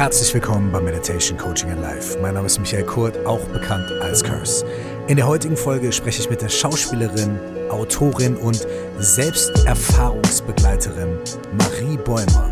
Herzlich 0.00 0.32
willkommen 0.32 0.72
bei 0.72 0.80
Meditation 0.80 1.36
Coaching 1.36 1.72
in 1.72 1.82
Life. 1.82 2.18
Mein 2.22 2.32
Name 2.32 2.46
ist 2.46 2.58
Michael 2.58 2.84
Kurt, 2.84 3.18
auch 3.26 3.44
bekannt 3.48 3.92
als 4.00 4.24
Curse. 4.24 4.64
In 5.08 5.16
der 5.16 5.26
heutigen 5.26 5.58
Folge 5.58 5.92
spreche 5.92 6.22
ich 6.22 6.30
mit 6.30 6.40
der 6.40 6.48
Schauspielerin, 6.48 7.38
Autorin 7.68 8.34
und 8.38 8.66
Selbsterfahrungsbegleiterin 8.98 11.18
Marie 11.52 11.98
Bäumer 11.98 12.50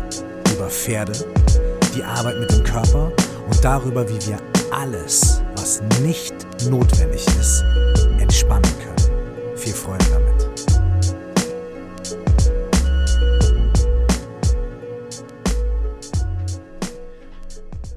über 0.53 0.69
Pferde, 0.69 1.13
die 1.95 2.03
Arbeit 2.03 2.39
mit 2.39 2.51
dem 2.51 2.63
Körper 2.63 3.11
und 3.47 3.65
darüber, 3.65 4.07
wie 4.07 4.27
wir 4.27 4.37
alles, 4.69 5.41
was 5.55 5.81
nicht 6.03 6.35
notwendig 6.69 7.25
ist, 7.39 7.63
entspannen 8.19 8.71
können. 8.77 9.57
Viel 9.57 9.73
Freude 9.73 10.05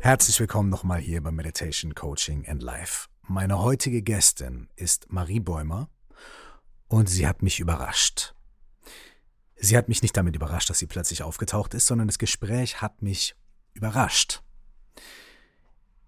Herzlich 0.05 0.41
willkommen 0.41 0.69
nochmal 0.69 0.99
hier 0.99 1.23
bei 1.23 1.31
Meditation 1.31 1.95
Coaching 1.95 2.45
and 2.49 2.61
Life. 2.61 3.07
Meine 3.29 3.61
heutige 3.61 4.03
Gästin 4.03 4.69
ist 4.75 5.13
Marie 5.13 5.39
Bäumer 5.39 5.91
und 6.89 7.09
sie 7.09 7.25
hat 7.25 7.41
mich 7.41 7.61
überrascht. 7.61 8.35
Sie 9.55 9.77
hat 9.77 9.89
mich 9.89 10.03
nicht 10.03 10.17
damit 10.17 10.35
überrascht, 10.35 10.69
dass 10.71 10.81
sie 10.81 10.89
plötzlich 10.89 11.23
aufgetaucht 11.23 11.73
ist, 11.75 11.87
sondern 11.87 12.09
das 12.09 12.19
Gespräch 12.19 12.83
hat 12.83 13.01
mich 13.01 13.37
überrascht. 13.75 14.43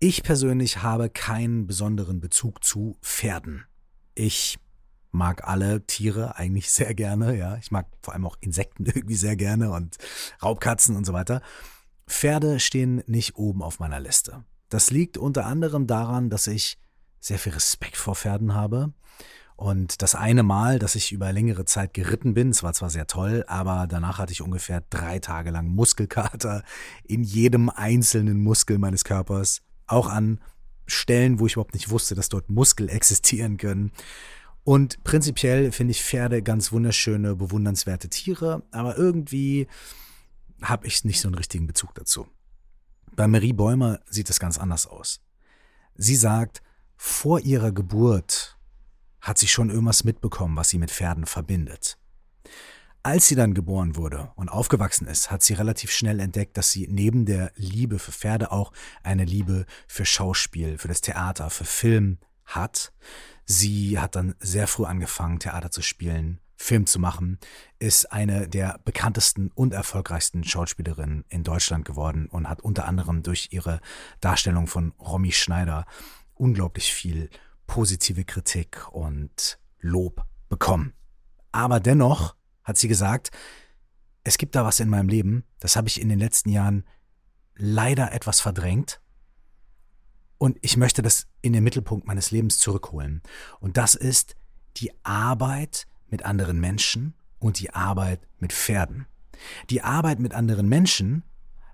Ich 0.01 0.25
persönlich 0.25 0.83
habe 0.83 1.09
keinen 1.09 1.69
besonderen 1.69 2.19
Bezug 2.19 2.65
zu 2.65 2.99
Pferden. 3.01 3.65
Ich 4.17 4.59
mag 5.13 5.47
alle 5.47 5.87
Tiere 5.87 6.35
eigentlich 6.35 6.69
sehr 6.73 6.95
gerne, 6.95 7.37
ja. 7.37 7.59
Ich 7.59 7.71
mag 7.71 7.87
vor 8.03 8.13
allem 8.15 8.27
auch 8.27 8.39
Insekten 8.41 8.87
irgendwie 8.93 9.15
sehr 9.15 9.37
gerne 9.37 9.71
und 9.71 9.99
Raubkatzen 10.43 10.97
und 10.97 11.05
so 11.05 11.13
weiter. 11.13 11.43
Pferde 12.07 12.61
stehen 12.61 13.03
nicht 13.07 13.37
oben 13.37 13.63
auf 13.63 13.81
meiner 13.81 14.01
Liste. 14.01 14.45
Das 14.69 14.91
liegt 14.91 15.19
unter 15.19 15.47
anderem 15.47 15.87
daran, 15.87 16.31
dass 16.31 16.47
ich 16.47 16.79
sehr 17.21 17.39
viel 17.39 17.53
Respekt 17.53 17.97
vor 17.97 18.15
Pferden 18.15 18.55
habe. 18.55 18.93
Und 19.57 20.03
das 20.03 20.15
eine 20.15 20.43
Mal, 20.43 20.79
dass 20.79 20.97
ich 20.97 21.13
über 21.13 21.33
längere 21.33 21.65
Zeit 21.65 21.95
geritten 21.95 22.35
bin, 22.35 22.51
es 22.51 22.63
war 22.63 22.73
zwar 22.73 22.91
sehr 22.91 23.07
toll, 23.07 23.45
aber 23.47 23.87
danach 23.87 24.19
hatte 24.19 24.33
ich 24.33 24.43
ungefähr 24.43 24.83
drei 24.91 25.21
Tage 25.21 25.51
lang 25.51 25.69
Muskelkater 25.69 26.65
in 27.05 27.23
jedem 27.23 27.71
einzelnen 27.71 28.43
Muskel 28.43 28.79
meines 28.79 29.05
Körpers. 29.05 29.63
Auch 29.87 30.09
an 30.09 30.41
Stellen, 30.87 31.39
wo 31.39 31.47
ich 31.47 31.55
überhaupt 31.55 31.75
nicht 31.75 31.91
wusste, 31.91 32.15
dass 32.15 32.29
dort 32.29 32.51
Muskel 32.51 32.89
existieren 32.91 33.57
können. 33.57 33.93
Und 34.65 35.05
prinzipiell 35.05 35.73
finde 35.73 35.93
ich 35.93 36.03
Pferde 36.03 36.43
ganz 36.43 36.73
wunderschöne, 36.73 37.37
bewundernswerte 37.37 38.09
Tiere, 38.09 38.63
aber 38.71 38.97
irgendwie 38.97 39.69
habe 40.65 40.87
ich 40.87 41.05
nicht 41.05 41.21
so 41.21 41.29
einen 41.29 41.37
richtigen 41.37 41.67
Bezug 41.67 41.95
dazu. 41.95 42.27
Bei 43.13 43.29
Marie 43.29 43.53
Bäumer 43.53 44.01
sieht 44.09 44.31
es 44.31 44.41
ganz 44.41 44.59
anders 44.59 44.87
aus. 44.87 45.21
Sie 45.95 46.17
sagt, 46.17 46.63
vor 46.97 47.41
ihrer 47.41 47.73
Geburt 47.73 48.59
hat 49.21 49.39
sie 49.39 49.49
schon 49.49 49.71
irgendwas 49.71 50.05
mitbekommen, 50.05 50.57
was 50.57 50.69
sie 50.69 50.79
mit 50.79 50.91
Pferden 50.91 51.27
verbindet. 51.27 51.99
Als 53.03 53.29
sie 53.29 53.35
dann 53.35 53.53
geboren 53.53 53.97
wurde 53.97 54.33
und 54.35 54.49
aufgewachsen 54.49 55.07
ist, 55.07 55.31
hat 55.31 55.43
sie 55.43 55.53
relativ 55.55 55.91
schnell 55.91 56.21
entdeckt, 56.21 56.57
dass 56.57 56.71
sie 56.71 56.89
neben 56.89 57.27
der 57.27 57.53
Liebe 57.55 57.99
für 57.99 58.13
Pferde 58.13 58.51
auch 58.51 58.73
eine 59.03 59.25
Liebe 59.27 59.67
für 59.87 60.07
Schauspiel, 60.07 60.79
für 60.79 60.89
das 60.89 61.03
Theater, 61.03 61.51
für 61.51 61.67
Film 61.67 62.19
hat. 62.47 62.93
Sie 63.45 63.99
hat 63.99 64.17
dann 64.17 64.35
sehr 64.41 64.67
früh 64.67 64.87
angefangen, 64.87 65.39
Theater 65.39 65.71
zu 65.71 65.83
spielen, 65.83 66.41
Film 66.65 66.87
zu 66.87 66.99
machen, 66.99 67.39
ist 67.79 68.11
eine 68.11 68.49
der 68.49 68.81
bekanntesten 68.87 69.51
und 69.55 69.75
erfolgreichsten 69.75 70.45
Schauspielerinnen 70.45 71.27
in 71.29 71.45
Deutschland 71.45 71.85
geworden 71.85 72.27
und 72.27 72.49
hat 72.49 72.63
unter 72.63 72.87
anderem 72.87 73.23
durch 73.23 73.49
ihre 73.51 73.81
Darstellung 74.21 74.67
von 74.67 74.93
Romy 74.99 75.31
Schneider 75.31 75.85
unglaublich 76.33 76.95
viel 76.95 77.29
positive 77.67 78.25
Kritik 78.25 78.89
und 78.93 79.59
Lob 79.81 80.25
bekommen. 80.49 80.95
Aber 81.53 81.81
dennoch 81.81 82.35
hat 82.63 82.79
sie 82.79 82.89
gesagt, 82.89 83.31
es 84.25 84.39
gibt 84.39 84.55
da 84.55 84.65
was 84.65 84.81
in 84.81 84.89
meinem 84.89 85.11
Leben, 85.11 85.45
das 85.61 85.77
habe 85.77 85.89
ich 85.89 86.01
in 86.01 86.09
den 86.09 86.19
letzten 86.19 86.49
Jahren 86.49 86.85
leider 87.57 88.13
etwas 88.13 88.41
verdrängt 88.41 89.03
und 90.39 90.57
ich 90.63 90.79
möchte 90.79 91.03
das 91.03 91.27
in 91.43 91.53
den 91.53 91.63
Mittelpunkt 91.63 92.07
meines 92.07 92.31
Lebens 92.31 92.59
zurückholen. 92.59 93.23
Und 93.61 93.77
das 93.77 93.95
ist 93.95 94.35
die 94.79 94.93
Arbeit 95.05 95.87
mit 96.15 96.25
anderen 96.25 96.61
Menschen 96.61 97.15
und 97.41 97.59
die 97.59 97.71
Arbeit 97.71 98.21
mit 98.39 98.53
Pferden. 98.53 99.07
Die 99.69 99.83
Arbeit 99.83 100.21
mit 100.21 100.33
anderen 100.33 100.69
Menschen, 100.69 101.25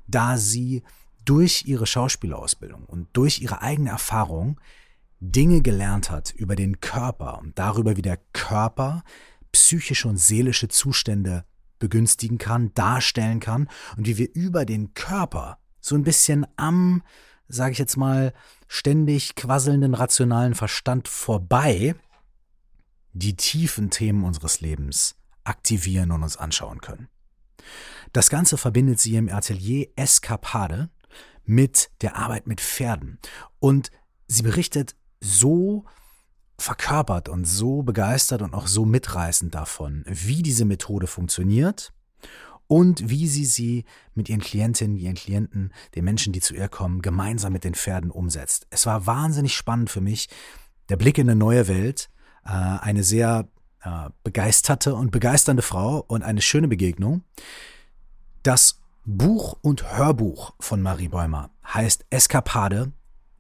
da 0.06 0.38
sie 0.38 0.82
durch 1.26 1.64
ihre 1.66 1.86
Schauspielausbildung 1.86 2.86
und 2.86 3.06
durch 3.12 3.42
ihre 3.42 3.60
eigene 3.60 3.90
Erfahrung 3.90 4.58
Dinge 5.20 5.60
gelernt 5.60 6.10
hat 6.10 6.32
über 6.32 6.56
den 6.56 6.80
Körper 6.80 7.38
und 7.38 7.58
darüber, 7.58 7.98
wie 7.98 8.02
der 8.02 8.18
Körper 8.32 9.02
psychische 9.52 10.08
und 10.08 10.16
seelische 10.16 10.68
Zustände 10.68 11.44
begünstigen 11.78 12.38
kann, 12.38 12.72
darstellen 12.72 13.40
kann 13.40 13.68
und 13.98 14.06
wie 14.06 14.16
wir 14.16 14.34
über 14.34 14.64
den 14.64 14.94
Körper 14.94 15.58
so 15.82 15.96
ein 15.96 16.02
bisschen 16.02 16.46
am, 16.56 17.02
sage 17.46 17.72
ich 17.72 17.78
jetzt 17.78 17.98
mal, 17.98 18.32
ständig 18.68 19.34
quasselnden 19.34 19.92
rationalen 19.92 20.54
Verstand 20.54 21.08
vorbei 21.08 21.94
die 23.12 23.37
tiefen 23.37 23.91
Themen 23.91 24.25
unseres 24.25 24.60
Lebens 24.60 25.16
aktivieren 25.44 26.10
und 26.10 26.22
uns 26.22 26.37
anschauen 26.37 26.81
können. 26.81 27.09
Das 28.12 28.31
Ganze 28.31 28.56
verbindet 28.56 29.00
sie 29.00 29.16
im 29.16 29.28
Atelier 29.28 29.88
Eskapade 29.97 30.91
mit 31.44 31.91
der 32.03 32.16
Arbeit 32.16 32.47
mit 32.47 32.60
Pferden. 32.60 33.19
Und 33.59 33.91
sie 34.26 34.43
berichtet 34.43 34.94
so 35.21 35.84
verkörpert 36.59 37.28
und 37.28 37.47
so 37.47 37.82
begeistert 37.82 38.43
und 38.43 38.54
auch 38.54 38.66
so 38.66 38.84
mitreißend 38.84 39.54
davon, 39.54 40.04
wie 40.06 40.42
diese 40.42 40.65
Methode 40.65 41.06
funktioniert 41.06 41.92
und 42.66 43.09
wie 43.09 43.27
sie 43.27 43.47
sie 43.47 43.84
mit 44.15 44.28
ihren 44.28 44.41
Klientinnen, 44.41 44.97
ihren 44.97 45.15
Klienten, 45.15 45.72
den 45.94 46.04
Menschen, 46.04 46.32
die 46.32 46.41
zu 46.41 46.54
ihr 46.54 46.69
kommen, 46.69 47.03
gemeinsam 47.03 47.53
mit 47.53 47.65
den 47.65 47.75
Pferden 47.75 48.10
umsetzt. 48.10 48.66
Es 48.71 48.87
war 48.87 49.06
wahnsinnig 49.06 49.56
spannend 49.56 49.91
für 49.91 50.00
mich, 50.00 50.28
der 50.88 50.97
Blick 50.97 51.19
in 51.19 51.28
eine 51.28 51.38
neue 51.38 51.66
Welt, 51.66 52.09
äh, 52.44 52.50
eine 52.50 53.02
sehr 53.02 53.48
äh, 53.82 54.10
begeisterte 54.22 54.94
und 54.94 55.10
begeisternde 55.10 55.62
Frau 55.62 56.04
und 56.06 56.22
eine 56.22 56.42
schöne 56.42 56.68
Begegnung. 56.68 57.22
Das 58.42 58.80
Buch 59.04 59.56
und 59.62 59.96
Hörbuch 59.96 60.52
von 60.60 60.82
Marie 60.82 61.08
Bäumer 61.08 61.50
heißt 61.66 62.04
Eskapade. 62.10 62.92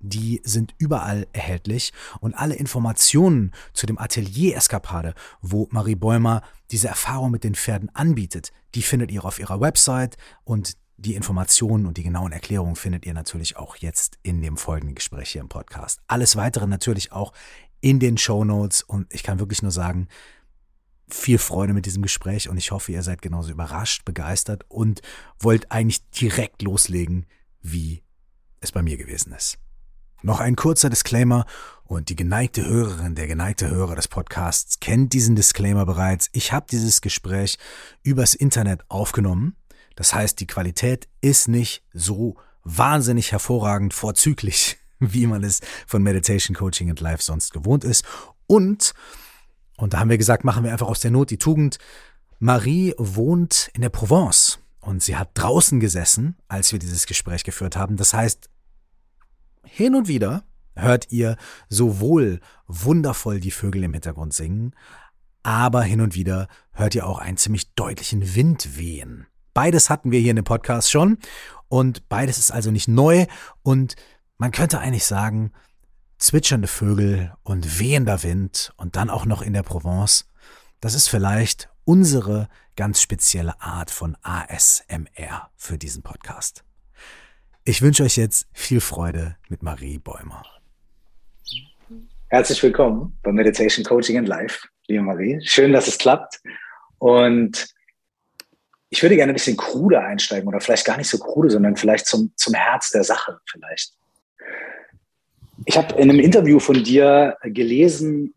Die 0.02 0.40
sind 0.44 0.74
überall 0.78 1.26
erhältlich 1.34 1.92
und 2.20 2.34
alle 2.34 2.54
Informationen 2.54 3.52
zu 3.74 3.84
dem 3.84 3.98
Atelier 3.98 4.56
Eskapade, 4.56 5.14
wo 5.42 5.68
Marie 5.70 5.94
Bäumer 5.94 6.42
diese 6.70 6.88
Erfahrung 6.88 7.30
mit 7.30 7.44
den 7.44 7.54
Pferden 7.54 7.94
anbietet, 7.94 8.50
die 8.74 8.80
findet 8.80 9.10
ihr 9.10 9.26
auf 9.26 9.38
ihrer 9.38 9.60
Website 9.60 10.16
und 10.44 10.78
die 10.96 11.14
Informationen 11.14 11.86
und 11.86 11.96
die 11.96 12.02
genauen 12.02 12.32
Erklärungen 12.32 12.76
findet 12.76 13.06
ihr 13.06 13.14
natürlich 13.14 13.56
auch 13.56 13.76
jetzt 13.76 14.18
in 14.22 14.42
dem 14.42 14.56
folgenden 14.56 14.94
Gespräch 14.94 15.30
hier 15.30 15.40
im 15.40 15.48
Podcast. 15.48 16.00
Alles 16.06 16.36
weitere 16.36 16.66
natürlich 16.66 17.12
auch 17.12 17.32
in 17.80 17.98
den 17.98 18.18
Show 18.18 18.44
Notes 18.44 18.82
und 18.82 19.12
ich 19.12 19.22
kann 19.22 19.38
wirklich 19.38 19.62
nur 19.62 19.72
sagen, 19.72 20.08
viel 21.08 21.38
Freude 21.38 21.72
mit 21.72 21.86
diesem 21.86 22.02
Gespräch 22.02 22.48
und 22.48 22.56
ich 22.56 22.70
hoffe, 22.70 22.92
ihr 22.92 23.02
seid 23.02 23.22
genauso 23.22 23.50
überrascht, 23.50 24.04
begeistert 24.04 24.64
und 24.68 25.02
wollt 25.38 25.72
eigentlich 25.72 26.08
direkt 26.10 26.62
loslegen, 26.62 27.26
wie 27.62 28.02
es 28.60 28.72
bei 28.72 28.82
mir 28.82 28.96
gewesen 28.96 29.32
ist. 29.32 29.58
Noch 30.22 30.40
ein 30.40 30.54
kurzer 30.54 30.90
Disclaimer 30.90 31.46
und 31.84 32.10
die 32.10 32.16
geneigte 32.16 32.64
Hörerin, 32.64 33.14
der 33.14 33.26
geneigte 33.26 33.70
Hörer 33.70 33.96
des 33.96 34.06
Podcasts 34.06 34.78
kennt 34.78 35.12
diesen 35.12 35.34
Disclaimer 35.34 35.86
bereits. 35.86 36.28
Ich 36.32 36.52
habe 36.52 36.66
dieses 36.70 37.00
Gespräch 37.00 37.58
übers 38.02 38.34
Internet 38.34 38.84
aufgenommen. 38.88 39.56
Das 39.96 40.14
heißt, 40.14 40.38
die 40.38 40.46
Qualität 40.46 41.08
ist 41.20 41.48
nicht 41.48 41.82
so 41.92 42.36
wahnsinnig 42.64 43.32
hervorragend 43.32 43.94
vorzüglich, 43.94 44.78
wie 45.14 45.26
man 45.26 45.42
es 45.42 45.60
von 45.86 46.02
Meditation 46.02 46.54
Coaching 46.54 46.90
and 46.90 47.00
Life 47.00 47.22
sonst 47.22 47.52
gewohnt 47.52 47.84
ist. 47.84 48.04
Und, 48.46 48.92
und 49.76 49.94
da 49.94 50.00
haben 50.00 50.10
wir 50.10 50.18
gesagt, 50.18 50.44
machen 50.44 50.64
wir 50.64 50.72
einfach 50.72 50.88
aus 50.88 51.00
der 51.00 51.10
Not 51.10 51.30
die 51.30 51.38
Tugend. 51.38 51.78
Marie 52.38 52.94
wohnt 52.96 53.70
in 53.74 53.82
der 53.82 53.90
Provence 53.90 54.58
und 54.80 55.02
sie 55.02 55.16
hat 55.16 55.30
draußen 55.34 55.80
gesessen, 55.80 56.36
als 56.48 56.72
wir 56.72 56.78
dieses 56.78 57.06
Gespräch 57.06 57.44
geführt 57.44 57.76
haben. 57.76 57.96
Das 57.96 58.14
heißt, 58.14 58.48
hin 59.64 59.94
und 59.94 60.08
wieder 60.08 60.44
hört 60.74 61.10
ihr 61.10 61.36
sowohl 61.68 62.40
wundervoll 62.66 63.40
die 63.40 63.50
Vögel 63.50 63.84
im 63.84 63.92
Hintergrund 63.92 64.32
singen, 64.32 64.74
aber 65.42 65.82
hin 65.82 66.00
und 66.00 66.14
wieder 66.14 66.48
hört 66.72 66.94
ihr 66.94 67.06
auch 67.06 67.18
einen 67.18 67.36
ziemlich 67.36 67.74
deutlichen 67.74 68.34
Wind 68.34 68.76
wehen. 68.76 69.26
Beides 69.52 69.90
hatten 69.90 70.10
wir 70.10 70.20
hier 70.20 70.30
in 70.30 70.36
dem 70.36 70.44
Podcast 70.44 70.90
schon 70.90 71.18
und 71.68 72.08
beides 72.08 72.38
ist 72.38 72.50
also 72.50 72.70
nicht 72.70 72.88
neu 72.88 73.26
und 73.62 73.96
man 74.40 74.52
könnte 74.52 74.78
eigentlich 74.78 75.04
sagen, 75.04 75.52
zwitschernde 76.16 76.66
Vögel 76.66 77.34
und 77.42 77.78
wehender 77.78 78.22
Wind 78.22 78.72
und 78.78 78.96
dann 78.96 79.10
auch 79.10 79.26
noch 79.26 79.42
in 79.42 79.52
der 79.52 79.62
Provence, 79.62 80.30
das 80.80 80.94
ist 80.94 81.08
vielleicht 81.08 81.68
unsere 81.84 82.48
ganz 82.74 83.02
spezielle 83.02 83.60
Art 83.60 83.90
von 83.90 84.16
ASMR 84.22 85.50
für 85.56 85.76
diesen 85.76 86.02
Podcast. 86.02 86.64
Ich 87.64 87.82
wünsche 87.82 88.02
euch 88.02 88.16
jetzt 88.16 88.46
viel 88.54 88.80
Freude 88.80 89.36
mit 89.50 89.62
Marie 89.62 89.98
Bäumer. 89.98 90.42
Herzlich 92.28 92.62
willkommen 92.62 93.18
bei 93.22 93.32
Meditation 93.32 93.84
Coaching 93.84 94.16
and 94.16 94.28
Life, 94.28 94.66
liebe 94.86 95.02
Marie. 95.02 95.38
Schön, 95.44 95.74
dass 95.74 95.86
es 95.86 95.98
klappt. 95.98 96.40
Und 96.96 97.68
ich 98.88 99.02
würde 99.02 99.16
gerne 99.16 99.32
ein 99.32 99.36
bisschen 99.36 99.58
krude 99.58 100.00
einsteigen 100.00 100.48
oder 100.48 100.60
vielleicht 100.60 100.86
gar 100.86 100.96
nicht 100.96 101.10
so 101.10 101.18
krude, 101.18 101.50
sondern 101.50 101.76
vielleicht 101.76 102.06
zum, 102.06 102.32
zum 102.36 102.54
Herz 102.54 102.88
der 102.88 103.04
Sache 103.04 103.38
vielleicht. 103.44 103.99
Ich 105.66 105.76
habe 105.76 105.94
in 105.96 106.10
einem 106.10 106.20
Interview 106.20 106.58
von 106.58 106.82
dir 106.82 107.36
gelesen, 107.42 108.34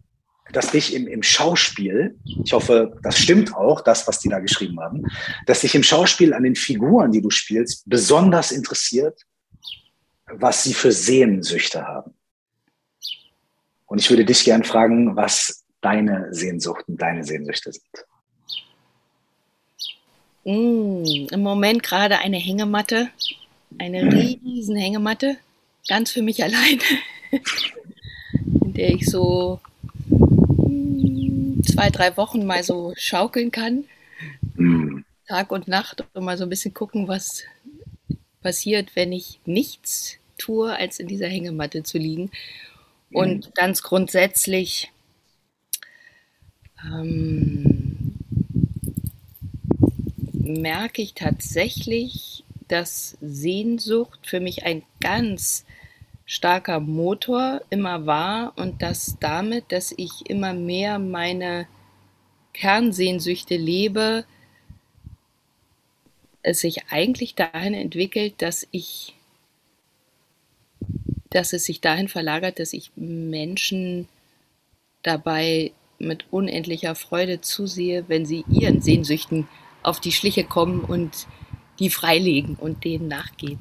dass 0.51 0.71
dich 0.71 0.93
im, 0.93 1.07
im 1.07 1.23
Schauspiel, 1.23 2.17
ich 2.43 2.53
hoffe, 2.53 2.97
das 3.01 3.17
stimmt 3.17 3.55
auch, 3.55 3.81
das, 3.81 4.07
was 4.07 4.19
die 4.19 4.29
da 4.29 4.39
geschrieben 4.39 4.79
haben, 4.79 5.03
dass 5.45 5.61
dich 5.61 5.73
im 5.73 5.83
Schauspiel 5.83 6.33
an 6.33 6.43
den 6.43 6.55
Figuren, 6.55 7.11
die 7.11 7.21
du 7.21 7.29
spielst, 7.29 7.89
besonders 7.89 8.51
interessiert, 8.51 9.21
was 10.27 10.63
sie 10.63 10.73
für 10.73 10.91
Sehnsüchte 10.91 11.87
haben. 11.87 12.13
Und 13.85 13.99
ich 13.99 14.09
würde 14.09 14.25
dich 14.25 14.43
gern 14.43 14.63
fragen, 14.63 15.15
was 15.15 15.63
deine 15.81 16.33
Sehnsuchten, 16.33 16.97
deine 16.97 17.23
Sehnsüchte 17.23 17.71
sind. 17.71 18.05
Mm, 20.45 21.27
Im 21.31 21.41
Moment 21.41 21.83
gerade 21.83 22.19
eine 22.19 22.37
Hängematte, 22.37 23.09
eine 23.77 24.11
riesen 24.11 24.75
Hängematte, 24.75 25.37
ganz 25.87 26.11
für 26.11 26.21
mich 26.21 26.43
allein, 26.43 26.79
in 28.63 28.73
der 28.73 28.89
ich 28.89 29.05
so 29.05 29.59
zwei, 31.65 31.89
drei 31.89 32.15
Wochen 32.17 32.45
mal 32.45 32.63
so 32.63 32.93
schaukeln 32.95 33.51
kann. 33.51 33.85
Mhm. 34.55 35.05
Tag 35.27 35.51
und 35.51 35.67
Nacht 35.67 36.05
und 36.13 36.23
mal 36.23 36.37
so 36.37 36.43
ein 36.43 36.49
bisschen 36.49 36.73
gucken, 36.73 37.07
was 37.07 37.43
passiert, 38.41 38.95
wenn 38.95 39.11
ich 39.11 39.39
nichts 39.45 40.17
tue, 40.37 40.75
als 40.75 40.99
in 40.99 41.07
dieser 41.07 41.27
Hängematte 41.27 41.83
zu 41.83 41.97
liegen. 41.97 42.29
Und 43.11 43.47
mhm. 43.47 43.51
ganz 43.53 43.83
grundsätzlich 43.83 44.91
ähm, 46.85 48.15
merke 50.33 51.01
ich 51.01 51.13
tatsächlich, 51.13 52.43
dass 52.67 53.17
Sehnsucht 53.21 54.27
für 54.27 54.39
mich 54.39 54.65
ein 54.65 54.83
ganz 54.99 55.65
starker 56.33 56.79
Motor 56.79 57.61
immer 57.69 58.07
war 58.07 58.53
und 58.55 58.81
dass 58.81 59.17
damit, 59.19 59.71
dass 59.71 59.93
ich 59.95 60.27
immer 60.27 60.53
mehr 60.53 60.97
meine 60.97 61.67
Kernsehnsüchte 62.53 63.55
lebe, 63.55 64.25
es 66.41 66.61
sich 66.61 66.89
eigentlich 66.89 67.35
dahin 67.35 67.75
entwickelt, 67.75 68.41
dass 68.41 68.67
ich, 68.71 69.13
dass 71.29 71.53
es 71.53 71.65
sich 71.65 71.81
dahin 71.81 72.07
verlagert, 72.07 72.57
dass 72.57 72.73
ich 72.73 72.91
Menschen 72.95 74.07
dabei 75.03 75.71
mit 75.99 76.25
unendlicher 76.31 76.95
Freude 76.95 77.41
zusehe, 77.41 78.05
wenn 78.07 78.25
sie 78.25 78.43
ihren 78.49 78.81
Sehnsüchten 78.81 79.47
auf 79.83 79.99
die 79.99 80.11
Schliche 80.11 80.45
kommen 80.45 80.81
und 80.81 81.27
die 81.77 81.91
freilegen 81.91 82.55
und 82.55 82.83
denen 82.83 83.07
nachgehen. 83.07 83.59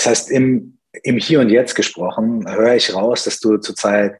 Das 0.00 0.06
heißt, 0.06 0.30
im, 0.30 0.78
im 1.02 1.18
Hier 1.18 1.40
und 1.40 1.50
Jetzt 1.50 1.74
gesprochen 1.74 2.50
höre 2.50 2.74
ich 2.74 2.94
raus, 2.94 3.24
dass 3.24 3.38
du 3.38 3.58
zurzeit 3.58 4.18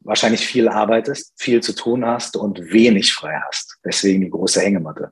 wahrscheinlich 0.00 0.46
viel 0.46 0.68
arbeitest, 0.68 1.32
viel 1.36 1.62
zu 1.62 1.74
tun 1.74 2.04
hast 2.04 2.36
und 2.36 2.60
wenig 2.70 3.14
frei 3.14 3.40
hast. 3.46 3.78
Deswegen 3.82 4.20
die 4.20 4.28
große 4.28 4.60
Hängematte. 4.60 5.10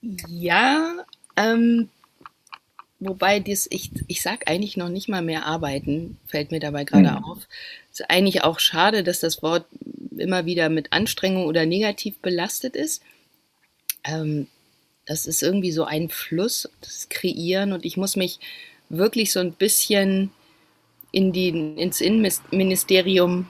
Ja, 0.00 1.04
ähm, 1.36 1.90
wobei 2.98 3.40
dies, 3.40 3.66
ich, 3.70 3.90
ich 4.06 4.22
sage 4.22 4.46
eigentlich 4.46 4.78
noch 4.78 4.88
nicht 4.88 5.10
mal 5.10 5.20
mehr 5.20 5.44
arbeiten, 5.44 6.16
fällt 6.26 6.52
mir 6.52 6.60
dabei 6.60 6.84
gerade 6.84 7.10
mhm. 7.10 7.24
auf. 7.24 7.38
ist 7.92 8.08
eigentlich 8.08 8.42
auch 8.42 8.58
schade, 8.58 9.04
dass 9.04 9.20
das 9.20 9.42
Wort 9.42 9.66
immer 10.16 10.46
wieder 10.46 10.70
mit 10.70 10.94
Anstrengung 10.94 11.44
oder 11.44 11.66
negativ 11.66 12.20
belastet 12.20 12.74
ist. 12.74 13.02
Ähm, 14.02 14.46
das 15.06 15.26
ist 15.26 15.42
irgendwie 15.42 15.72
so 15.72 15.84
ein 15.84 16.08
Fluss, 16.08 16.68
das 16.80 17.08
Kreieren 17.08 17.72
und 17.72 17.84
ich 17.84 17.96
muss 17.96 18.16
mich 18.16 18.40
wirklich 18.88 19.32
so 19.32 19.40
ein 19.40 19.52
bisschen 19.52 20.30
in 21.12 21.32
die, 21.32 21.48
ins 21.48 22.00
Innenministerium 22.00 23.48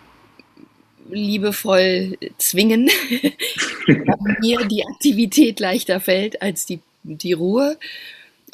liebevoll 1.11 2.19
zwingen, 2.39 2.91
damit 3.87 4.41
mir 4.41 4.65
die 4.67 4.85
Aktivität 4.87 5.61
leichter 5.61 6.01
fällt 6.01 6.43
als 6.43 6.67
die, 6.67 6.81
die 7.03 7.33
Ruhe. 7.33 7.79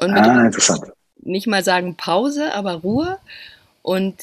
Und 0.00 0.12
ah, 0.12 0.46
interessant. 0.46 0.92
nicht 1.20 1.46
mal 1.46 1.64
sagen 1.64 1.96
Pause, 1.96 2.54
aber 2.54 2.74
Ruhe. 2.74 3.18
Und 3.82 4.16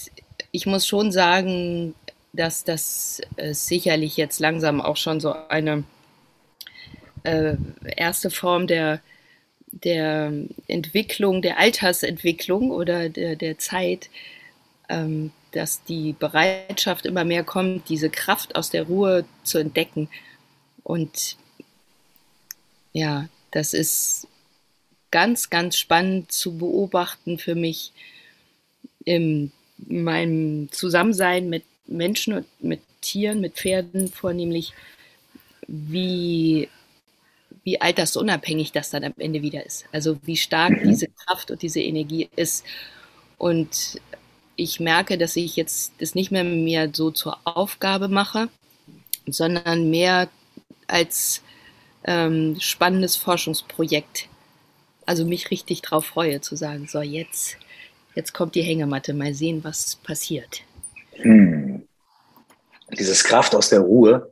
ich 0.51 0.65
muss 0.65 0.87
schon 0.87 1.11
sagen, 1.11 1.95
dass 2.33 2.63
das 2.63 3.21
äh, 3.35 3.53
sicherlich 3.53 4.17
jetzt 4.17 4.39
langsam 4.39 4.81
auch 4.81 4.97
schon 4.97 5.19
so 5.19 5.35
eine 5.49 5.83
äh, 7.23 7.55
erste 7.95 8.29
Form 8.29 8.67
der, 8.67 9.01
der 9.71 10.33
Entwicklung, 10.67 11.41
der 11.41 11.59
Altersentwicklung 11.59 12.71
oder 12.71 13.09
der, 13.09 13.35
der 13.35 13.57
Zeit, 13.57 14.09
ähm, 14.89 15.31
dass 15.51 15.83
die 15.83 16.13
Bereitschaft 16.13 17.05
immer 17.05 17.23
mehr 17.23 17.43
kommt, 17.43 17.89
diese 17.89 18.09
Kraft 18.09 18.55
aus 18.55 18.69
der 18.69 18.83
Ruhe 18.83 19.25
zu 19.43 19.57
entdecken. 19.57 20.09
Und 20.83 21.37
ja, 22.93 23.29
das 23.51 23.73
ist 23.73 24.27
ganz, 25.11 25.49
ganz 25.49 25.77
spannend 25.77 26.31
zu 26.31 26.57
beobachten 26.57 27.39
für 27.39 27.55
mich 27.55 27.91
in 29.05 29.51
meinem 29.77 30.71
Zusammensein 30.71 31.49
mit 31.49 31.63
Menschen 31.87 32.33
und 32.33 32.45
mit 32.59 32.81
Tieren, 33.01 33.39
mit 33.41 33.55
Pferden 33.55 34.09
vornehmlich, 34.09 34.73
wie 35.67 36.67
wie 37.69 37.79
altersunabhängig 37.79 38.71
das 38.71 38.89
dann 38.89 39.03
am 39.03 39.13
Ende 39.19 39.43
wieder 39.43 39.63
ist. 39.63 39.85
Also 39.91 40.17
wie 40.23 40.37
stark 40.37 40.71
mhm. 40.71 40.89
diese 40.89 41.07
Kraft 41.07 41.51
und 41.51 41.61
diese 41.61 41.81
Energie 41.81 42.27
ist. 42.35 42.65
Und 43.37 44.01
ich 44.55 44.79
merke, 44.79 45.19
dass 45.19 45.35
ich 45.35 45.55
jetzt 45.55 45.93
das 45.99 46.15
nicht 46.15 46.31
mehr 46.31 46.43
mir 46.43 46.89
so 46.91 47.11
zur 47.11 47.37
Aufgabe 47.43 48.07
mache, 48.07 48.49
sondern 49.27 49.91
mehr 49.91 50.29
als 50.87 51.43
ähm, 52.05 52.55
spannendes 52.59 53.15
Forschungsprojekt. 53.17 54.27
Also 55.05 55.25
mich 55.25 55.51
richtig 55.51 55.83
drauf 55.83 56.07
freue, 56.07 56.41
zu 56.41 56.55
sagen, 56.55 56.87
so 56.87 57.01
jetzt, 57.01 57.57
jetzt 58.15 58.33
kommt 58.33 58.55
die 58.55 58.63
Hängematte, 58.63 59.13
mal 59.13 59.35
sehen, 59.35 59.63
was 59.63 59.95
passiert. 59.97 60.61
Hm. 61.17 61.87
Dieses 62.97 63.23
Kraft 63.23 63.53
aus 63.53 63.69
der 63.69 63.81
Ruhe, 63.81 64.31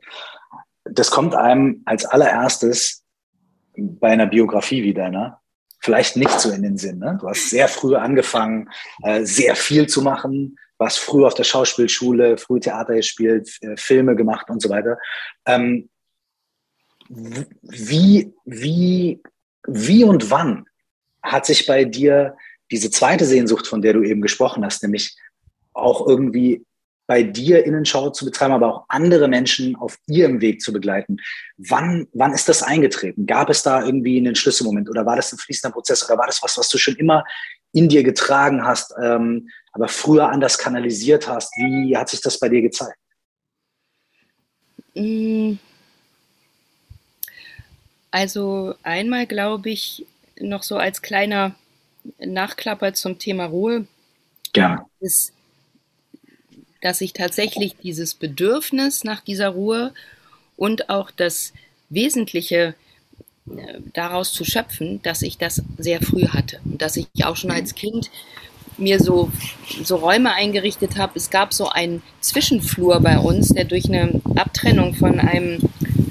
das 0.84 1.12
kommt 1.12 1.36
einem 1.36 1.82
als 1.84 2.04
allererstes 2.04 3.04
bei 3.78 4.08
einer 4.08 4.26
Biografie 4.26 4.82
wie 4.82 4.94
deiner 4.94 5.40
vielleicht 5.80 6.16
nicht 6.16 6.40
so 6.40 6.50
in 6.50 6.62
den 6.62 6.76
Sinn. 6.76 6.98
Ne? 6.98 7.18
Du 7.20 7.28
hast 7.28 7.50
sehr 7.50 7.68
früh 7.68 7.94
angefangen, 7.94 8.68
äh, 9.02 9.24
sehr 9.24 9.54
viel 9.54 9.86
zu 9.86 10.02
machen, 10.02 10.58
warst 10.76 10.98
früh 10.98 11.24
auf 11.24 11.34
der 11.34 11.44
Schauspielschule, 11.44 12.36
früh 12.38 12.60
Theater 12.60 12.94
gespielt, 12.94 13.50
äh, 13.60 13.76
Filme 13.76 14.16
gemacht 14.16 14.50
und 14.50 14.60
so 14.60 14.68
weiter. 14.68 14.98
Ähm, 15.46 15.88
wie, 17.08 18.32
wie, 18.44 19.22
wie 19.66 20.04
und 20.04 20.30
wann 20.30 20.66
hat 21.22 21.46
sich 21.46 21.66
bei 21.66 21.84
dir 21.84 22.36
diese 22.70 22.90
zweite 22.90 23.24
Sehnsucht, 23.24 23.66
von 23.66 23.80
der 23.80 23.94
du 23.94 24.02
eben 24.02 24.20
gesprochen 24.20 24.64
hast, 24.64 24.82
nämlich 24.82 25.16
auch 25.72 26.06
irgendwie 26.06 26.64
bei 27.08 27.22
dir 27.22 27.64
Innenschau 27.64 28.10
zu 28.10 28.26
betreiben, 28.26 28.52
aber 28.52 28.68
auch 28.68 28.84
andere 28.88 29.28
Menschen 29.28 29.74
auf 29.76 29.98
ihrem 30.06 30.42
Weg 30.42 30.60
zu 30.60 30.74
begleiten. 30.74 31.16
Wann, 31.56 32.06
wann 32.12 32.34
ist 32.34 32.50
das 32.50 32.62
eingetreten? 32.62 33.24
Gab 33.26 33.48
es 33.48 33.62
da 33.62 33.82
irgendwie 33.82 34.18
einen 34.18 34.34
Schlüsselmoment 34.34 34.90
oder 34.90 35.06
war 35.06 35.16
das 35.16 35.32
ein 35.32 35.38
fließender 35.38 35.72
Prozess 35.72 36.04
oder 36.04 36.18
war 36.18 36.26
das 36.26 36.42
was, 36.42 36.58
was 36.58 36.68
du 36.68 36.76
schon 36.76 36.96
immer 36.96 37.24
in 37.72 37.88
dir 37.88 38.02
getragen 38.02 38.62
hast, 38.62 38.92
ähm, 39.02 39.48
aber 39.72 39.88
früher 39.88 40.28
anders 40.28 40.58
kanalisiert 40.58 41.26
hast? 41.26 41.50
Wie 41.56 41.96
hat 41.96 42.10
sich 42.10 42.20
das 42.20 42.38
bei 42.38 42.50
dir 42.50 42.60
gezeigt? 42.60 42.98
Mm. 44.94 45.54
Also 48.10 48.74
einmal 48.82 49.26
glaube 49.26 49.70
ich, 49.70 50.04
noch 50.38 50.62
so 50.62 50.76
als 50.76 51.00
kleiner 51.00 51.54
Nachklapper 52.18 52.92
zum 52.92 53.18
Thema 53.18 53.46
Ruhe. 53.46 53.86
Ja. 54.54 54.86
Ist 55.00 55.32
dass 56.80 57.00
ich 57.00 57.12
tatsächlich 57.12 57.76
dieses 57.82 58.14
Bedürfnis 58.14 59.04
nach 59.04 59.20
dieser 59.20 59.48
Ruhe 59.48 59.92
und 60.56 60.90
auch 60.90 61.10
das 61.10 61.52
Wesentliche 61.88 62.74
äh, 63.48 63.80
daraus 63.92 64.32
zu 64.32 64.44
schöpfen, 64.44 65.00
dass 65.02 65.22
ich 65.22 65.38
das 65.38 65.62
sehr 65.78 66.00
früh 66.00 66.26
hatte 66.28 66.60
und 66.64 66.82
dass 66.82 66.96
ich 66.96 67.06
auch 67.24 67.36
schon 67.36 67.50
als 67.50 67.74
Kind 67.74 68.10
mir 68.76 69.00
so, 69.00 69.30
so 69.82 69.96
Räume 69.96 70.32
eingerichtet 70.32 70.96
habe. 70.96 71.14
Es 71.16 71.30
gab 71.30 71.52
so 71.52 71.68
einen 71.68 72.02
Zwischenflur 72.20 73.00
bei 73.00 73.18
uns, 73.18 73.48
der 73.48 73.64
durch 73.64 73.86
eine 73.86 74.20
Abtrennung 74.36 74.94
von 74.94 75.18
einem 75.18 75.58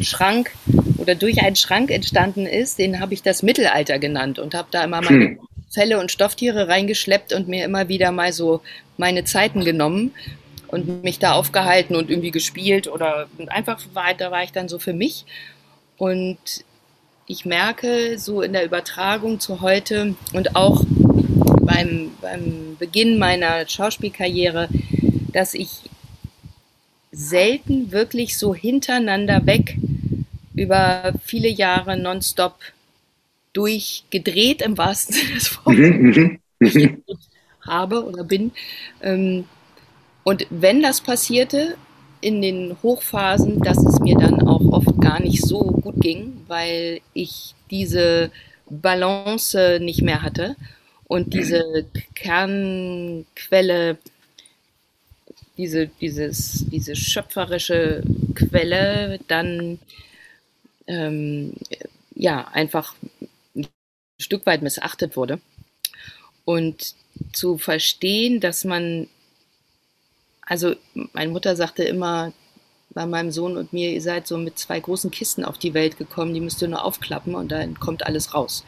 Schrank 0.02 0.52
oder 0.98 1.16
durch 1.16 1.42
einen 1.42 1.56
Schrank 1.56 1.92
entstanden 1.92 2.46
ist, 2.46 2.78
den 2.78 3.00
habe 3.00 3.14
ich 3.14 3.24
das 3.24 3.42
Mittelalter 3.42 4.00
genannt 4.00 4.38
und 4.38 4.54
habe 4.54 4.68
da 4.72 4.84
immer 4.84 5.02
meine 5.02 5.26
hm. 5.26 5.40
Felle 5.70 6.00
und 6.00 6.12
Stofftiere 6.12 6.68
reingeschleppt 6.68 7.34
und 7.34 7.48
mir 7.48 7.66
immer 7.66 7.88
wieder 7.88 8.12
mal 8.12 8.34
so 8.34 8.62
meine 8.98 9.24
Zeiten 9.24 9.64
genommen 9.64 10.14
und 10.68 11.04
mich 11.04 11.20
da 11.20 11.34
aufgehalten 11.34 11.96
und 11.96 12.10
irgendwie 12.10 12.32
gespielt 12.32 12.88
oder 12.88 13.28
einfach 13.48 13.80
da 14.18 14.32
war 14.32 14.44
ich 14.44 14.52
dann 14.52 14.70
so 14.70 14.80
für 14.80 14.94
mich. 14.94 15.26
Und 15.98 16.38
ich 17.26 17.46
merke 17.46 18.18
so 18.18 18.42
in 18.42 18.54
der 18.54 18.66
Übertragung 18.66 19.40
zu 19.40 19.62
heute 19.62 20.16
und 20.34 20.56
auch 20.56 20.84
beim, 21.62 22.12
beim 22.22 22.78
Beginn 22.80 23.18
meiner 23.18 23.68
Schauspielkarriere, 23.68 24.70
dass 25.34 25.54
ich 25.54 25.82
selten 27.12 27.92
wirklich 27.92 28.38
so 28.38 28.54
hintereinander 28.54 29.46
weg 29.46 29.78
über 30.56 31.14
viele 31.24 31.50
Jahre 31.50 31.98
nonstop 31.98 32.58
durchgedreht 33.54 34.62
im 34.62 34.78
wahrsten 34.78 35.16
Sinne 35.16 35.34
des 35.34 35.58
Wortes 35.58 35.78
mhm, 35.78 36.40
mhm. 36.60 37.04
habe 37.62 38.06
oder 38.06 38.24
bin. 38.24 38.52
Ähm, 39.02 39.46
und 40.28 40.46
wenn 40.50 40.82
das 40.82 41.00
passierte 41.00 41.78
in 42.20 42.42
den 42.42 42.76
Hochphasen, 42.84 43.62
dass 43.62 43.78
es 43.78 44.02
mir 44.02 44.18
dann 44.18 44.46
auch 44.46 44.60
oft 44.74 45.00
gar 45.00 45.22
nicht 45.22 45.42
so 45.42 45.60
gut 45.60 46.02
ging, 46.02 46.44
weil 46.50 47.00
ich 47.14 47.56
diese 47.72 48.30
Balance 48.70 49.80
nicht 49.82 50.02
mehr 50.02 50.24
hatte 50.24 50.58
und 51.06 51.34
diese 51.34 51.86
Kernquelle, 52.14 54.00
diese, 55.56 55.88
dieses, 56.02 56.66
diese 56.70 56.98
schöpferische 56.98 58.04
Quelle 58.36 59.22
dann 59.30 59.80
ähm, 60.88 61.54
ja 62.16 62.50
einfach 62.50 62.96
ein 63.56 63.66
Stück 64.20 64.46
weit 64.46 64.62
missachtet 64.62 65.16
wurde. 65.16 65.40
Und 66.44 66.96
zu 67.32 67.58
verstehen, 67.58 68.42
dass 68.42 68.66
man, 68.66 69.08
also 70.48 70.74
meine 71.14 71.32
Mutter 71.32 71.56
sagte 71.56 71.84
immer 71.84 72.32
bei 72.90 73.06
meinem 73.06 73.32
Sohn 73.32 73.58
und 73.58 73.74
mir, 73.74 73.92
ihr 73.92 74.02
seid 74.02 74.28
so 74.28 74.38
mit 74.38 74.58
zwei 74.58 74.80
großen 74.80 75.12
Kisten 75.12 75.44
auf 75.44 75.58
die 75.58 75.74
Welt 75.74 75.98
gekommen, 75.98 76.34
die 76.34 76.42
müsst 76.42 76.62
ihr 76.62 76.68
nur 76.70 76.84
aufklappen 76.84 77.36
und 77.36 77.52
dann 77.52 77.80
kommt 77.80 78.06
alles 78.06 78.34
raus. 78.34 78.64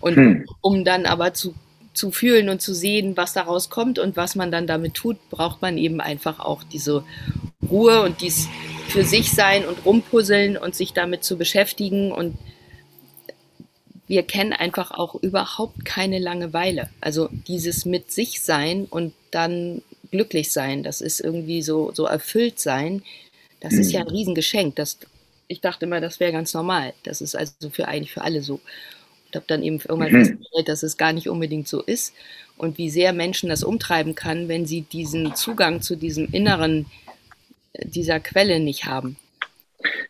Und 0.00 0.16
hm. 0.16 0.46
um 0.60 0.84
dann 0.84 1.06
aber 1.06 1.32
zu, 1.32 1.54
zu 1.94 2.10
fühlen 2.10 2.48
und 2.48 2.60
zu 2.60 2.74
sehen, 2.74 3.16
was 3.16 3.32
daraus 3.32 3.70
kommt 3.70 3.98
und 3.98 4.16
was 4.16 4.34
man 4.34 4.50
dann 4.50 4.66
damit 4.66 4.94
tut, 4.94 5.16
braucht 5.30 5.62
man 5.62 5.78
eben 5.78 6.00
einfach 6.00 6.40
auch 6.40 6.64
diese 6.64 7.04
Ruhe 7.66 8.02
und 8.02 8.20
dies 8.20 8.48
für 8.88 9.04
sich 9.04 9.32
sein 9.32 9.64
und 9.64 9.84
rumpuzzeln 9.84 10.56
und 10.56 10.74
sich 10.74 10.92
damit 10.92 11.24
zu 11.24 11.38
beschäftigen. 11.38 12.12
Und 12.12 12.36
wir 14.06 14.24
kennen 14.24 14.52
einfach 14.52 14.90
auch 14.90 15.14
überhaupt 15.14 15.84
keine 15.84 16.18
Langeweile. 16.18 16.90
Also 17.00 17.28
dieses 17.48 17.84
mit 17.84 18.12
sich 18.12 18.42
sein 18.42 18.84
und 18.84 19.14
dann 19.30 19.82
glücklich 20.16 20.52
sein, 20.52 20.82
das 20.82 21.00
ist 21.00 21.20
irgendwie 21.20 21.62
so, 21.62 21.92
so 21.92 22.04
erfüllt 22.06 22.58
sein. 22.58 23.02
Das 23.60 23.72
ist 23.72 23.92
ja 23.92 24.00
ein 24.00 24.08
Riesengeschenk. 24.08 24.76
Das, 24.76 24.98
ich 25.48 25.60
dachte 25.60 25.86
immer, 25.86 26.00
das 26.00 26.20
wäre 26.20 26.32
ganz 26.32 26.52
normal. 26.54 26.92
Das 27.02 27.20
ist 27.20 27.34
also 27.34 27.70
für 27.70 27.88
eigentlich 27.88 28.12
für 28.12 28.22
alle 28.22 28.42
so 28.42 28.60
habe 29.36 29.46
dann 29.46 29.62
eben 29.62 29.78
irgendwann 29.78 30.12
mhm. 30.12 30.24
festgestellt, 30.24 30.68
dass 30.68 30.82
es 30.82 30.96
gar 30.96 31.12
nicht 31.12 31.28
unbedingt 31.28 31.68
so 31.68 31.82
ist 31.82 32.12
und 32.56 32.78
wie 32.78 32.90
sehr 32.90 33.12
Menschen 33.12 33.48
das 33.48 33.62
umtreiben 33.62 34.16
kann, 34.16 34.48
wenn 34.48 34.66
sie 34.66 34.82
diesen 34.82 35.34
Zugang 35.36 35.80
zu 35.80 35.94
diesem 35.94 36.28
Inneren 36.32 36.86
äh, 37.74 37.86
dieser 37.86 38.18
Quelle 38.18 38.58
nicht 38.58 38.86
haben. 38.86 39.16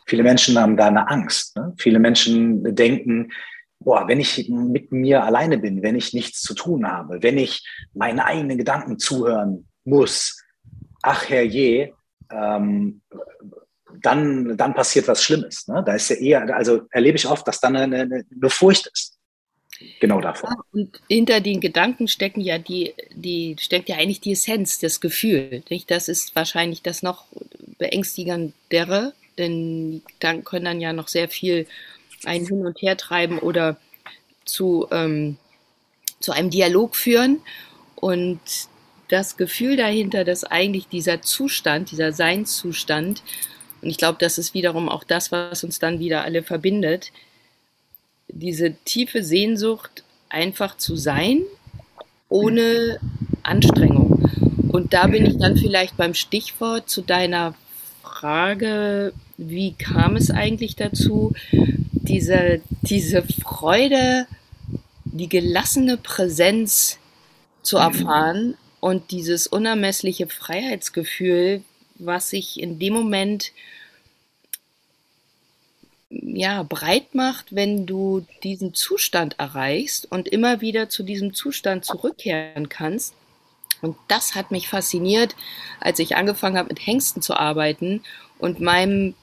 Viele 0.07 0.23
Menschen 0.23 0.57
haben 0.57 0.77
da 0.77 0.87
eine 0.87 1.07
Angst. 1.09 1.55
Ne? 1.57 1.73
Viele 1.77 1.99
Menschen 1.99 2.75
denken, 2.75 3.31
boah, 3.79 4.07
wenn 4.07 4.19
ich 4.19 4.49
mit 4.49 4.91
mir 4.91 5.23
alleine 5.23 5.59
bin, 5.59 5.83
wenn 5.83 5.95
ich 5.95 6.13
nichts 6.13 6.41
zu 6.41 6.55
tun 6.55 6.87
habe, 6.87 7.21
wenn 7.21 7.37
ich 7.37 7.63
meine 7.93 8.25
eigenen 8.25 8.57
Gedanken 8.57 8.97
zuhören 8.97 9.67
muss, 9.87 10.43
ach 11.01 11.29
herrje, 11.29 11.93
ähm, 12.31 13.01
dann, 14.01 14.57
dann 14.57 14.73
passiert 14.73 15.07
was 15.07 15.23
Schlimmes. 15.23 15.67
Ne? 15.67 15.83
Da 15.85 15.95
ist 15.95 16.09
ja 16.09 16.15
eher, 16.17 16.55
also 16.55 16.81
erlebe 16.91 17.17
ich 17.17 17.27
oft, 17.27 17.47
dass 17.47 17.59
dann 17.59 17.75
eine, 17.75 18.01
eine, 18.01 18.49
Furcht 18.49 18.87
ist. 18.93 19.17
Genau 19.99 20.19
davor. 20.21 20.55
Und 20.71 20.99
hinter 21.07 21.39
den 21.39 21.61
Gedanken 21.61 22.07
stecken 22.07 22.41
ja 22.41 22.57
die, 22.57 22.93
die 23.13 23.55
steckt 23.59 23.89
ja 23.89 23.97
eigentlich 23.97 24.21
die 24.21 24.31
Essenz, 24.31 24.79
das 24.79 25.01
Gefühl. 25.01 25.63
Nicht? 25.69 25.91
Das 25.91 26.07
ist 26.07 26.35
wahrscheinlich 26.35 26.81
das 26.81 27.03
noch 27.03 27.25
beängstigendere, 27.77 29.13
denn 29.37 30.01
Gedanken 30.13 30.43
können 30.43 30.65
dann 30.65 30.81
ja 30.81 30.93
noch 30.93 31.07
sehr 31.07 31.29
viel 31.29 31.67
einen 32.25 32.47
hin 32.47 32.65
und 32.65 32.81
her 32.81 32.97
treiben 32.97 33.37
oder 33.37 33.77
zu, 34.45 34.87
ähm, 34.91 35.37
zu 36.19 36.31
einem 36.31 36.49
Dialog 36.49 36.95
führen. 36.95 37.41
Und 37.95 38.39
das 39.09 39.37
Gefühl 39.37 39.77
dahinter, 39.77 40.23
dass 40.23 40.43
eigentlich 40.43 40.87
dieser 40.87 41.21
Zustand, 41.21 41.91
dieser 41.91 42.11
Seinszustand, 42.11 43.23
und 43.81 43.89
ich 43.89 43.97
glaube, 43.97 44.17
das 44.19 44.37
ist 44.37 44.53
wiederum 44.53 44.89
auch 44.89 45.03
das, 45.03 45.31
was 45.31 45.63
uns 45.63 45.79
dann 45.79 45.99
wieder 45.99 46.23
alle 46.23 46.43
verbindet, 46.43 47.11
diese 48.27 48.73
tiefe 48.85 49.23
Sehnsucht, 49.23 50.03
einfach 50.29 50.77
zu 50.77 50.95
sein, 50.95 51.43
ohne 52.29 52.99
Anstrengung. 53.43 54.29
Und 54.69 54.93
da 54.93 55.07
bin 55.07 55.25
ich 55.25 55.37
dann 55.37 55.55
vielleicht 55.55 55.95
beim 55.95 56.13
Stichwort 56.13 56.89
zu 56.89 57.01
deiner 57.01 57.55
Frage, 58.03 59.13
wie 59.37 59.73
kam 59.73 60.15
es 60.17 60.31
eigentlich 60.31 60.75
dazu, 60.75 61.33
diese, 61.51 62.61
diese 62.81 63.21
Freude, 63.21 64.27
die 65.05 65.29
gelassene 65.29 65.97
Präsenz 65.97 66.97
zu 67.61 67.77
erfahren 67.77 68.55
und 68.87 69.11
dieses 69.11 69.47
unermessliche 69.47 70.27
Freiheitsgefühl, 70.27 71.61
was 71.95 72.29
sich 72.29 72.57
in 72.57 72.79
dem 72.79 72.93
Moment 72.93 73.51
ja, 76.09 76.63
breit 76.63 77.13
macht, 77.13 77.53
wenn 77.53 77.85
du 77.85 78.25
diesen 78.43 78.73
Zustand 78.73 79.37
erreichst 79.39 80.09
und 80.09 80.29
immer 80.29 80.61
wieder 80.61 80.87
zu 80.87 81.03
diesem 81.03 81.33
Zustand 81.33 81.83
zurückkehren 81.83 82.69
kannst. 82.69 83.13
Und 83.81 83.97
das 84.07 84.35
hat 84.35 84.51
mich 84.51 84.69
fasziniert, 84.69 85.35
als 85.81 85.99
ich 85.99 86.15
angefangen 86.15 86.57
habe, 86.57 86.69
mit 86.69 86.79
Hengsten 86.79 87.21
zu 87.21 87.35
arbeiten 87.35 88.03
und 88.39 88.61
meinem, 88.61 89.15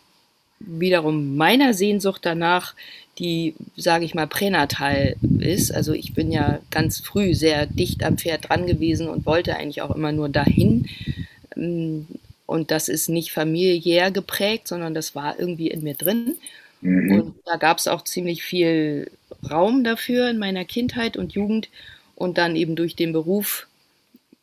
wiederum 0.58 1.38
meiner 1.38 1.72
Sehnsucht 1.72 2.20
danach, 2.26 2.74
die, 3.18 3.54
sage 3.76 4.04
ich 4.04 4.14
mal, 4.14 4.26
pränatal 4.26 5.16
ist. 5.38 5.72
Also 5.72 5.92
ich 5.92 6.14
bin 6.14 6.32
ja 6.32 6.60
ganz 6.70 7.00
früh 7.00 7.34
sehr 7.34 7.66
dicht 7.66 8.02
am 8.04 8.18
Pferd 8.18 8.48
dran 8.48 8.66
gewesen 8.66 9.08
und 9.08 9.26
wollte 9.26 9.56
eigentlich 9.56 9.82
auch 9.82 9.94
immer 9.94 10.12
nur 10.12 10.28
dahin. 10.28 10.88
Und 11.54 12.70
das 12.70 12.88
ist 12.88 13.08
nicht 13.08 13.32
familiär 13.32 14.10
geprägt, 14.10 14.68
sondern 14.68 14.94
das 14.94 15.14
war 15.14 15.38
irgendwie 15.38 15.68
in 15.68 15.82
mir 15.82 15.94
drin. 15.94 16.34
Mhm. 16.80 17.12
Und 17.12 17.34
da 17.44 17.56
gab 17.56 17.78
es 17.78 17.88
auch 17.88 18.02
ziemlich 18.02 18.42
viel 18.42 19.10
Raum 19.50 19.84
dafür 19.84 20.28
in 20.28 20.38
meiner 20.38 20.64
Kindheit 20.64 21.16
und 21.16 21.32
Jugend 21.32 21.68
und 22.14 22.38
dann 22.38 22.56
eben 22.56 22.76
durch 22.76 22.96
den 22.96 23.12
Beruf, 23.12 23.66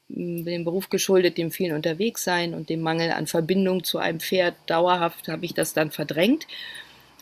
dem 0.09 0.65
Beruf 0.65 0.89
geschuldet, 0.89 1.37
dem 1.37 1.51
vielen 1.51 1.75
Unterwegssein 1.75 2.53
und 2.53 2.69
dem 2.69 2.81
Mangel 2.81 3.11
an 3.11 3.27
Verbindung 3.27 3.83
zu 3.83 3.97
einem 3.97 4.19
Pferd 4.19 4.55
dauerhaft 4.65 5.27
habe 5.27 5.45
ich 5.45 5.53
das 5.53 5.73
dann 5.73 5.91
verdrängt. 5.91 6.47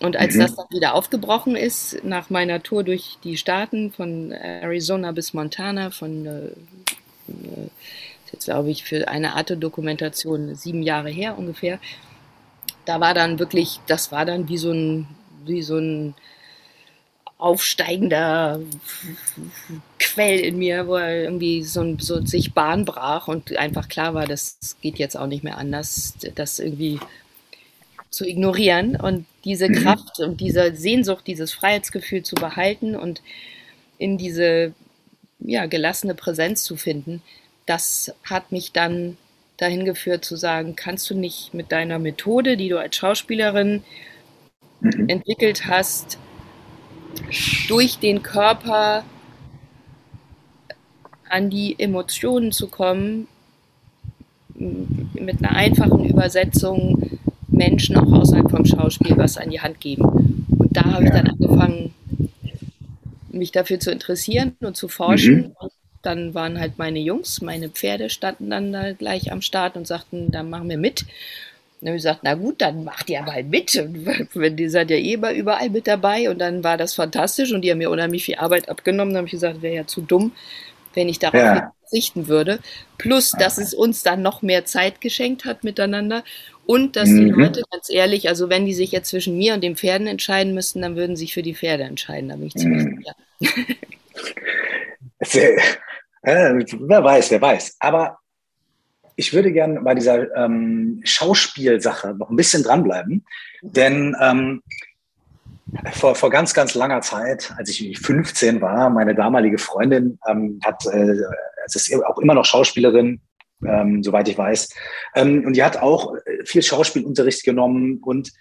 Und 0.01 0.15
als 0.15 0.35
mhm. 0.35 0.39
das 0.39 0.55
dann 0.55 0.65
wieder 0.69 0.93
aufgebrochen 0.93 1.55
ist, 1.55 2.03
nach 2.03 2.29
meiner 2.29 2.63
Tour 2.63 2.83
durch 2.83 3.17
die 3.23 3.37
Staaten 3.37 3.91
von 3.91 4.31
Arizona 4.31 5.11
bis 5.11 5.33
Montana, 5.33 5.91
von 5.91 6.25
äh, 6.25 6.29
äh 7.31 7.69
jetzt 8.31 8.45
glaube 8.45 8.69
ich 8.69 8.83
für 8.83 9.07
eine 9.07 9.35
Art 9.35 9.51
Dokumentation 9.61 10.55
sieben 10.55 10.83
Jahre 10.83 11.09
her 11.09 11.37
ungefähr, 11.37 11.79
da 12.85 12.99
war 12.99 13.13
dann 13.13 13.39
wirklich, 13.39 13.79
das 13.87 14.11
war 14.11 14.25
dann 14.25 14.47
wie 14.49 14.57
so 14.57 14.71
ein, 14.71 15.07
wie 15.45 15.63
so 15.63 15.77
ein 15.77 16.15
aufsteigender 17.37 18.59
Quell 19.97 20.39
in 20.39 20.57
mir, 20.57 20.87
wo 20.87 20.95
er 20.95 21.23
irgendwie 21.23 21.63
so, 21.63 21.97
so 21.97 22.25
sich 22.25 22.53
Bahn 22.53 22.85
brach 22.85 23.27
und 23.27 23.55
einfach 23.57 23.87
klar 23.87 24.13
war, 24.13 24.25
das 24.25 24.75
geht 24.81 24.99
jetzt 24.99 25.17
auch 25.17 25.27
nicht 25.27 25.43
mehr 25.43 25.57
anders, 25.57 26.15
das 26.35 26.59
irgendwie 26.59 26.99
zu 28.09 28.25
ignorieren 28.25 28.95
und 28.95 29.25
diese 29.45 29.69
mhm. 29.69 29.75
Kraft 29.75 30.19
und 30.19 30.41
diese 30.41 30.75
Sehnsucht, 30.75 31.27
dieses 31.27 31.53
Freiheitsgefühl 31.53 32.23
zu 32.23 32.35
behalten 32.35 32.95
und 32.95 33.21
in 33.97 34.17
diese 34.17 34.73
ja, 35.39 35.65
gelassene 35.67 36.15
Präsenz 36.15 36.63
zu 36.63 36.75
finden, 36.75 37.21
das 37.65 38.13
hat 38.23 38.51
mich 38.51 38.71
dann 38.71 39.17
dahin 39.57 39.85
geführt 39.85 40.25
zu 40.25 40.35
sagen, 40.35 40.75
kannst 40.75 41.09
du 41.09 41.15
nicht 41.15 41.53
mit 41.53 41.71
deiner 41.71 41.99
Methode, 41.99 42.57
die 42.57 42.69
du 42.69 42.79
als 42.79 42.95
Schauspielerin 42.95 43.83
mhm. 44.79 45.09
entwickelt 45.09 45.67
hast, 45.67 46.17
durch 47.67 47.99
den 47.99 48.23
Körper 48.23 49.03
an 51.27 51.49
die 51.49 51.75
Emotionen 51.77 52.51
zu 52.51 52.67
kommen, 52.67 53.27
mit 54.55 55.43
einer 55.43 55.55
einfachen 55.55 56.05
Übersetzung 56.05 57.19
Menschen 57.59 57.97
auch 57.97 58.11
außerhalb 58.11 58.49
vom 58.49 58.65
Schauspiel 58.65 59.15
was 59.17 59.37
an 59.37 59.51
die 59.51 59.61
Hand 59.61 59.79
geben. 59.79 60.47
Und 60.57 60.75
da 60.75 60.83
habe 60.85 61.03
ich 61.03 61.11
dann 61.11 61.27
angefangen, 61.27 61.93
mich 63.31 63.51
dafür 63.51 63.79
zu 63.79 63.91
interessieren 63.91 64.55
und 64.61 64.75
zu 64.75 64.87
forschen. 64.87 65.53
Mhm. 65.61 65.69
Dann 66.01 66.33
waren 66.33 66.59
halt 66.59 66.77
meine 66.77 66.99
Jungs, 66.99 67.41
meine 67.41 67.69
Pferde 67.69 68.09
standen 68.09 68.49
dann 68.49 68.71
da 68.71 68.93
gleich 68.93 69.31
am 69.31 69.41
Start 69.41 69.75
und 69.75 69.85
sagten, 69.85 70.31
dann 70.31 70.49
machen 70.49 70.69
wir 70.69 70.77
mit. 70.77 71.01
Und 71.01 71.09
dann 71.81 71.89
habe 71.89 71.97
ich 71.97 72.03
gesagt, 72.03 72.21
na 72.23 72.33
gut, 72.35 72.61
dann 72.61 72.85
macht 72.85 73.09
ihr 73.09 73.21
mal 73.21 73.43
mit. 73.43 73.75
Und 73.75 74.57
die 74.57 74.69
seid 74.69 74.89
ja 74.89 74.97
eh 74.97 75.15
überall 75.37 75.69
mit 75.69 75.87
dabei. 75.87 76.29
Und 76.29 76.39
dann 76.39 76.63
war 76.63 76.77
das 76.77 76.93
fantastisch 76.93 77.51
und 77.51 77.61
die 77.61 77.71
haben 77.71 77.79
mir 77.79 77.89
unheimlich 77.89 78.23
viel 78.23 78.35
Arbeit 78.35 78.69
abgenommen. 78.69 79.13
Dann 79.13 79.19
habe 79.19 79.27
ich 79.27 79.33
gesagt, 79.33 79.61
wäre 79.61 79.75
ja 79.75 79.87
zu 79.87 80.01
dumm, 80.01 80.31
wenn 80.93 81.09
ich 81.09 81.19
darauf 81.19 81.41
ja. 81.41 81.73
verzichten 81.81 82.27
würde. 82.29 82.59
Plus, 82.97 83.31
dass 83.31 83.57
es 83.57 83.73
uns 83.73 84.03
dann 84.03 84.21
noch 84.21 84.41
mehr 84.41 84.63
Zeit 84.65 85.01
geschenkt 85.01 85.43
hat 85.43 85.65
miteinander. 85.65 86.23
Und 86.69 86.95
dass 86.95 87.09
mhm. 87.09 87.17
die 87.17 87.29
Leute, 87.31 87.63
ganz 87.71 87.89
ehrlich, 87.89 88.29
also 88.29 88.47
wenn 88.47 88.67
die 88.67 88.75
sich 88.75 88.91
jetzt 88.91 89.09
zwischen 89.09 89.35
mir 89.35 89.55
und 89.55 89.63
den 89.63 89.75
Pferden 89.75 90.05
entscheiden 90.05 90.53
müssten, 90.53 90.83
dann 90.83 90.95
würden 90.95 91.15
sie 91.15 91.21
sich 91.21 91.33
für 91.33 91.41
die 91.41 91.55
Pferde 91.55 91.81
entscheiden. 91.81 92.29
Da 92.29 92.35
bin 92.35 92.45
ich 92.45 92.53
ziemlich 92.53 92.85
mhm. 92.85 93.03
sicher. 95.19 95.55
äh, 96.21 96.63
wer 96.79 97.03
weiß, 97.03 97.31
wer 97.31 97.41
weiß. 97.41 97.75
Aber 97.79 98.19
ich 99.15 99.33
würde 99.33 99.51
gerne 99.51 99.81
bei 99.81 99.95
dieser 99.95 100.31
ähm, 100.35 101.01
Schauspielsache 101.03 102.13
noch 102.13 102.29
ein 102.29 102.35
bisschen 102.35 102.61
dranbleiben, 102.61 103.25
denn 103.63 104.15
ähm, 104.21 104.61
vor, 105.93 106.13
vor 106.13 106.29
ganz, 106.29 106.53
ganz 106.53 106.75
langer 106.75 107.01
Zeit, 107.01 107.51
als 107.57 107.69
ich 107.69 107.97
15 107.97 108.61
war, 108.61 108.91
meine 108.91 109.15
damalige 109.15 109.57
Freundin 109.57 110.19
ähm, 110.27 110.59
hat, 110.63 110.85
äh, 110.85 111.15
es 111.65 111.75
ist 111.75 111.91
auch 112.05 112.19
immer 112.19 112.35
noch 112.35 112.45
Schauspielerin, 112.45 113.21
ähm, 113.65 114.03
soweit 114.03 114.27
ich 114.27 114.37
weiß, 114.37 114.69
ähm, 115.15 115.43
und 115.45 115.55
die 115.55 115.63
hat 115.63 115.77
auch 115.77 116.15
viel 116.45 116.61
Schauspielunterricht 116.61 117.43
genommen 117.43 117.99
und 118.03 118.31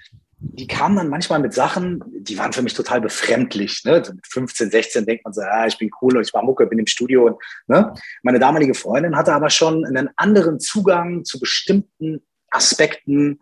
die 0.40 0.68
kamen 0.68 0.96
dann 0.96 1.08
manchmal 1.08 1.40
mit 1.40 1.52
Sachen, 1.52 2.02
die 2.06 2.38
waren 2.38 2.52
für 2.52 2.62
mich 2.62 2.74
total 2.74 3.00
befremdlich. 3.00 3.82
Ne? 3.84 4.02
mit 4.14 4.26
15, 4.28 4.70
16 4.70 5.04
denkt 5.04 5.24
man 5.24 5.32
so, 5.32 5.40
ja, 5.40 5.66
ich 5.66 5.78
bin 5.78 5.90
cool 6.00 6.20
ich 6.20 6.32
war 6.32 6.44
Mucke, 6.44 6.66
bin 6.66 6.78
im 6.78 6.86
Studio. 6.86 7.26
Und, 7.26 7.36
ne? 7.66 7.92
Meine 8.22 8.38
damalige 8.38 8.74
Freundin 8.74 9.16
hatte 9.16 9.32
aber 9.32 9.50
schon 9.50 9.84
einen 9.84 10.10
anderen 10.16 10.60
Zugang 10.60 11.24
zu 11.24 11.40
bestimmten 11.40 12.22
Aspekten 12.50 13.40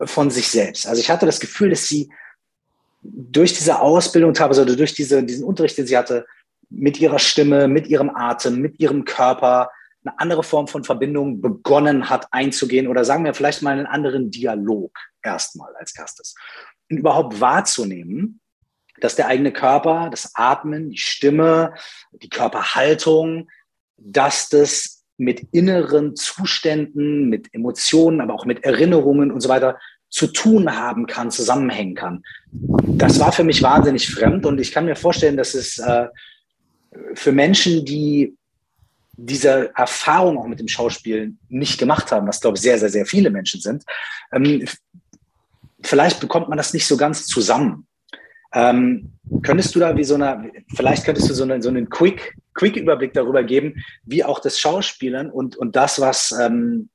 von 0.00 0.30
sich 0.30 0.48
selbst. 0.48 0.86
Also 0.86 1.00
ich 1.00 1.10
hatte 1.10 1.26
das 1.26 1.38
Gefühl, 1.38 1.70
dass 1.70 1.86
sie 1.86 2.10
durch 3.02 3.52
diese 3.52 3.80
Ausbildung 3.80 4.32
teilweise 4.32 4.62
oder 4.62 4.76
durch 4.76 4.94
diese, 4.94 5.22
diesen 5.22 5.44
Unterricht, 5.44 5.76
den 5.76 5.86
sie 5.86 5.98
hatte, 5.98 6.24
mit 6.70 6.98
ihrer 6.98 7.18
Stimme, 7.18 7.68
mit 7.68 7.88
ihrem 7.88 8.10
Atem, 8.10 8.60
mit 8.60 8.80
ihrem 8.80 9.04
Körper 9.04 9.70
eine 10.04 10.18
andere 10.18 10.42
Form 10.42 10.66
von 10.68 10.84
Verbindung 10.84 11.40
begonnen 11.40 12.10
hat 12.10 12.26
einzugehen 12.32 12.88
oder 12.88 13.04
sagen 13.04 13.24
wir 13.24 13.34
vielleicht 13.34 13.62
mal 13.62 13.72
einen 13.72 13.86
anderen 13.86 14.30
Dialog 14.30 14.96
erstmal 15.22 15.74
als 15.76 15.96
erstes. 15.96 16.34
Und 16.90 16.98
überhaupt 16.98 17.40
wahrzunehmen, 17.40 18.40
dass 19.00 19.16
der 19.16 19.28
eigene 19.28 19.52
Körper, 19.52 20.08
das 20.10 20.32
Atmen, 20.34 20.90
die 20.90 20.98
Stimme, 20.98 21.74
die 22.12 22.28
Körperhaltung, 22.28 23.48
dass 23.96 24.48
das 24.48 25.04
mit 25.16 25.46
inneren 25.52 26.16
Zuständen, 26.16 27.28
mit 27.28 27.52
Emotionen, 27.52 28.20
aber 28.20 28.34
auch 28.34 28.44
mit 28.44 28.64
Erinnerungen 28.64 29.30
und 29.30 29.40
so 29.40 29.48
weiter 29.48 29.78
zu 30.08 30.26
tun 30.26 30.76
haben 30.76 31.06
kann, 31.06 31.30
zusammenhängen 31.30 31.94
kann. 31.94 32.22
Das 32.50 33.18
war 33.18 33.32
für 33.32 33.44
mich 33.44 33.62
wahnsinnig 33.62 34.10
fremd 34.10 34.44
und 34.44 34.60
ich 34.60 34.72
kann 34.72 34.84
mir 34.84 34.96
vorstellen, 34.96 35.36
dass 35.36 35.54
es 35.54 35.78
äh, 35.78 36.08
für 37.14 37.32
Menschen, 37.32 37.84
die 37.84 38.36
diese 39.14 39.72
Erfahrung 39.76 40.38
auch 40.38 40.46
mit 40.46 40.58
dem 40.58 40.68
Schauspiel 40.68 41.34
nicht 41.48 41.78
gemacht 41.78 42.10
haben, 42.12 42.26
was 42.26 42.40
glaube 42.40 42.56
ich 42.56 42.62
sehr, 42.62 42.78
sehr, 42.78 42.88
sehr 42.88 43.06
viele 43.06 43.30
Menschen 43.30 43.60
sind, 43.60 43.84
ähm, 44.32 44.66
vielleicht 45.82 46.20
bekommt 46.20 46.48
man 46.48 46.58
das 46.58 46.72
nicht 46.72 46.86
so 46.86 46.96
ganz 46.96 47.26
zusammen. 47.26 47.86
Ähm, 48.54 49.12
könntest 49.42 49.74
du 49.74 49.80
da 49.80 49.96
wie 49.96 50.04
so 50.04 50.14
eine, 50.14 50.52
vielleicht 50.74 51.04
könntest 51.04 51.28
du 51.28 51.34
so, 51.34 51.44
eine, 51.44 51.62
so 51.62 51.68
einen 51.68 51.88
Quick, 51.88 52.36
Quick 52.54 52.76
Überblick 52.76 53.14
darüber 53.14 53.42
geben, 53.44 53.82
wie 54.04 54.24
auch 54.24 54.40
das 54.40 54.58
Schauspielern 54.58 55.30
und, 55.30 55.56
und 55.56 55.74
das, 55.74 56.00
was, 56.00 56.32
ähm, 56.32 56.90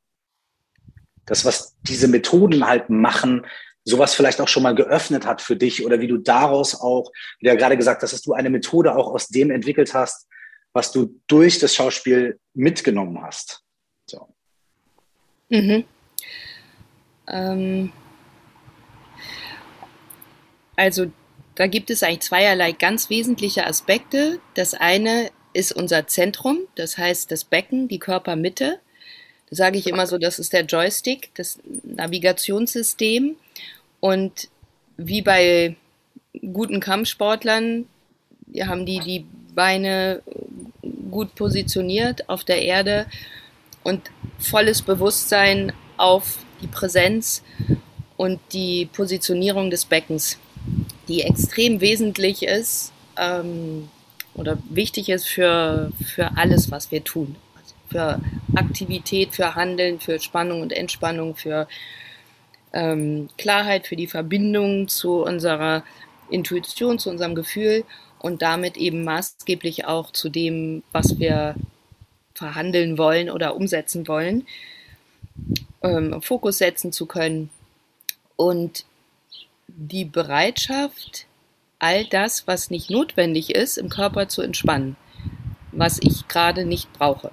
das, 1.26 1.46
was 1.46 1.76
diese 1.82 2.08
Methoden 2.08 2.68
halt 2.68 2.90
machen, 2.90 3.46
sowas 3.84 4.14
vielleicht 4.14 4.42
auch 4.42 4.48
schon 4.48 4.64
mal 4.64 4.76
geöffnet 4.76 5.26
hat 5.26 5.42
für 5.42 5.56
dich 5.56 5.86
oder 5.86 6.00
wie 6.00 6.08
du 6.08 6.18
daraus 6.18 6.80
auch, 6.80 7.12
wie 7.40 7.46
du 7.46 7.52
ja 7.52 7.56
gerade 7.56 7.78
gesagt 7.78 8.04
hast, 8.04 8.14
dass 8.14 8.22
du 8.22 8.34
eine 8.34 8.50
Methode 8.50 8.96
auch 8.96 9.08
aus 9.08 9.28
dem 9.28 9.50
entwickelt 9.50 9.94
hast, 9.94 10.28
was 10.74 10.92
du 10.92 11.20
durch 11.28 11.60
das 11.60 11.76
Schauspiel 11.76 12.40
mitgenommen 12.54 13.22
hast. 13.22 13.64
So. 14.10 14.28
Mhm. 15.50 15.86
Ähm, 17.28 17.92
also 20.76 21.12
da 21.56 21.68
gibt 21.68 21.90
es 21.90 22.04
eigentlich 22.04 22.22
zweierlei 22.22 22.72
ganz 22.72 23.10
wesentliche 23.10 23.66
Aspekte. 23.66 24.40
Das 24.54 24.74
eine 24.74 25.32
ist 25.54 25.72
unser 25.72 26.08
Zentrum, 26.08 26.60
das 26.76 26.98
heißt 26.98 27.32
das 27.32 27.44
Becken, 27.44 27.88
die 27.88 28.00
Körpermitte. 28.00 28.80
Das 29.50 29.58
sage 29.58 29.78
ich 29.80 29.88
immer 29.88 30.06
so, 30.06 30.18
das 30.18 30.40
ist 30.40 30.54
der 30.54 30.66
Joystick, 30.66 31.32
das 31.36 31.58
Navigationssystem. 31.84 33.38
Und 34.00 34.50
wie 34.98 35.22
bei 35.22 35.76
guten 36.54 36.80
Kampfsportlern 36.80 37.88
haben 38.62 38.86
die 38.86 39.00
die 39.00 39.26
Beine 39.56 40.22
gut 41.18 41.34
positioniert 41.34 42.30
auf 42.30 42.44
der 42.44 42.62
Erde 42.62 43.08
und 43.82 44.12
volles 44.38 44.84
Bewusstsein 44.84 45.74
auf 45.98 46.38
die 46.62 46.68
Präsenz 46.68 47.42
und 48.18 48.40
die 48.54 48.86
Positionierung 48.86 49.72
des 49.72 49.86
Beckens, 49.86 50.38
die 51.08 51.24
extrem 51.24 51.82
wesentlich 51.82 52.44
ist 52.44 52.92
ähm, 53.18 53.90
oder 54.36 54.60
wichtig 54.70 55.10
ist 55.10 55.28
für, 55.28 55.92
für 56.06 56.38
alles, 56.38 56.70
was 56.70 56.92
wir 56.92 57.04
tun. 57.04 57.36
Für 57.90 58.22
Aktivität, 58.54 59.34
für 59.34 59.56
Handeln, 59.56 60.00
für 60.00 60.20
Spannung 60.20 60.62
und 60.62 60.72
Entspannung, 60.72 61.36
für 61.36 61.68
ähm, 62.74 63.30
Klarheit, 63.40 63.88
für 63.88 63.96
die 63.96 64.06
Verbindung 64.06 64.88
zu 64.88 65.24
unserer 65.24 65.84
Intuition, 66.30 67.00
zu 67.00 67.10
unserem 67.10 67.34
Gefühl 67.34 67.86
und 68.20 68.42
damit 68.42 68.78
eben 68.78 69.04
maßgeblich 69.04 69.86
auch 69.86 70.12
zu 70.12 70.30
dem, 70.30 70.84
was 70.92 71.20
wir 71.20 71.56
verhandeln 72.34 72.98
wollen 72.98 73.30
oder 73.30 73.56
umsetzen 73.56 74.08
wollen, 74.08 74.46
ähm, 75.82 76.22
Fokus 76.22 76.58
setzen 76.60 76.92
zu 76.92 77.06
können 77.06 77.50
und 78.36 78.86
die 79.68 80.06
Bereitschaft, 80.06 81.26
all 81.80 82.06
das, 82.06 82.48
was 82.48 82.72
nicht 82.72 82.90
notwendig 82.90 83.54
ist, 83.54 83.78
im 83.78 83.90
Körper 83.90 84.28
zu 84.28 84.42
entspannen, 84.42 84.96
was 85.72 86.00
ich 86.02 86.28
gerade 86.28 86.66
nicht 86.66 86.92
brauche. 86.94 87.32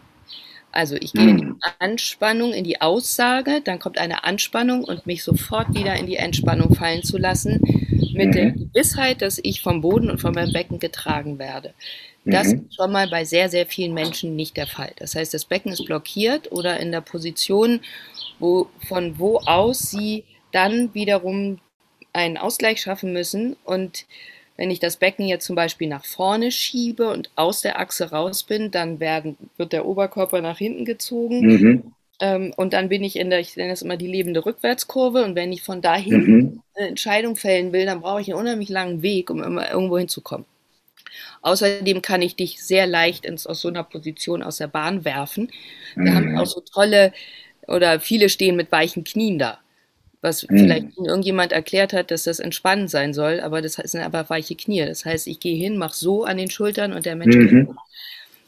Also 0.74 0.96
ich 0.96 1.12
gehe 1.12 1.28
in 1.28 1.36
die 1.38 1.44
hm. 1.44 1.60
Anspannung, 1.78 2.52
in 2.52 2.64
die 2.64 2.80
Aussage, 2.80 3.60
dann 3.64 3.78
kommt 3.78 3.96
eine 3.96 4.24
Anspannung 4.24 4.82
und 4.82 5.06
mich 5.06 5.22
sofort 5.22 5.72
wieder 5.72 5.94
in 5.94 6.06
die 6.06 6.16
Entspannung 6.16 6.74
fallen 6.74 7.04
zu 7.04 7.16
lassen, 7.16 7.60
mit 8.14 8.28
mhm. 8.28 8.32
der 8.32 8.50
Gewissheit, 8.52 9.22
dass 9.22 9.38
ich 9.42 9.62
vom 9.62 9.80
Boden 9.80 10.10
und 10.10 10.20
von 10.20 10.34
meinem 10.34 10.52
Becken 10.52 10.78
getragen 10.78 11.38
werde. 11.38 11.74
Das 12.24 12.48
mhm. 12.48 12.66
ist 12.66 12.76
schon 12.76 12.92
mal 12.92 13.08
bei 13.08 13.24
sehr, 13.24 13.48
sehr 13.48 13.66
vielen 13.66 13.94
Menschen 13.94 14.34
nicht 14.34 14.56
der 14.56 14.66
Fall. 14.66 14.92
Das 14.96 15.14
heißt, 15.14 15.34
das 15.34 15.44
Becken 15.44 15.72
ist 15.72 15.84
blockiert 15.84 16.50
oder 16.52 16.80
in 16.80 16.90
der 16.90 17.02
Position, 17.02 17.80
wo, 18.38 18.68
von 18.88 19.18
wo 19.18 19.38
aus 19.38 19.90
sie 19.90 20.24
dann 20.52 20.94
wiederum 20.94 21.58
einen 22.12 22.38
Ausgleich 22.38 22.80
schaffen 22.80 23.12
müssen 23.12 23.56
und 23.64 24.06
wenn 24.56 24.70
ich 24.70 24.78
das 24.78 24.98
Becken 24.98 25.26
jetzt 25.26 25.46
zum 25.46 25.56
Beispiel 25.56 25.88
nach 25.88 26.04
vorne 26.04 26.52
schiebe 26.52 27.10
und 27.10 27.30
aus 27.34 27.60
der 27.62 27.80
Achse 27.80 28.10
raus 28.10 28.44
bin, 28.44 28.70
dann 28.70 29.00
werden, 29.00 29.36
wird 29.56 29.72
der 29.72 29.84
Oberkörper 29.84 30.40
nach 30.40 30.58
hinten 30.58 30.84
gezogen. 30.84 31.40
Mhm. 31.40 31.92
Ähm, 32.20 32.52
und 32.56 32.72
dann 32.72 32.88
bin 32.88 33.02
ich 33.02 33.16
in 33.16 33.30
der, 33.30 33.40
ich 33.40 33.56
nenne 33.56 33.70
das 33.70 33.82
immer 33.82 33.96
die 33.96 34.06
lebende 34.06 34.44
Rückwärtskurve. 34.44 35.24
Und 35.24 35.34
wenn 35.34 35.52
ich 35.52 35.62
von 35.62 35.82
dahin 35.82 36.24
mhm. 36.24 36.62
eine 36.74 36.88
Entscheidung 36.88 37.36
fällen 37.36 37.72
will, 37.72 37.86
dann 37.86 38.00
brauche 38.00 38.20
ich 38.20 38.28
einen 38.28 38.40
unheimlich 38.40 38.68
langen 38.68 39.02
Weg, 39.02 39.30
um 39.30 39.42
immer 39.42 39.70
irgendwo 39.70 39.98
hinzukommen. 39.98 40.46
Außerdem 41.42 42.02
kann 42.02 42.22
ich 42.22 42.36
dich 42.36 42.64
sehr 42.64 42.86
leicht 42.86 43.24
ins, 43.24 43.46
aus 43.46 43.60
so 43.60 43.68
einer 43.68 43.84
Position 43.84 44.42
aus 44.42 44.58
der 44.58 44.66
Bahn 44.68 45.04
werfen. 45.04 45.50
Wir 45.94 46.10
mhm. 46.10 46.14
haben 46.14 46.38
auch 46.38 46.46
so 46.46 46.60
tolle, 46.60 47.12
oder 47.66 48.00
viele 48.00 48.28
stehen 48.28 48.56
mit 48.56 48.72
weichen 48.72 49.04
Knien 49.04 49.38
da 49.38 49.58
was 50.24 50.48
mhm. 50.48 50.58
vielleicht 50.58 50.98
irgendjemand 50.98 51.52
erklärt 51.52 51.92
hat, 51.92 52.10
dass 52.10 52.24
das 52.24 52.40
entspannend 52.40 52.90
sein 52.90 53.14
soll, 53.14 53.40
aber 53.40 53.62
das 53.62 53.74
sind 53.74 54.00
aber 54.00 54.28
weiche 54.28 54.56
Knie. 54.56 54.84
Das 54.84 55.04
heißt, 55.04 55.28
ich 55.28 55.38
gehe 55.38 55.56
hin, 55.56 55.76
mache 55.76 55.94
so 55.94 56.24
an 56.24 56.38
den 56.38 56.50
Schultern 56.50 56.92
und 56.92 57.06
der 57.06 57.14
Mensch 57.14 57.36
mhm. 57.36 57.78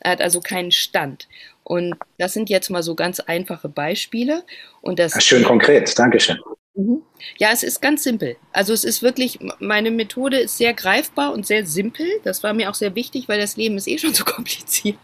Er 0.07 0.13
hat 0.13 0.21
also 0.23 0.41
keinen 0.41 0.71
Stand. 0.71 1.27
Und 1.65 1.97
das 2.17 2.33
sind 2.33 2.49
jetzt 2.49 2.71
mal 2.71 2.85
so 2.85 2.95
ganz 2.95 3.19
einfache 3.19 3.69
Beispiele. 3.69 4.45
Und 4.83 5.01
das 5.01 5.15
Ach, 5.17 5.21
schön 5.21 5.43
konkret, 5.43 5.99
Dankeschön. 5.99 6.39
Mhm. 6.77 7.03
Ja, 7.39 7.49
es 7.53 7.65
ist 7.65 7.83
ganz 7.83 8.05
simpel. 8.05 8.37
Also 8.53 8.73
es 8.73 8.85
ist 8.85 9.03
wirklich, 9.03 9.41
meine 9.59 9.91
Methode 9.91 10.39
ist 10.39 10.59
sehr 10.59 10.75
greifbar 10.75 11.33
und 11.33 11.45
sehr 11.45 11.67
simpel. 11.67 12.07
Das 12.23 12.45
war 12.45 12.55
mir 12.55 12.71
auch 12.71 12.75
sehr 12.75 12.95
wichtig, 12.95 13.29
weil 13.29 13.41
das 13.41 13.57
Leben 13.57 13.77
ist 13.77 13.89
eh 13.89 13.99
schon 13.99 14.15
so 14.15 14.25
kompliziert. 14.25 14.97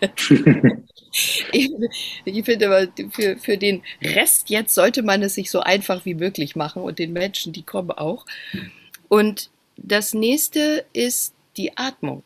ich, 1.50 1.72
ich, 2.24 2.44
finde 2.44 2.66
aber, 2.68 2.86
für, 3.10 3.36
für 3.38 3.58
den 3.58 3.82
Rest 4.00 4.50
jetzt 4.50 4.72
sollte 4.72 5.02
man 5.02 5.20
es 5.22 5.34
sich 5.34 5.50
so 5.50 5.60
einfach 5.60 6.04
wie 6.04 6.14
möglich 6.14 6.54
machen 6.54 6.82
und 6.82 7.00
den 7.00 7.12
Menschen, 7.12 7.52
die 7.52 7.64
kommen 7.64 7.90
auch. 7.90 8.24
Und 9.08 9.50
das 9.76 10.14
nächste 10.14 10.84
ist 10.92 11.34
die 11.56 11.76
Atmung. 11.76 12.22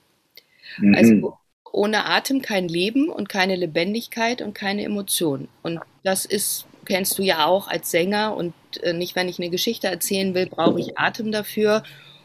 Mhm. 0.76 0.94
Also 0.94 1.38
ohne 1.72 2.06
Atem 2.06 2.42
kein 2.42 2.68
Leben 2.68 3.08
und 3.08 3.28
keine 3.28 3.56
Lebendigkeit 3.56 4.42
und 4.42 4.54
keine 4.54 4.84
Emotion. 4.84 5.48
Und 5.62 5.80
das 6.04 6.24
ist, 6.24 6.66
kennst 6.84 7.18
du 7.18 7.22
ja 7.22 7.46
auch 7.46 7.68
als 7.68 7.90
Sänger 7.90 8.36
und 8.36 8.54
äh, 8.82 8.92
nicht, 8.92 9.16
wenn 9.16 9.28
ich 9.28 9.38
eine 9.38 9.50
Geschichte 9.50 9.88
erzählen 9.88 10.34
will, 10.34 10.46
brauche 10.46 10.80
ich 10.80 10.98
Atem 10.98 11.32
dafür. 11.32 11.82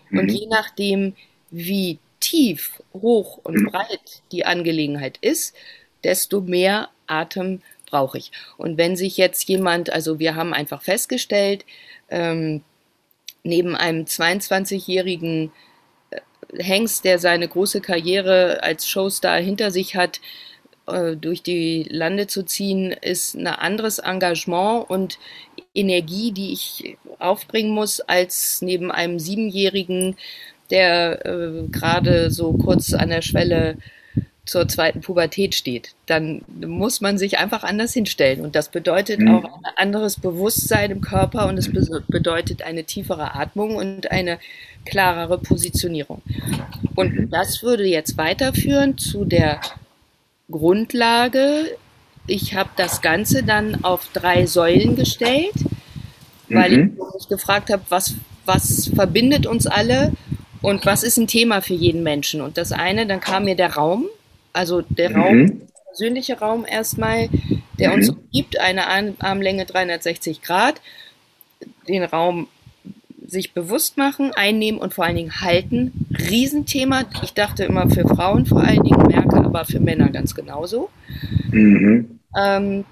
Mhm. 0.09 0.19
Und 0.19 0.29
je 0.29 0.47
nachdem, 0.47 1.15
wie 1.49 1.99
tief, 2.19 2.81
hoch 2.93 3.39
und 3.43 3.71
breit 3.71 4.21
die 4.31 4.45
Angelegenheit 4.45 5.17
ist, 5.21 5.55
desto 6.03 6.41
mehr 6.41 6.89
Atem 7.07 7.61
brauche 7.85 8.17
ich. 8.17 8.31
Und 8.57 8.77
wenn 8.77 8.95
sich 8.95 9.17
jetzt 9.17 9.47
jemand, 9.49 9.91
also 9.91 10.19
wir 10.19 10.35
haben 10.35 10.53
einfach 10.53 10.81
festgestellt, 10.81 11.65
ähm, 12.09 12.63
neben 13.43 13.75
einem 13.75 14.05
22-jährigen 14.05 15.51
Hengst, 16.57 17.05
der 17.05 17.19
seine 17.19 17.47
große 17.47 17.81
Karriere 17.81 18.61
als 18.63 18.87
Showstar 18.87 19.39
hinter 19.39 19.71
sich 19.71 19.95
hat, 19.95 20.19
äh, 20.87 21.15
durch 21.15 21.43
die 21.43 21.85
Lande 21.89 22.27
zu 22.27 22.43
ziehen, 22.43 22.91
ist 22.91 23.35
ein 23.35 23.47
anderes 23.47 23.99
Engagement 23.99 24.89
und 24.89 25.19
Energie, 25.73 26.31
die 26.31 26.53
ich 26.53 26.97
aufbringen 27.19 27.71
muss, 27.71 28.01
als 28.01 28.61
neben 28.61 28.91
einem 28.91 29.19
Siebenjährigen, 29.19 30.17
der 30.69 31.25
äh, 31.25 31.67
gerade 31.69 32.31
so 32.31 32.53
kurz 32.53 32.93
an 32.93 33.09
der 33.09 33.21
Schwelle 33.21 33.77
zur 34.45 34.67
zweiten 34.67 35.01
Pubertät 35.01 35.53
steht, 35.53 35.93
dann 36.07 36.41
muss 36.59 36.99
man 36.99 37.17
sich 37.17 37.37
einfach 37.37 37.63
anders 37.63 37.93
hinstellen. 37.93 38.41
Und 38.41 38.55
das 38.55 38.69
bedeutet 38.69 39.19
mhm. 39.19 39.35
auch 39.35 39.43
ein 39.43 39.73
anderes 39.75 40.19
Bewusstsein 40.19 40.91
im 40.91 41.01
Körper 41.01 41.47
und 41.47 41.57
es 41.57 41.69
bedeutet 42.07 42.63
eine 42.63 42.83
tiefere 42.83 43.35
Atmung 43.35 43.75
und 43.75 44.09
eine 44.11 44.39
klarere 44.85 45.37
Positionierung. 45.37 46.21
Und 46.95 47.13
mhm. 47.13 47.29
das 47.29 47.61
würde 47.61 47.85
jetzt 47.85 48.17
weiterführen 48.17 48.97
zu 48.97 49.25
der 49.25 49.61
Grundlage. 50.49 51.77
Ich 52.25 52.55
habe 52.55 52.69
das 52.77 53.01
Ganze 53.01 53.43
dann 53.43 53.83
auf 53.83 54.09
drei 54.11 54.47
Säulen 54.47 54.95
gestellt, 54.95 55.53
weil 56.49 56.77
mhm. 56.77 56.97
ich 56.97 57.13
mich 57.13 57.29
gefragt 57.29 57.69
habe, 57.69 57.83
was, 57.89 58.15
was 58.45 58.89
verbindet 58.93 59.45
uns 59.45 59.67
alle 59.67 60.11
und 60.63 60.85
was 60.87 61.03
ist 61.03 61.17
ein 61.17 61.27
Thema 61.27 61.61
für 61.61 61.75
jeden 61.75 62.01
Menschen. 62.01 62.41
Und 62.41 62.57
das 62.57 62.71
eine, 62.71 63.05
dann 63.05 63.19
kam 63.19 63.45
mir 63.45 63.55
der 63.55 63.75
Raum, 63.75 64.07
also 64.53 64.81
der 64.81 65.09
mhm. 65.11 65.15
Raum, 65.15 65.47
der 65.47 65.81
persönliche 65.85 66.39
Raum 66.39 66.65
erstmal, 66.67 67.29
der 67.79 67.89
mhm. 67.89 67.95
uns 67.95 68.09
umgibt, 68.09 68.59
eine 68.59 68.87
Armlänge 69.19 69.65
360 69.65 70.41
Grad, 70.41 70.81
den 71.87 72.03
Raum 72.03 72.47
sich 73.31 73.53
bewusst 73.53 73.97
machen, 73.97 74.31
einnehmen 74.33 74.79
und 74.79 74.93
vor 74.93 75.05
allen 75.05 75.15
Dingen 75.15 75.39
halten. 75.39 76.05
Riesenthema. 76.29 77.05
Ich 77.23 77.33
dachte 77.33 77.63
immer 77.63 77.89
für 77.89 78.05
Frauen 78.07 78.45
vor 78.45 78.61
allen 78.61 78.83
Dingen, 78.83 79.07
merke 79.07 79.37
aber 79.37 79.63
für 79.63 79.79
Männer 79.79 80.09
ganz 80.09 80.35
genauso. 80.35 80.89
Mhm. 81.49 82.19
Ähm, 82.37 82.85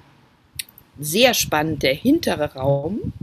sehr 0.97 1.33
spannend 1.33 1.83
der 1.83 1.93
hintere 1.93 2.53
Raum. 2.53 3.13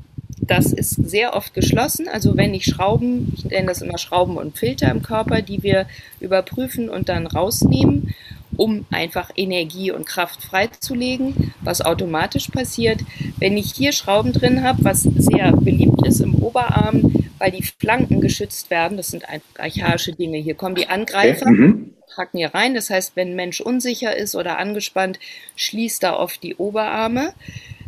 Das 0.47 0.73
ist 0.73 0.95
sehr 1.09 1.35
oft 1.35 1.55
geschlossen. 1.55 2.09
Also 2.09 2.37
wenn 2.37 2.55
ich 2.55 2.65
Schrauben, 2.65 3.33
ich 3.37 3.45
nenne 3.45 3.67
das 3.67 3.83
immer 3.83 3.99
Schrauben 3.99 4.37
und 4.37 4.59
Filter 4.59 4.91
im 4.91 5.03
Körper, 5.03 5.43
die 5.43 5.63
wir 5.63 5.87
überprüfen 6.21 6.89
und 6.89 7.09
dann 7.09 7.27
rausnehmen, 7.27 8.15
um 8.57 8.87
einfach 8.91 9.31
Energie 9.37 9.91
und 9.91 10.07
Kraft 10.07 10.43
freizulegen, 10.43 11.53
was 11.61 11.83
automatisch 11.83 12.49
passiert. 12.49 13.01
Wenn 13.39 13.57
ich 13.57 13.73
hier 13.73 13.93
Schrauben 13.93 14.33
drin 14.33 14.63
habe, 14.63 14.85
was 14.85 15.03
sehr 15.03 15.53
beliebt 15.53 16.07
ist 16.07 16.21
im 16.21 16.35
Oberarm, 16.37 17.13
weil 17.39 17.51
die 17.51 17.63
Flanken 17.63 18.21
geschützt 18.21 18.71
werden, 18.71 18.97
das 18.97 19.09
sind 19.09 19.29
einfach 19.29 19.59
archaische 19.59 20.13
Dinge. 20.13 20.39
Hier 20.39 20.55
kommen 20.55 20.75
die 20.75 20.89
Angreifer, 20.89 21.47
okay. 21.47 21.55
mhm. 21.55 21.95
hacken 22.17 22.39
hier 22.39 22.55
rein. 22.55 22.75
Das 22.75 22.89
heißt, 22.89 23.17
wenn 23.17 23.31
ein 23.31 23.37
Mensch 23.37 23.61
unsicher 23.61 24.17
ist 24.17 24.35
oder 24.35 24.59
angespannt, 24.59 25.19
schließt 25.57 26.05
er 26.05 26.19
oft 26.19 26.43
die 26.43 26.55
Oberarme. 26.57 27.35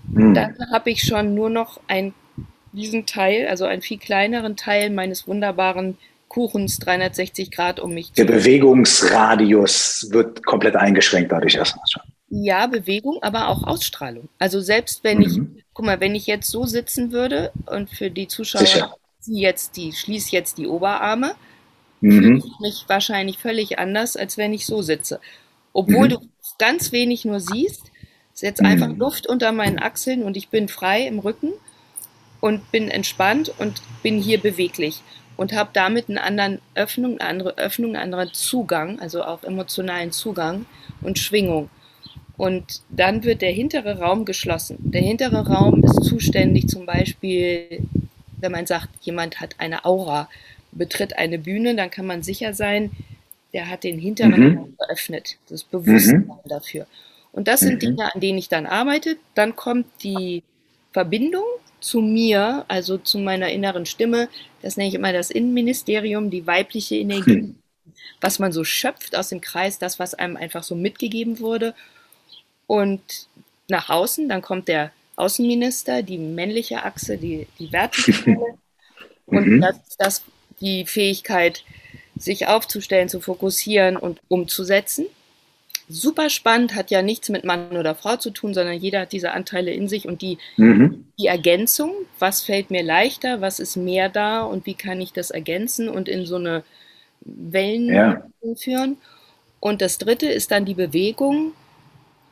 Mhm. 0.08 0.34
Dann 0.34 0.56
habe 0.72 0.90
ich 0.90 1.02
schon 1.02 1.34
nur 1.34 1.50
noch 1.50 1.80
ein 1.86 2.12
diesen 2.72 3.06
Teil, 3.06 3.48
also 3.48 3.64
einen 3.64 3.82
viel 3.82 3.98
kleineren 3.98 4.56
Teil 4.56 4.90
meines 4.90 5.26
wunderbaren 5.26 5.98
Kuchens 6.28 6.78
360 6.78 7.50
Grad 7.50 7.80
um 7.80 7.94
mich. 7.94 8.12
Der 8.12 8.24
Bewegungsradius 8.24 10.08
wird 10.10 10.44
komplett 10.44 10.76
eingeschränkt 10.76 11.32
dadurch 11.32 11.54
erstmal 11.54 11.86
schon. 11.90 12.02
Ja, 12.30 12.66
Bewegung, 12.66 13.22
aber 13.22 13.48
auch 13.48 13.62
Ausstrahlung. 13.62 14.28
Also 14.38 14.60
selbst 14.60 15.02
wenn 15.02 15.18
mhm. 15.18 15.56
ich, 15.56 15.64
guck 15.72 15.86
mal, 15.86 16.00
wenn 16.00 16.14
ich 16.14 16.26
jetzt 16.26 16.50
so 16.50 16.64
sitzen 16.64 17.12
würde 17.12 17.52
und 17.66 17.88
für 17.90 18.10
die 18.10 18.28
Zuschauer 18.28 18.66
Sicher. 18.66 18.94
jetzt 19.26 19.76
die, 19.76 19.92
schließe 19.92 20.32
jetzt 20.32 20.58
die 20.58 20.66
Oberarme, 20.66 21.34
mhm. 22.02 22.12
fühle 22.12 22.38
ich 22.38 22.60
mich 22.60 22.84
wahrscheinlich 22.86 23.38
völlig 23.38 23.78
anders, 23.78 24.16
als 24.16 24.36
wenn 24.36 24.52
ich 24.52 24.66
so 24.66 24.82
sitze. 24.82 25.20
Obwohl 25.72 26.06
mhm. 26.06 26.10
du 26.10 26.18
ganz 26.58 26.92
wenig 26.92 27.24
nur 27.24 27.40
siehst, 27.40 27.90
ist 28.34 28.42
jetzt 28.42 28.60
einfach 28.60 28.88
mhm. 28.88 28.98
Luft 28.98 29.26
unter 29.26 29.50
meinen 29.52 29.78
Achseln 29.78 30.22
und 30.22 30.36
ich 30.36 30.50
bin 30.50 30.68
frei 30.68 31.06
im 31.06 31.18
Rücken 31.18 31.52
und 32.40 32.70
bin 32.70 32.88
entspannt 32.88 33.52
und 33.58 33.82
bin 34.02 34.20
hier 34.20 34.40
beweglich 34.40 35.02
und 35.36 35.52
habe 35.52 35.70
damit 35.72 36.08
eine 36.08 36.22
andere 36.22 36.60
Öffnung, 36.74 37.18
eine 37.18 37.30
andere 37.30 37.58
Öffnung, 37.58 37.94
einen 37.94 38.12
anderen 38.12 38.32
Zugang, 38.32 39.00
also 39.00 39.22
auch 39.22 39.44
emotionalen 39.44 40.12
Zugang 40.12 40.66
und 41.00 41.18
Schwingung. 41.18 41.70
Und 42.36 42.82
dann 42.90 43.24
wird 43.24 43.42
der 43.42 43.50
hintere 43.50 43.98
Raum 43.98 44.24
geschlossen. 44.24 44.76
Der 44.78 45.00
hintere 45.00 45.46
Raum 45.46 45.82
ist 45.82 46.04
zuständig 46.04 46.68
zum 46.68 46.86
Beispiel, 46.86 47.82
wenn 48.40 48.52
man 48.52 48.66
sagt, 48.66 48.88
jemand 49.00 49.40
hat 49.40 49.56
eine 49.58 49.84
Aura, 49.84 50.28
betritt 50.72 51.18
eine 51.18 51.38
Bühne, 51.38 51.74
dann 51.74 51.90
kann 51.90 52.06
man 52.06 52.22
sicher 52.22 52.54
sein, 52.54 52.90
der 53.52 53.68
hat 53.68 53.84
den 53.84 53.98
hinteren 53.98 54.50
mhm. 54.52 54.58
Raum 54.58 54.76
geöffnet. 54.78 55.36
Das 55.48 55.64
Bewusstsein 55.64 56.26
mhm. 56.26 56.48
dafür. 56.48 56.86
Und 57.32 57.48
das 57.48 57.60
sind 57.60 57.74
mhm. 57.74 57.78
Dinge, 57.96 58.14
an 58.14 58.20
denen 58.20 58.38
ich 58.38 58.48
dann 58.48 58.66
arbeite. 58.66 59.16
Dann 59.34 59.56
kommt 59.56 59.86
die 60.02 60.42
Verbindung 60.92 61.44
zu 61.80 62.00
mir, 62.00 62.64
also 62.68 62.98
zu 62.98 63.18
meiner 63.18 63.50
inneren 63.50 63.86
Stimme. 63.86 64.28
Das 64.62 64.76
nenne 64.76 64.88
ich 64.88 64.94
immer 64.94 65.12
das 65.12 65.30
Innenministerium, 65.30 66.30
die 66.30 66.46
weibliche 66.46 66.96
Energie, 66.96 67.32
hm. 67.32 67.56
was 68.20 68.38
man 68.38 68.52
so 68.52 68.64
schöpft 68.64 69.16
aus 69.16 69.28
dem 69.28 69.40
Kreis, 69.40 69.78
das, 69.78 69.98
was 69.98 70.14
einem 70.14 70.36
einfach 70.36 70.62
so 70.62 70.74
mitgegeben 70.74 71.40
wurde. 71.40 71.74
Und 72.66 73.00
nach 73.68 73.88
außen, 73.88 74.28
dann 74.28 74.42
kommt 74.42 74.68
der 74.68 74.92
Außenminister, 75.16 76.02
die 76.02 76.18
männliche 76.18 76.84
Achse, 76.84 77.18
die, 77.18 77.46
die 77.58 77.72
vertikale. 77.72 78.58
Und 79.26 79.46
mhm. 79.46 79.60
das, 79.60 79.76
das 79.98 80.22
die 80.60 80.86
Fähigkeit, 80.86 81.62
sich 82.16 82.46
aufzustellen, 82.46 83.08
zu 83.08 83.20
fokussieren 83.20 83.96
und 83.96 84.20
umzusetzen 84.26 85.06
super 85.88 86.28
spannend, 86.30 86.74
hat 86.74 86.90
ja 86.90 87.02
nichts 87.02 87.28
mit 87.28 87.44
Mann 87.44 87.76
oder 87.76 87.94
Frau 87.94 88.16
zu 88.16 88.30
tun, 88.30 88.54
sondern 88.54 88.78
jeder 88.78 89.00
hat 89.00 89.12
diese 89.12 89.32
Anteile 89.32 89.72
in 89.72 89.88
sich 89.88 90.06
und 90.06 90.22
die, 90.22 90.38
mhm. 90.56 91.06
die 91.18 91.26
Ergänzung, 91.26 91.92
was 92.18 92.42
fällt 92.42 92.70
mir 92.70 92.82
leichter, 92.82 93.40
was 93.40 93.58
ist 93.58 93.76
mehr 93.76 94.08
da 94.08 94.42
und 94.42 94.66
wie 94.66 94.74
kann 94.74 95.00
ich 95.00 95.12
das 95.12 95.30
ergänzen 95.30 95.88
und 95.88 96.08
in 96.08 96.26
so 96.26 96.36
eine 96.36 96.62
Wellen 97.20 97.92
ja. 97.92 98.22
führen. 98.56 98.98
Und 99.60 99.80
das 99.80 99.98
dritte 99.98 100.26
ist 100.26 100.50
dann 100.50 100.64
die 100.64 100.74
Bewegung, 100.74 101.52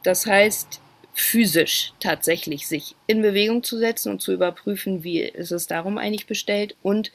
das 0.05 0.27
heißt 0.27 0.81
physisch 1.13 1.95
tatsächlich 1.99 2.67
sich 2.67 2.95
in 3.07 3.23
Bewegung 3.23 3.63
zu 3.63 3.79
setzen 3.79 4.13
und 4.13 4.21
zu 4.21 4.33
überprüfen, 4.33 5.03
wie 5.03 5.21
ist 5.21 5.51
es 5.51 5.67
darum 5.67 5.97
eigentlich 5.97 6.27
bestellt 6.27 6.77
und 6.83 7.11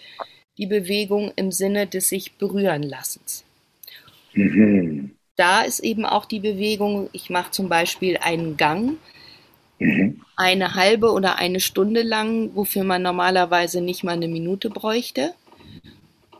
die 0.57 0.65
Bewegung 0.65 1.31
im 1.35 1.51
Sinne 1.51 1.85
des 1.87 2.09
sich 2.09 2.33
berühren 2.33 2.83
Lassens. 2.83 3.45
Mhm 4.33 5.11
da 5.41 5.63
ist 5.63 5.79
eben 5.79 6.05
auch 6.05 6.25
die 6.25 6.39
Bewegung, 6.39 7.09
ich 7.13 7.31
mache 7.31 7.49
zum 7.49 7.67
Beispiel 7.67 8.17
einen 8.17 8.57
Gang, 8.57 8.97
mhm. 9.79 10.21
eine 10.37 10.75
halbe 10.75 11.11
oder 11.11 11.37
eine 11.37 11.59
Stunde 11.59 12.03
lang, 12.03 12.51
wofür 12.53 12.83
man 12.83 13.01
normalerweise 13.01 13.81
nicht 13.81 14.03
mal 14.03 14.11
eine 14.11 14.27
Minute 14.27 14.69
bräuchte. 14.69 15.33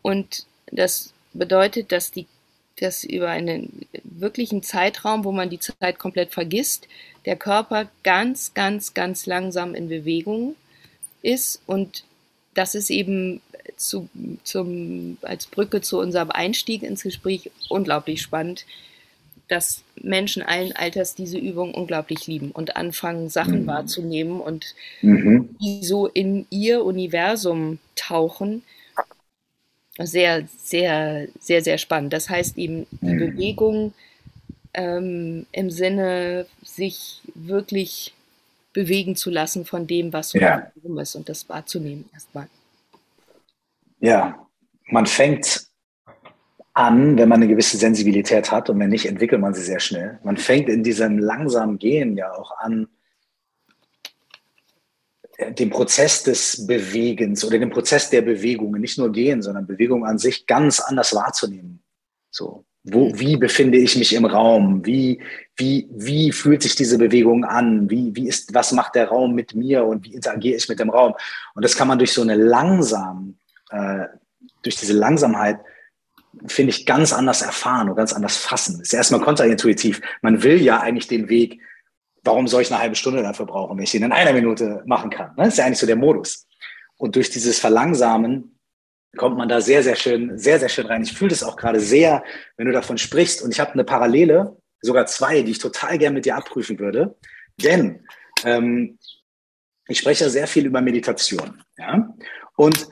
Und 0.03 0.45
das 0.67 1.13
bedeutet, 1.33 1.91
dass 1.91 2.11
die 2.11 2.27
dass 2.79 3.03
über 3.03 3.29
einen 3.29 3.85
wirklichen 4.03 4.63
Zeitraum, 4.63 5.23
wo 5.23 5.31
man 5.31 5.51
die 5.51 5.59
Zeit 5.59 5.99
komplett 5.99 6.33
vergisst, 6.33 6.87
der 7.25 7.35
Körper 7.35 7.87
ganz, 8.01 8.55
ganz, 8.55 8.95
ganz 8.95 9.27
langsam 9.27 9.75
in 9.75 9.87
Bewegung 9.87 10.55
ist 11.21 11.61
und 11.67 12.03
das 12.55 12.73
ist 12.73 12.89
eben 12.89 13.41
zu, 13.77 14.09
zum, 14.43 15.17
als 15.21 15.45
Brücke 15.45 15.81
zu 15.81 15.99
unserem 15.99 16.31
Einstieg 16.31 16.81
ins 16.81 17.03
Gespräch 17.03 17.51
unglaublich 17.69 18.21
spannend, 18.21 18.65
dass 19.51 19.83
Menschen 20.01 20.41
allen 20.41 20.71
Alters 20.71 21.13
diese 21.13 21.37
Übung 21.37 21.73
unglaublich 21.73 22.25
lieben 22.25 22.51
und 22.51 22.77
anfangen, 22.77 23.27
Sachen 23.27 23.63
mhm. 23.63 23.67
wahrzunehmen 23.67 24.39
und 24.39 24.75
mhm. 25.01 25.55
die 25.61 25.83
so 25.83 26.07
in 26.07 26.47
ihr 26.49 26.85
Universum 26.85 27.79
tauchen. 27.97 28.63
Sehr, 29.99 30.47
sehr, 30.57 31.27
sehr, 31.39 31.63
sehr 31.63 31.77
spannend. 31.77 32.13
Das 32.13 32.29
heißt 32.29 32.57
eben 32.57 32.87
die 33.01 33.13
mhm. 33.13 33.19
Bewegung 33.19 33.93
ähm, 34.73 35.45
im 35.51 35.69
Sinne, 35.69 36.47
sich 36.63 37.21
wirklich 37.35 38.13
bewegen 38.71 39.17
zu 39.17 39.29
lassen 39.29 39.65
von 39.65 39.85
dem, 39.85 40.13
was 40.13 40.29
so 40.29 40.39
ja. 40.39 40.71
ist 41.01 41.15
und 41.15 41.27
das 41.27 41.49
wahrzunehmen 41.49 42.09
erstmal. 42.13 42.47
Ja, 43.99 44.47
man 44.85 45.05
fängt 45.05 45.60
an, 46.73 47.17
wenn 47.17 47.27
man 47.27 47.41
eine 47.41 47.51
gewisse 47.51 47.77
Sensibilität 47.77 48.51
hat 48.51 48.69
und 48.69 48.79
wenn 48.79 48.89
nicht, 48.89 49.05
entwickelt 49.05 49.41
man 49.41 49.53
sie 49.53 49.63
sehr 49.63 49.79
schnell. 49.79 50.19
Man 50.23 50.37
fängt 50.37 50.69
in 50.69 50.83
diesem 50.83 51.19
langsamen 51.19 51.77
Gehen 51.77 52.15
ja 52.15 52.31
auch 52.31 52.57
an, 52.59 52.87
den 55.49 55.69
Prozess 55.69 56.23
des 56.23 56.67
Bewegens 56.67 57.43
oder 57.43 57.57
den 57.57 57.71
Prozess 57.71 58.09
der 58.09 58.21
Bewegungen, 58.21 58.79
nicht 58.79 58.97
nur 58.97 59.11
gehen, 59.11 59.41
sondern 59.41 59.65
Bewegung 59.65 60.05
an 60.05 60.17
sich 60.17 60.45
ganz 60.45 60.79
anders 60.79 61.15
wahrzunehmen. 61.15 61.81
So, 62.29 62.65
wo, 62.83 63.09
mhm. 63.09 63.19
wie 63.19 63.37
befinde 63.37 63.77
ich 63.77 63.95
mich 63.95 64.13
im 64.13 64.25
Raum? 64.25 64.85
Wie, 64.85 65.21
wie, 65.55 65.87
wie 65.91 66.31
fühlt 66.31 66.63
sich 66.63 66.75
diese 66.75 66.97
Bewegung 66.97 67.43
an? 67.43 67.89
Wie, 67.89 68.15
wie 68.15 68.27
ist, 68.27 68.53
was 68.53 68.71
macht 68.71 68.95
der 68.95 69.07
Raum 69.09 69.33
mit 69.33 69.55
mir 69.55 69.85
und 69.85 70.05
wie 70.05 70.13
interagiere 70.13 70.57
ich 70.57 70.69
mit 70.69 70.79
dem 70.79 70.89
Raum? 70.89 71.13
Und 71.53 71.63
das 71.63 71.75
kann 71.75 71.87
man 71.87 71.97
durch 71.97 72.13
so 72.13 72.21
eine 72.21 72.35
langsam, 72.35 73.37
äh, 73.71 74.05
durch 74.63 74.77
diese 74.77 74.93
Langsamkeit, 74.93 75.59
finde 76.47 76.71
ich, 76.71 76.85
ganz 76.85 77.13
anders 77.13 77.41
erfahren 77.41 77.89
und 77.89 77.95
ganz 77.95 78.13
anders 78.13 78.37
fassen. 78.37 78.77
Das 78.79 78.87
ist 78.87 78.93
erstmal 78.93 79.21
kontraintuitiv. 79.21 80.01
Man 80.21 80.43
will 80.43 80.61
ja 80.61 80.79
eigentlich 80.79 81.07
den 81.07 81.29
Weg, 81.29 81.61
warum 82.23 82.47
soll 82.47 82.61
ich 82.61 82.71
eine 82.71 82.81
halbe 82.81 82.95
Stunde 82.95 83.21
dafür 83.21 83.45
brauchen, 83.45 83.77
wenn 83.77 83.83
ich 83.83 83.91
den 83.91 84.03
in 84.03 84.11
einer 84.11 84.33
Minute 84.33 84.83
machen 84.85 85.09
kann? 85.09 85.29
Ne? 85.29 85.43
Das 85.43 85.49
ist 85.49 85.57
ja 85.57 85.65
eigentlich 85.65 85.79
so 85.79 85.87
der 85.87 85.95
Modus. 85.95 86.47
Und 86.97 87.15
durch 87.15 87.29
dieses 87.29 87.59
Verlangsamen 87.59 88.59
kommt 89.17 89.37
man 89.37 89.49
da 89.49 89.59
sehr, 89.59 89.83
sehr 89.83 89.95
schön, 89.95 90.37
sehr, 90.37 90.59
sehr 90.59 90.69
schön 90.69 90.85
rein. 90.85 91.03
Ich 91.03 91.13
fühle 91.13 91.31
das 91.31 91.43
auch 91.43 91.57
gerade 91.57 91.79
sehr, 91.79 92.23
wenn 92.57 92.67
du 92.67 92.71
davon 92.71 92.97
sprichst. 92.97 93.41
Und 93.41 93.51
ich 93.51 93.59
habe 93.59 93.73
eine 93.73 93.83
Parallele, 93.83 94.57
sogar 94.81 95.05
zwei, 95.07 95.41
die 95.41 95.51
ich 95.51 95.59
total 95.59 95.97
gern 95.97 96.13
mit 96.13 96.25
dir 96.25 96.35
abprüfen 96.35 96.79
würde. 96.79 97.17
Denn 97.61 98.05
ähm, 98.45 98.97
ich 99.87 99.99
spreche 99.99 100.29
sehr 100.29 100.47
viel 100.47 100.65
über 100.65 100.81
Meditation. 100.81 101.61
Ja? 101.77 102.13
Und 102.55 102.87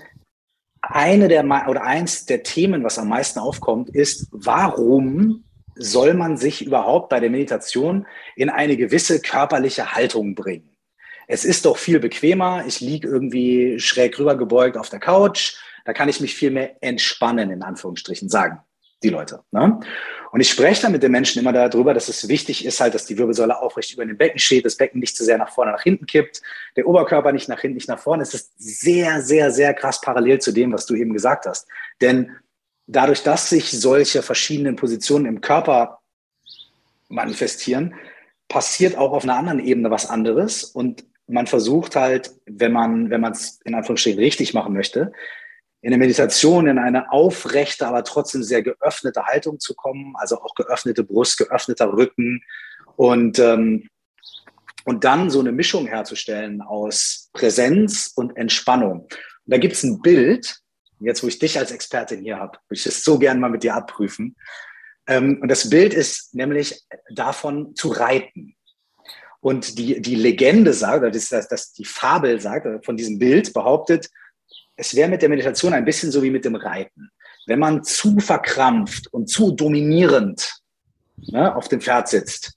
eine 0.90 1.28
der 1.28 1.46
oder 1.68 1.84
eins 1.84 2.26
der 2.26 2.44
Themen, 2.44 2.84
was 2.84 2.98
am 2.98 3.10
meisten 3.10 3.40
aufkommt, 3.40 3.90
ist, 3.90 4.28
warum 4.32 5.44
soll 5.76 6.14
man 6.14 6.36
sich 6.36 6.66
überhaupt 6.66 7.10
bei 7.10 7.20
der 7.20 7.30
Meditation 7.30 8.06
in 8.36 8.50
eine 8.50 8.76
gewisse 8.76 9.22
körperliche 9.22 9.94
Haltung 9.94 10.36
bringen? 10.36 10.76
Es 11.28 11.46
ist 11.46 11.66
doch 11.66 11.78
viel 11.78 12.00
bequemer. 12.00 12.64
Ich 12.68 12.82
liege 12.82 13.08
irgendwie 13.08 13.80
schräg 13.80 14.18
rübergebeugt 14.18 14.78
auf 14.78 14.90
der 14.90 15.00
Couch. 15.00 15.56
Da 15.86 15.94
kann 15.94 16.10
ich 16.10 16.20
mich 16.20 16.36
viel 16.36 16.52
mehr 16.52 16.76
entspannen, 16.82 17.52
in 17.52 17.62
Anführungsstrichen, 17.62 18.30
sagen 18.30 18.60
die 19.04 19.10
Leute. 19.10 19.44
Ne? 19.52 19.80
Und 20.32 20.42
ich 20.42 20.50
spreche 20.50 20.84
dann 20.84 20.92
mit 20.92 21.02
den 21.02 21.12
Menschen 21.12 21.40
immer 21.40 21.54
darüber, 21.54 21.94
dass 21.94 22.08
es 22.08 22.28
wichtig 22.28 22.66
ist 22.66 22.80
halt, 22.80 22.94
dass 22.94 23.06
die 23.06 23.18
Wirbelsäule 23.18 23.60
aufrecht 23.60 23.94
über 23.94 24.06
dem 24.06 24.18
Becken 24.18 24.40
steht, 24.40 24.66
das 24.66 24.76
Becken 24.76 25.00
nicht 25.00 25.18
zu 25.18 25.24
sehr 25.24 25.38
nach 25.38 25.52
vorne, 25.52 25.72
nach 25.72 25.82
hinten 25.82 26.06
kippt, 26.06 26.42
der 26.76 26.88
Oberkörper 26.88 27.32
nicht 27.32 27.50
nach 27.50 27.60
hinten, 27.60 27.76
nicht 27.76 27.88
nach 27.88 28.00
vorne. 28.00 28.24
Es 28.24 28.34
ist 28.34 28.52
sehr, 28.58 29.22
sehr, 29.22 29.52
sehr 29.52 29.74
krass 29.74 30.02
parallel 30.02 30.40
zu 30.40 30.52
dem, 30.52 30.72
was 30.72 30.86
du 30.86 30.96
eben 30.96 31.14
gesagt 31.14 31.46
hast. 31.46 31.68
Denn 32.02 32.32
dadurch, 32.86 33.24
dass 33.24 33.50
sich 33.50 33.72
solche 33.72 34.22
verschiedenen 34.22 34.76
Positionen 34.76 35.26
im 35.26 35.42
Körper 35.42 36.00
manifestieren, 37.08 37.96
passiert 38.48 38.98
auch 38.98 39.12
auf 39.12 39.24
einer 39.24 39.36
anderen 39.36 39.60
Ebene 39.60 39.90
was 39.90 40.10
anderes. 40.10 40.64
Und 40.64 41.06
man 41.28 41.48
versucht 41.48 41.96
halt, 41.96 42.32
wenn 42.46 42.72
man, 42.72 43.10
wenn 43.10 43.22
man 43.22 43.32
es 43.32 43.60
in 43.64 43.76
Anführungsstrichen 43.76 44.20
richtig 44.20 44.54
machen 44.54 44.74
möchte, 44.74 45.12
in 45.82 45.92
der 45.92 46.00
Meditation 46.00 46.68
in 46.68 46.78
eine 46.78 47.12
aufrechte, 47.12 47.88
aber 47.88 48.04
trotzdem 48.04 48.44
sehr 48.44 48.62
geöffnete 48.62 49.26
Haltung 49.26 49.60
zu 49.60 49.74
kommen, 49.76 50.14
also 50.18 50.42
auch 50.42 50.54
geöffnete 50.56 51.04
Brust, 51.04 51.38
geöffneter 51.38 51.94
Rücken 51.94 52.44
und, 52.98 53.40
ähm, 53.40 53.88
und 54.84 55.04
dann 55.04 55.30
so 55.30 55.40
eine 55.40 55.52
Mischung 55.52 55.88
herzustellen 55.88 56.62
aus 56.62 57.30
Präsenz 57.34 58.12
und 58.16 58.36
Entspannung. 58.36 59.02
Und 59.02 59.10
da 59.46 59.58
gibt 59.58 59.76
es 59.76 59.84
ein 59.84 60.02
Bild, 60.02 60.60
jetzt 61.00 61.24
wo 61.24 61.28
ich 61.28 61.40
dich 61.40 61.58
als 61.58 61.72
Expertin 61.72 62.22
hier 62.22 62.38
habe, 62.38 62.58
würde 62.68 62.78
ich 62.78 62.84
das 62.84 63.04
so 63.04 63.18
gern 63.18 63.40
mal 63.40 63.50
mit 63.50 63.64
dir 63.64 63.76
abprüfen. 63.76 64.36
Ähm, 65.08 65.40
und 65.42 65.50
das 65.50 65.70
Bild 65.70 65.94
ist 65.94 66.36
nämlich 66.36 66.84
davon 67.10 67.74
zu 67.76 67.90
reiten. 67.90 68.56
Und 69.42 69.78
die, 69.78 70.02
die 70.02 70.16
Legende 70.16 70.74
sagt, 70.74 71.00
oder 71.00 71.12
das, 71.12 71.30
das, 71.30 71.48
das 71.48 71.72
die 71.72 71.86
Fabel 71.86 72.42
sagt, 72.42 72.86
von 72.86 72.98
diesem 72.98 73.18
Bild 73.18 73.54
behauptet, 73.54 74.10
es 74.80 74.96
wäre 74.96 75.10
mit 75.10 75.22
der 75.22 75.30
Meditation 75.30 75.74
ein 75.74 75.86
bisschen 75.86 76.10
so 76.10 76.24
wie 76.24 76.32
mit 76.32 76.46
dem 76.46 76.56
Reiten. 76.56 77.12
Wenn 77.46 77.60
man 77.60 77.84
zu 77.84 78.18
verkrampft 78.20 79.12
und 79.12 79.28
zu 79.28 79.52
dominierend 79.52 80.62
ne, 81.18 81.54
auf 81.54 81.68
dem 81.68 81.82
Pferd 81.82 82.08
sitzt, 82.08 82.54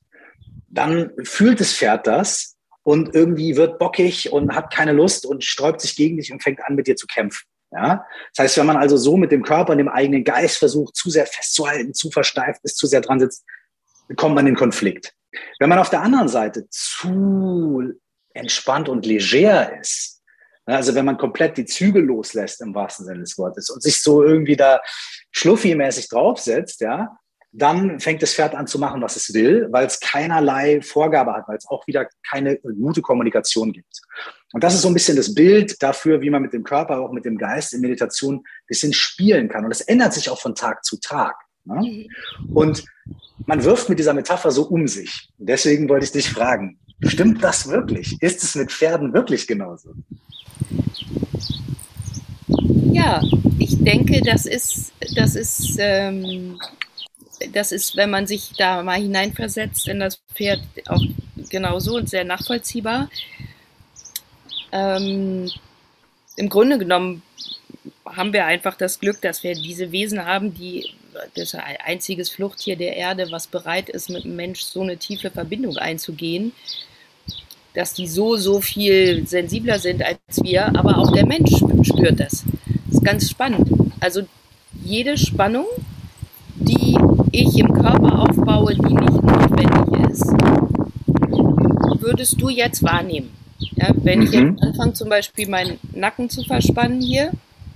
dann 0.69 1.11
fühlt 1.25 1.61
das 1.61 1.73
Pferd 1.73 2.07
das 2.07 2.57
und 2.85 3.15
irgendwie 3.15 3.57
wird 3.57 3.79
bockig 3.79 4.33
und 4.33 4.55
hat 4.55 4.73
keine 4.73 4.93
Lust 4.93 5.27
und 5.27 5.45
sträubt 5.45 5.81
sich 5.81 5.97
gegen 5.97 6.17
dich 6.17 6.33
und 6.33 6.43
fängt 6.43 6.65
an, 6.65 6.77
mit 6.77 6.87
dir 6.87 6.97
zu 6.97 7.07
kämpfen. 7.07 7.45
Ja? 7.73 8.07
Das 8.35 8.45
heißt, 8.45 8.59
wenn 8.59 8.67
man 8.67 8.77
also 8.77 8.97
so 8.97 9.17
mit 9.17 9.33
dem 9.33 9.43
Körper 9.43 9.73
und 9.73 9.79
dem 9.79 9.89
eigenen 9.89 10.23
Geist 10.23 10.59
versucht, 10.59 10.95
zu 10.95 11.11
sehr 11.11 11.27
festzuhalten, 11.27 11.93
zu 11.93 12.11
versteift 12.11 12.61
ist, 12.63 12.77
zu 12.77 12.87
sehr 12.87 13.01
dran 13.01 13.19
sitzt, 13.19 13.45
kommt 14.17 14.37
man 14.37 14.47
in 14.47 14.55
Konflikt. 14.55 15.15
Wenn 15.59 15.69
man 15.69 15.79
auf 15.79 15.91
der 15.91 16.03
anderen 16.03 16.29
Seite 16.29 16.69
zu 16.69 17.93
entspannt 18.35 18.89
und 18.89 19.07
leger 19.07 19.79
ist, 19.81 20.12
also 20.65 20.95
wenn 20.95 21.05
man 21.05 21.19
komplett 21.19 21.57
die 21.57 21.65
Züge 21.65 22.01
loslässt 22.01 22.61
im 22.61 22.75
wahrsten 22.75 23.07
Sinne 23.07 23.21
des 23.21 23.37
Wortes 23.39 23.71
und 23.71 23.83
sich 23.83 24.01
so 24.03 24.23
irgendwie 24.23 24.57
da 24.57 24.81
schluffi-mäßig 25.33 26.09
draufsetzt, 26.09 26.81
ja, 26.81 27.17
dann 27.53 28.01
fängt 28.01 28.23
das 28.23 28.35
Pferd 28.35 28.55
an 28.55 28.67
zu 28.67 28.79
machen, 28.79 29.03
was 29.03 29.17
es 29.17 29.35
will, 29.35 29.69
weil 29.71 29.87
es 29.87 30.01
keinerlei 30.01 30.81
Vorgabe 30.81 31.35
hat, 31.35 31.49
weil 31.49 31.59
es 31.59 31.69
auch 31.69 31.87
wieder 31.87 32.09
keine 32.29 32.57
gute 32.59 33.03
Kommunikation 33.03 33.73
gibt. 33.73 34.01
Und 34.55 34.65
das 34.65 34.75
ist 34.75 34.83
so 34.83 34.89
ein 34.89 34.95
bisschen 34.95 35.17
das 35.17 35.35
Bild 35.35 35.83
dafür, 35.83 36.23
wie 36.23 36.31
man 36.31 36.43
mit 36.43 36.55
dem 36.55 36.65
Körper, 36.65 37.01
auch 37.01 37.13
mit 37.13 37.27
dem 37.27 37.37
Geist 37.37 37.75
in 37.75 37.83
Meditation 37.83 38.37
ein 38.37 38.43
bisschen 38.67 38.95
spielen 38.95 39.49
kann. 39.49 39.65
Und 39.65 39.71
das 39.71 39.83
ändert 39.83 40.15
sich 40.15 40.31
auch 40.31 40.41
von 40.41 40.55
Tag 40.55 40.85
zu 40.85 40.99
Tag. 40.99 41.37
Ne? 41.65 42.09
Und 42.55 42.85
man 43.47 43.63
wirft 43.65 43.89
mit 43.89 43.99
dieser 43.99 44.15
Metapher 44.15 44.51
so 44.51 44.65
um 44.65 44.89
sich. 44.89 45.29
Deswegen 45.37 45.89
wollte 45.89 46.05
ich 46.05 46.13
dich 46.13 46.31
fragen, 46.31 46.79
stimmt 47.07 47.45
das 47.45 47.69
wirklich? 47.69 48.21
Ist 48.23 48.43
es 48.43 48.55
mit 48.55 48.73
Pferden 48.73 49.13
wirklich 49.13 49.47
genauso? 49.47 49.95
Ja, 52.93 53.23
ich 53.59 53.83
denke, 53.83 54.21
das 54.23 54.47
ist, 54.47 54.93
das 55.15 55.35
ist, 55.35 55.77
ähm, 55.79 56.59
das 57.53 57.73
ist, 57.73 57.97
wenn 57.97 58.11
man 58.11 58.27
sich 58.27 58.53
da 58.57 58.83
mal 58.83 59.01
hineinversetzt 59.01 59.89
in 59.89 60.01
das 60.01 60.21
Pferd, 60.35 60.61
auch 60.87 61.03
genauso 61.49 61.97
und 61.97 62.09
sehr 62.09 62.25
nachvollziehbar. 62.25 63.11
Ähm, 64.73 65.51
Im 66.37 66.49
Grunde 66.49 66.79
genommen 66.79 67.23
haben 68.07 68.33
wir 68.33 68.47
einfach 68.47 68.77
das 68.77 69.01
Glück, 69.01 69.21
dass 69.21 69.43
wir 69.43 69.55
diese 69.55 69.91
Wesen 69.93 70.25
haben, 70.25 70.55
die 70.55 70.91
das 71.35 71.55
ein 71.55 71.77
einziges 71.85 72.31
Fluchttier 72.31 72.77
der 72.77 72.97
Erde, 72.97 73.31
was 73.31 73.47
bereit 73.47 73.89
ist, 73.89 74.11
mit 74.11 74.25
dem 74.25 74.37
Mensch 74.37 74.63
so 74.63 74.81
eine 74.81 74.97
tiefe 74.97 75.31
Verbindung 75.31 75.77
einzugehen 75.77 76.53
dass 77.75 77.95
die 77.95 78.07
so, 78.07 78.37
so 78.37 78.61
viel 78.61 79.27
sensibler 79.27 79.79
sind 79.79 80.03
als 80.05 80.19
wir, 80.43 80.67
aber 80.77 80.99
auch 80.99 81.11
der 81.13 81.27
Mensch 81.27 81.51
spürt 81.83 82.21
das. 82.21 82.45
Das 82.87 82.95
ist 82.95 83.05
ganz 83.05 83.31
spannend. 83.31 83.69
Also 84.01 84.23
jede 84.85 85.17
Spannung, 85.17 85.67
die 86.57 86.97
ich 87.33 87.59
im 87.59 87.73
Körper 87.73 88.21
aufbaue, 88.21 88.75
die 88.75 88.95
nicht 88.95 89.23
notwendig 89.23 90.11
ist, 90.11 90.27
würdest 92.01 92.41
du 92.41 92.49
jetzt 92.49 92.83
wahrnehmen. 92.83 93.31
Ja, 93.77 93.93
wenn 93.97 94.21
mhm. 94.21 94.25
ich 94.27 94.33
jetzt 94.33 94.43
mhm. 94.43 94.59
anfange, 94.61 94.93
zum 94.93 95.09
Beispiel 95.09 95.49
meinen 95.49 95.79
Nacken 95.95 96.29
zu 96.29 96.43
verspannen 96.43 97.01
hier, 97.01 97.33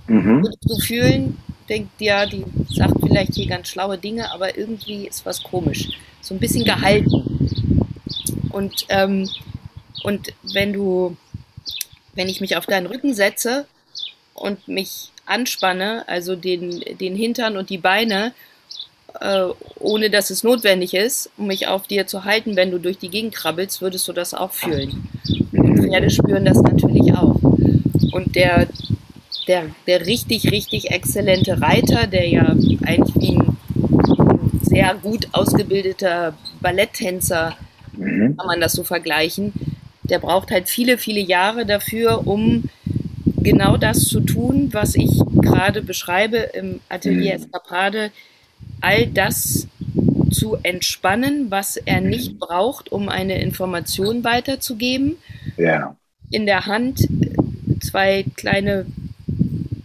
mhm. 0.07 0.43
würdest 0.43 0.69
du 0.69 0.77
fühlen, 0.79 1.37
denkt 1.69 1.99
ja, 1.99 2.25
die 2.25 2.43
sagt 2.69 2.95
vielleicht 3.01 3.35
hier 3.35 3.47
ganz 3.47 3.69
schlaue 3.69 3.97
Dinge, 3.97 4.31
aber 4.31 4.57
irgendwie 4.57 5.07
ist 5.07 5.25
was 5.25 5.41
komisch. 5.43 5.89
So 6.21 6.35
ein 6.35 6.39
bisschen 6.39 6.65
gehalten. 6.65 7.67
Und 8.51 8.85
ähm, 8.89 9.27
und 10.03 10.33
wenn 10.43 10.73
du, 10.73 11.17
wenn 12.13 12.29
ich 12.29 12.41
mich 12.41 12.57
auf 12.57 12.65
deinen 12.65 12.87
Rücken 12.87 13.13
setze 13.13 13.65
und 14.33 14.67
mich 14.67 15.11
anspanne, 15.25 16.03
also 16.07 16.35
den, 16.35 16.83
den 16.99 17.15
Hintern 17.15 17.57
und 17.57 17.69
die 17.69 17.77
Beine, 17.77 18.33
äh, 19.19 19.47
ohne 19.79 20.09
dass 20.09 20.29
es 20.29 20.43
notwendig 20.43 20.93
ist, 20.93 21.29
um 21.37 21.47
mich 21.47 21.67
auf 21.67 21.87
dir 21.87 22.07
zu 22.07 22.23
halten, 22.23 22.55
wenn 22.55 22.71
du 22.71 22.79
durch 22.79 22.97
die 22.97 23.09
Gegend 23.09 23.33
krabbelst, 23.33 23.81
würdest 23.81 24.07
du 24.07 24.13
das 24.13 24.33
auch 24.33 24.51
fühlen. 24.51 25.09
Und 25.51 25.79
Pferde 25.79 26.09
spüren 26.09 26.45
das 26.45 26.61
natürlich 26.61 27.13
auch. 27.13 27.35
Und 28.11 28.35
der, 28.35 28.67
der, 29.47 29.65
der 29.85 30.05
richtig, 30.05 30.51
richtig 30.51 30.91
exzellente 30.91 31.61
Reiter, 31.61 32.07
der 32.07 32.27
ja 32.27 32.55
eigentlich 32.85 33.15
wie 33.15 33.37
ein 33.37 33.57
sehr 34.61 34.95
gut 34.95 35.27
ausgebildeter 35.31 36.35
Balletttänzer, 36.61 37.55
mhm. 37.93 38.37
kann 38.37 38.47
man 38.47 38.61
das 38.61 38.73
so 38.73 38.83
vergleichen, 38.83 39.53
der 40.09 40.19
braucht 40.19 40.51
halt 40.51 40.69
viele, 40.69 40.97
viele 40.97 41.19
Jahre 41.19 41.65
dafür, 41.65 42.25
um 42.27 42.63
genau 43.41 43.77
das 43.77 44.05
zu 44.05 44.19
tun, 44.21 44.69
was 44.73 44.95
ich 44.95 45.21
gerade 45.41 45.81
beschreibe 45.81 46.37
im 46.37 46.79
Atelier 46.89 47.37
mhm. 47.37 47.43
Escapade, 47.43 48.11
all 48.81 49.07
das 49.07 49.67
zu 50.31 50.57
entspannen, 50.63 51.49
was 51.49 51.77
er 51.77 52.01
nicht 52.01 52.39
braucht, 52.39 52.91
um 52.91 53.09
eine 53.09 53.41
Information 53.41 54.23
weiterzugeben. 54.23 55.17
Ja. 55.55 55.95
In 56.29 56.45
der 56.45 56.65
Hand 56.65 57.07
zwei 57.81 58.25
kleine 58.35 58.85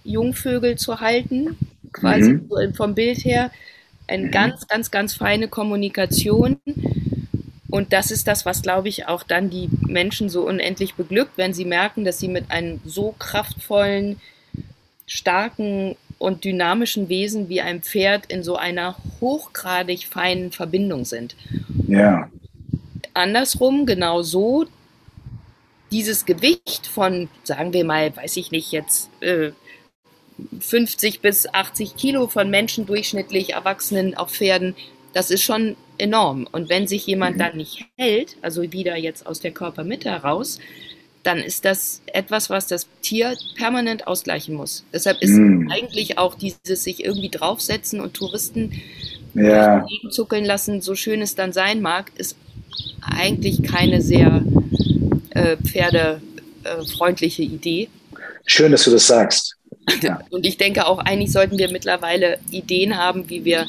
Jungvögel 0.05 0.77
zu 0.77 1.01
halten 1.01 1.57
quasi 1.93 2.33
mhm. 2.33 2.75
vom 2.75 2.95
Bild 2.95 3.25
her. 3.25 3.51
Eine 4.07 4.27
mhm. 4.27 4.31
ganz, 4.31 4.67
ganz, 4.67 4.91
ganz 4.91 5.15
feine 5.15 5.49
Kommunikation. 5.49 6.59
Und 7.73 7.95
das 7.95 8.11
ist 8.11 8.29
das, 8.29 8.45
was, 8.45 8.61
glaube 8.61 8.91
ich, 8.91 9.09
auch 9.09 9.23
dann 9.23 9.49
die 9.49 9.71
Menschen 9.81 10.29
so 10.29 10.43
unendlich 10.47 10.93
beglückt, 10.95 11.33
wenn 11.37 11.55
sie 11.55 11.65
merken, 11.65 12.05
dass 12.05 12.19
sie 12.19 12.29
mit 12.29 12.51
einem 12.51 12.81
so 12.85 13.15
kraftvollen, 13.19 14.21
starken 15.07 15.97
und 16.19 16.45
dynamischen 16.45 17.09
Wesen 17.09 17.49
wie 17.49 17.63
einem 17.63 17.81
Pferd 17.81 18.27
in 18.27 18.43
so 18.43 18.57
einer 18.57 18.99
hochgradig 19.23 20.07
feinen 20.07 20.53
Verbindung 20.53 21.07
sind. 21.07 21.35
Ja. 21.89 22.31
Andersrum, 23.15 23.87
genau 23.87 24.21
so, 24.21 24.67
dieses 25.91 26.27
Gewicht 26.27 26.87
von, 26.87 27.31
sagen 27.43 27.73
wir 27.73 27.87
mal, 27.87 28.15
weiß 28.15 28.37
ich 28.37 28.51
nicht, 28.51 28.71
jetzt 28.71 29.09
äh, 29.23 29.53
50 30.61 31.21
bis 31.23 31.47
80 31.47 31.97
Kilo 31.97 32.27
von 32.27 32.51
Menschen 32.51 32.85
durchschnittlich, 32.85 33.55
Erwachsenen 33.55 34.15
auf 34.15 34.31
Pferden, 34.33 34.77
das 35.15 35.31
ist 35.31 35.43
schon 35.43 35.75
enorm. 36.03 36.47
Und 36.51 36.69
wenn 36.69 36.87
sich 36.87 37.07
jemand 37.07 37.37
mhm. 37.37 37.41
dann 37.41 37.57
nicht 37.57 37.87
hält, 37.97 38.37
also 38.43 38.71
wieder 38.73 38.97
jetzt 38.97 39.27
aus 39.27 39.41
der 39.41 39.53
Körpermitte 39.53 40.11
heraus, 40.11 40.59
dann 41.23 41.38
ist 41.38 41.65
das 41.65 42.03
etwas, 42.07 42.51
was 42.51 42.67
das 42.67 42.88
Tier 43.01 43.37
permanent 43.57 44.07
ausgleichen 44.07 44.55
muss. 44.57 44.85
Deshalb 44.93 45.23
ist 45.23 45.31
mm. 45.31 45.71
eigentlich 45.71 46.19
auch 46.19 46.35
dieses 46.35 46.83
sich 46.83 47.05
irgendwie 47.05 47.29
draufsetzen 47.29 48.01
und 48.01 48.15
Touristen 48.15 48.73
ja. 49.35 49.87
zuckeln 50.11 50.45
lassen, 50.45 50.81
so 50.81 50.97
schön 50.97 51.23
es 51.23 51.37
dann 51.37 51.53
sein 51.53 51.81
mag, 51.81 52.11
ist 52.17 52.37
eigentlich 53.01 53.62
keine 53.62 54.03
sehr 54.03 54.43
äh, 55.31 55.57
pferdefreundliche 55.59 57.43
Idee. 57.43 57.88
Schön, 58.47 58.73
dass 58.73 58.85
du 58.85 58.91
das 58.91 59.07
sagst. 59.07 59.57
Ja. 60.01 60.21
Und 60.31 60.47
ich 60.47 60.59
denke 60.59 60.87
auch, 60.87 60.99
eigentlich 60.99 61.33
sollten 61.33 61.59
wir 61.59 61.71
mittlerweile 61.71 62.38
Ideen 62.53 62.97
haben, 62.97 63.29
wie 63.29 63.45
wir 63.45 63.67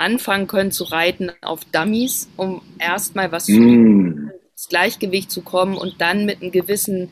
anfangen 0.00 0.46
können 0.46 0.72
zu 0.72 0.84
reiten 0.84 1.30
auf 1.42 1.64
Dummies, 1.66 2.28
um 2.36 2.62
erstmal 2.78 3.30
was 3.32 3.48
mm. 3.48 4.30
ins 4.52 4.68
Gleichgewicht 4.68 5.30
zu 5.30 5.42
kommen 5.42 5.76
und 5.76 6.00
dann 6.00 6.26
mit 6.26 6.42
einem 6.42 6.50
gewissen 6.50 7.10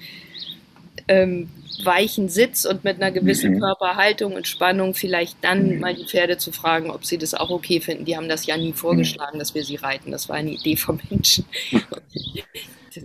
ähm, 1.06 1.48
weichen 1.84 2.28
Sitz 2.28 2.64
und 2.64 2.84
mit 2.84 2.96
einer 2.96 3.12
gewissen 3.12 3.54
mhm. 3.54 3.60
Körperhaltung 3.60 4.34
und 4.34 4.48
Spannung 4.48 4.94
vielleicht 4.94 5.36
dann 5.42 5.74
mhm. 5.74 5.80
mal 5.80 5.94
die 5.94 6.06
Pferde 6.06 6.38
zu 6.38 6.50
fragen, 6.50 6.90
ob 6.90 7.04
sie 7.04 7.18
das 7.18 7.34
auch 7.34 7.50
okay 7.50 7.80
finden. 7.80 8.04
Die 8.04 8.16
haben 8.16 8.28
das 8.28 8.46
ja 8.46 8.56
nie 8.56 8.72
vorgeschlagen, 8.72 9.36
mhm. 9.36 9.38
dass 9.38 9.54
wir 9.54 9.64
sie 9.64 9.76
reiten. 9.76 10.10
Das 10.10 10.28
war 10.28 10.36
eine 10.36 10.50
Idee 10.50 10.76
vom 10.76 11.00
Menschen. 11.10 11.44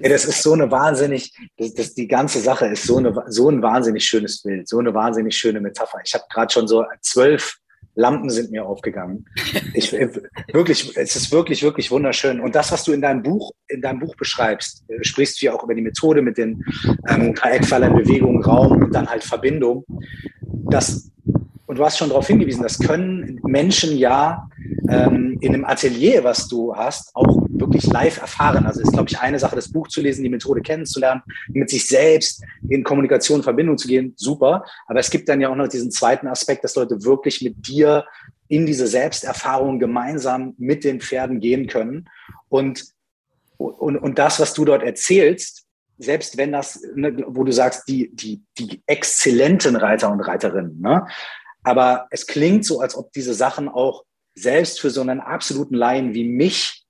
Ja, 0.02 0.10
das 0.10 0.26
ist 0.26 0.42
so 0.42 0.54
eine 0.54 0.72
wahnsinnig, 0.72 1.34
das, 1.58 1.74
das, 1.76 1.94
die 1.94 2.08
ganze 2.08 2.40
Sache 2.40 2.66
ist 2.66 2.84
so, 2.84 2.98
eine, 2.98 3.14
so 3.28 3.50
ein 3.50 3.62
wahnsinnig 3.62 4.04
schönes 4.04 4.42
Bild, 4.42 4.68
so 4.68 4.80
eine 4.80 4.94
wahnsinnig 4.94 5.38
schöne 5.38 5.62
Metapher. 5.62 6.00
Ich 6.04 6.16
habe 6.16 6.24
gerade 6.32 6.52
schon 6.52 6.68
so 6.68 6.84
zwölf 7.02 7.60
Lampen 7.96 8.30
sind 8.30 8.52
mir 8.52 8.66
aufgegangen. 8.66 9.26
Ich, 9.76 9.94
äh, 9.94 10.10
wirklich, 10.52 10.96
es 10.96 11.16
ist 11.16 11.32
wirklich, 11.32 11.64
wirklich 11.64 11.92
wunderschön. 11.92 12.40
Und 12.40 12.56
das, 12.56 12.72
was 12.72 12.84
du 12.84 12.92
in 12.92 13.02
deinem 13.02 13.24
Buch, 13.24 13.52
in 13.68 13.82
deinem 13.82 14.00
Buch 14.00 14.16
beschreibst, 14.16 14.84
äh, 14.88 15.04
sprichst 15.04 15.42
du 15.42 15.48
ja 15.48 15.54
auch 15.54 15.64
über 15.64 15.76
die 15.76 15.82
Methode 15.82 16.22
mit 16.22 16.38
den 16.38 16.64
ähm, 17.08 17.34
Bewegung, 17.34 18.44
Raum 18.44 18.84
und 18.84 18.96
dann 18.96 19.08
halt 19.08 19.24
Verbindung. 19.24 19.86
Das, 20.70 21.12
und 21.68 21.78
du 21.78 21.86
hast 21.86 21.98
schon 21.98 22.10
darauf 22.10 22.28
hingewiesen, 22.28 22.64
das 22.64 22.80
können 22.80 23.40
Menschen 23.44 23.98
ja 23.98 24.48
ähm, 24.90 25.38
in 25.42 25.54
einem 25.54 25.66
Atelier, 25.66 26.24
was 26.24 26.48
du 26.48 26.76
hast, 26.76 27.16
auch 27.16 27.43
wirklich 27.60 27.86
live 27.86 28.20
erfahren. 28.20 28.66
Also 28.66 28.82
ist, 28.82 28.92
glaube 28.92 29.10
ich, 29.10 29.20
eine 29.20 29.40
Sache, 29.40 29.56
das 29.56 29.72
Buch 29.72 29.88
zu 29.88 30.02
lesen, 30.02 30.24
die 30.24 30.30
Methode 30.30 30.62
kennenzulernen, 30.62 31.22
mit 31.50 31.70
sich 31.70 31.88
selbst 31.88 32.44
in 32.70 32.84
Kommunikation, 32.84 33.40
in 33.40 33.44
Verbindung 33.44 33.78
zu 33.78 33.88
gehen, 33.88 34.14
super. 34.16 34.66
Aber 34.88 35.00
es 35.00 35.10
gibt 35.10 35.30
dann 35.30 35.42
ja 35.42 35.50
auch 35.50 35.56
noch 35.56 35.68
diesen 35.68 35.92
zweiten 35.92 36.28
Aspekt, 36.28 36.64
dass 36.64 36.76
Leute 36.76 37.04
wirklich 37.04 37.42
mit 37.42 37.68
dir 37.68 38.06
in 38.48 38.66
diese 38.66 38.88
Selbsterfahrung 38.88 39.80
gemeinsam 39.80 40.54
mit 40.58 40.84
den 40.84 41.02
Pferden 41.02 41.40
gehen 41.40 41.68
können. 41.68 42.10
Und, 42.50 42.86
und, 43.58 43.98
und 43.98 44.20
das, 44.20 44.40
was 44.40 44.54
du 44.54 44.66
dort 44.66 44.84
erzählst, 44.84 45.66
selbst 45.98 46.38
wenn 46.38 46.52
das, 46.52 46.82
ne, 46.96 47.24
wo 47.28 47.44
du 47.44 47.52
sagst, 47.52 47.88
die, 47.88 48.14
die, 48.14 48.44
die 48.58 48.82
exzellenten 48.88 49.76
Reiter 49.76 50.12
und 50.12 50.22
Reiterinnen, 50.22 50.82
ne? 50.82 51.08
aber 51.64 52.08
es 52.12 52.28
klingt 52.28 52.66
so, 52.66 52.82
als 52.82 52.96
ob 52.96 53.12
diese 53.14 53.34
Sachen 53.34 53.70
auch 53.70 54.04
selbst 54.36 54.82
für 54.82 54.90
so 54.90 55.02
einen 55.02 55.20
absoluten 55.20 55.76
Laien 55.76 56.14
wie 56.14 56.28
mich 56.28 56.83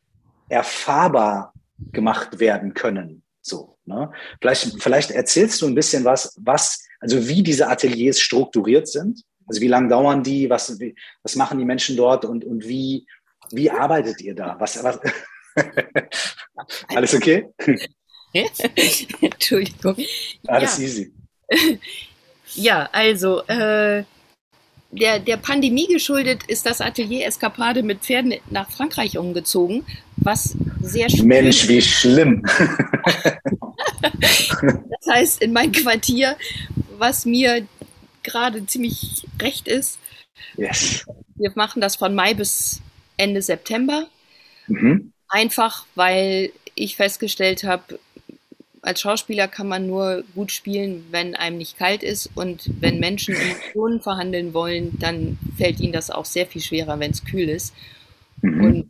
erfahrbar 0.50 1.54
gemacht 1.92 2.40
werden 2.40 2.74
können. 2.74 3.24
So, 3.42 3.78
ne? 3.86 4.12
Vielleicht, 4.42 4.82
vielleicht 4.82 5.12
erzählst 5.12 5.62
du 5.62 5.68
ein 5.68 5.76
bisschen 5.76 6.06
was, 6.06 6.36
was, 6.40 6.84
also 7.00 7.28
wie 7.28 7.44
diese 7.44 7.68
Ateliers 7.68 8.20
strukturiert 8.20 8.88
sind. 8.88 9.22
Also 9.48 9.60
wie 9.60 9.68
lange 9.68 9.90
dauern 9.90 10.24
die? 10.24 10.50
Was, 10.50 10.80
wie, 10.80 10.96
was 11.22 11.36
machen 11.36 11.60
die 11.60 11.66
Menschen 11.66 11.98
dort 11.98 12.24
und, 12.24 12.46
und 12.46 12.66
wie, 12.66 13.06
wie 13.52 13.70
arbeitet 13.70 14.22
ihr 14.22 14.36
da? 14.36 14.56
Was, 14.60 14.82
was 14.84 15.00
Alles 16.88 17.14
okay? 17.14 17.48
Entschuldigung. 19.22 19.98
Alles 20.48 20.78
ja. 20.78 20.84
easy. 20.84 21.14
Ja, 22.56 22.88
also 22.92 23.42
äh, 23.48 24.04
der, 24.94 25.20
der 25.20 25.38
Pandemie 25.38 25.88
geschuldet 25.88 26.44
ist 26.48 26.66
das 26.66 26.82
Atelier 26.82 27.26
Eskapade 27.26 27.84
mit 27.84 28.00
Pferden 28.02 28.36
nach 28.50 28.70
Frankreich 28.72 29.18
umgezogen, 29.18 29.86
was 30.18 30.56
sehr 30.82 31.10
schön 31.10 31.28
Mensch, 31.28 31.68
wie 31.68 31.82
schlimm. 31.82 32.44
das 34.02 35.08
heißt, 35.12 35.42
in 35.42 35.54
mein 35.54 35.72
Quartier, 35.72 36.38
was 36.98 37.26
mir 37.26 37.66
gerade 38.22 38.66
ziemlich 38.66 39.26
recht 39.42 39.68
ist. 39.68 40.00
Yes. 40.58 41.06
Wir 41.36 41.52
machen 41.56 41.82
das 41.82 41.96
von 41.96 42.14
Mai 42.16 42.34
bis 42.34 42.82
Ende 43.18 43.42
September. 43.42 44.08
Mhm. 44.68 45.12
Einfach, 45.28 45.86
weil 45.96 46.52
ich 46.76 46.96
festgestellt 46.96 47.64
habe, 47.64 48.00
als 48.84 49.00
Schauspieler 49.00 49.48
kann 49.48 49.68
man 49.68 49.88
nur 49.88 50.24
gut 50.36 50.52
spielen, 50.52 51.06
wenn 51.10 51.36
einem 51.36 51.58
nicht 51.58 51.78
kalt 51.78 52.04
ist. 52.04 52.30
Und 52.36 52.70
wenn 52.82 53.00
Menschen 53.00 53.34
Emotionen 53.34 54.02
verhandeln 54.02 54.54
wollen, 54.54 55.00
dann 55.00 55.40
fällt 55.58 55.80
ihnen 55.80 55.94
das 55.94 56.12
auch 56.12 56.26
sehr 56.26 56.46
viel 56.46 56.62
schwerer, 56.62 57.00
wenn 57.00 57.12
es 57.12 57.24
kühl 57.24 57.48
ist. 57.48 57.74
Mhm. 58.42 58.64
Und 58.64 58.90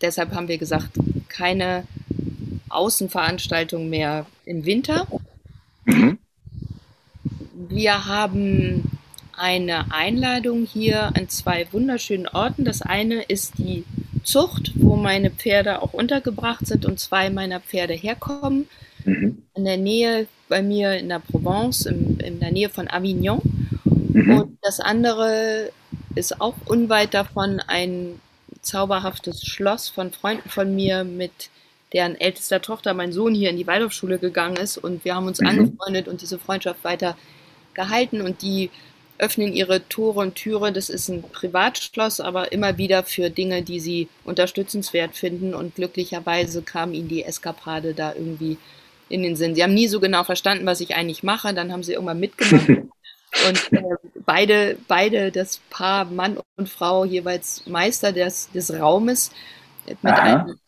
deshalb 0.00 0.34
haben 0.34 0.48
wir 0.48 0.58
gesagt, 0.58 0.90
keine 1.28 1.86
Außenveranstaltung 2.68 3.88
mehr 3.88 4.26
im 4.44 4.66
Winter. 4.66 5.06
Mhm. 5.86 6.18
Wir 7.68 8.04
haben 8.04 8.98
eine 9.34 9.90
Einladung 9.90 10.66
hier 10.66 11.16
an 11.16 11.30
zwei 11.30 11.66
wunderschönen 11.72 12.28
Orten. 12.28 12.66
Das 12.66 12.82
eine 12.82 13.22
ist 13.22 13.54
die 13.56 13.84
Zucht, 14.22 14.72
wo 14.74 14.96
meine 14.96 15.30
Pferde 15.30 15.82
auch 15.82 15.92
untergebracht 15.92 16.66
sind 16.66 16.86
und 16.86 17.00
zwei 17.00 17.30
meiner 17.30 17.60
Pferde 17.60 17.94
herkommen. 17.94 18.68
Mhm. 19.04 19.42
In 19.54 19.64
der 19.64 19.76
Nähe 19.76 20.26
bei 20.48 20.62
mir 20.62 20.98
in 20.98 21.08
der 21.08 21.18
Provence, 21.18 21.86
im, 21.86 22.18
in 22.18 22.38
der 22.40 22.52
Nähe 22.52 22.68
von 22.68 22.88
Avignon. 22.88 23.40
Mhm. 23.84 24.38
Und 24.38 24.58
das 24.62 24.80
andere 24.80 25.70
ist 26.14 26.40
auch 26.40 26.54
unweit 26.66 27.14
davon 27.14 27.60
ein 27.60 28.20
zauberhaftes 28.60 29.44
Schloss 29.44 29.88
von 29.88 30.12
Freunden 30.12 30.48
von 30.48 30.74
mir, 30.74 31.04
mit 31.04 31.50
deren 31.92 32.20
ältester 32.20 32.60
Tochter 32.60 32.94
mein 32.94 33.12
Sohn 33.12 33.34
hier 33.34 33.50
in 33.50 33.56
die 33.56 33.66
Waldorfschule 33.66 34.18
gegangen 34.18 34.56
ist. 34.56 34.78
Und 34.78 35.04
wir 35.04 35.14
haben 35.14 35.26
uns 35.26 35.40
mhm. 35.40 35.48
angefreundet 35.48 36.08
und 36.08 36.20
diese 36.20 36.38
Freundschaft 36.38 36.84
weiter 36.84 37.16
gehalten. 37.74 38.20
Und 38.20 38.42
die 38.42 38.70
öffnen 39.22 39.52
ihre 39.52 39.88
Tore 39.88 40.20
und 40.20 40.34
Türe. 40.34 40.72
Das 40.72 40.90
ist 40.90 41.08
ein 41.08 41.22
Privatschloss, 41.22 42.20
aber 42.20 42.50
immer 42.50 42.76
wieder 42.76 43.04
für 43.04 43.30
Dinge, 43.30 43.62
die 43.62 43.78
sie 43.78 44.08
unterstützenswert 44.24 45.14
finden. 45.14 45.54
Und 45.54 45.76
glücklicherweise 45.76 46.62
kam 46.62 46.92
ihnen 46.92 47.08
die 47.08 47.22
Eskapade 47.22 47.94
da 47.94 48.14
irgendwie 48.14 48.58
in 49.08 49.22
den 49.22 49.36
Sinn. 49.36 49.54
Sie 49.54 49.62
haben 49.62 49.74
nie 49.74 49.86
so 49.86 50.00
genau 50.00 50.24
verstanden, 50.24 50.66
was 50.66 50.80
ich 50.80 50.96
eigentlich 50.96 51.22
mache. 51.22 51.54
Dann 51.54 51.72
haben 51.72 51.84
sie 51.84 51.92
irgendwann 51.92 52.18
mitgemacht. 52.18 52.68
und 53.48 53.72
äh, 53.72 53.82
beide, 54.26 54.76
beide, 54.88 55.30
das 55.30 55.60
Paar 55.70 56.04
Mann 56.04 56.38
und 56.56 56.68
Frau, 56.68 57.04
jeweils 57.04 57.64
Meister 57.66 58.10
des, 58.10 58.50
des 58.50 58.72
Raumes, 58.72 59.30
mit 59.86 60.12
Aha. 60.12 60.22
einem 60.22 60.58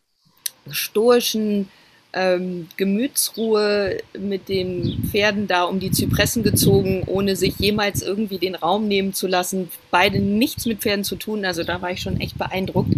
stoischen, 0.70 1.68
ähm, 2.14 2.68
Gemütsruhe 2.76 3.98
mit 4.16 4.48
den 4.48 5.02
Pferden 5.10 5.48
da 5.48 5.64
um 5.64 5.80
die 5.80 5.90
Zypressen 5.90 6.42
gezogen, 6.44 7.02
ohne 7.06 7.34
sich 7.34 7.58
jemals 7.58 8.02
irgendwie 8.02 8.38
den 8.38 8.54
Raum 8.54 8.86
nehmen 8.86 9.12
zu 9.12 9.26
lassen. 9.26 9.68
Beide 9.90 10.20
nichts 10.20 10.64
mit 10.64 10.80
Pferden 10.80 11.04
zu 11.04 11.16
tun, 11.16 11.44
also 11.44 11.64
da 11.64 11.82
war 11.82 11.90
ich 11.90 12.00
schon 12.00 12.20
echt 12.20 12.38
beeindruckt. 12.38 12.94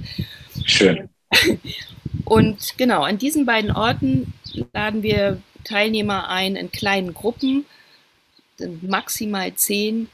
Schön. 0.64 1.08
Und 2.24 2.76
genau, 2.76 3.02
an 3.02 3.18
diesen 3.18 3.46
beiden 3.46 3.70
Orten 3.70 4.34
laden 4.72 5.02
wir 5.02 5.40
Teilnehmer 5.64 6.28
ein 6.28 6.56
in 6.56 6.70
kleinen 6.70 7.14
Gruppen, 7.14 7.64
maximal 8.82 9.54
zehn, 9.54 10.08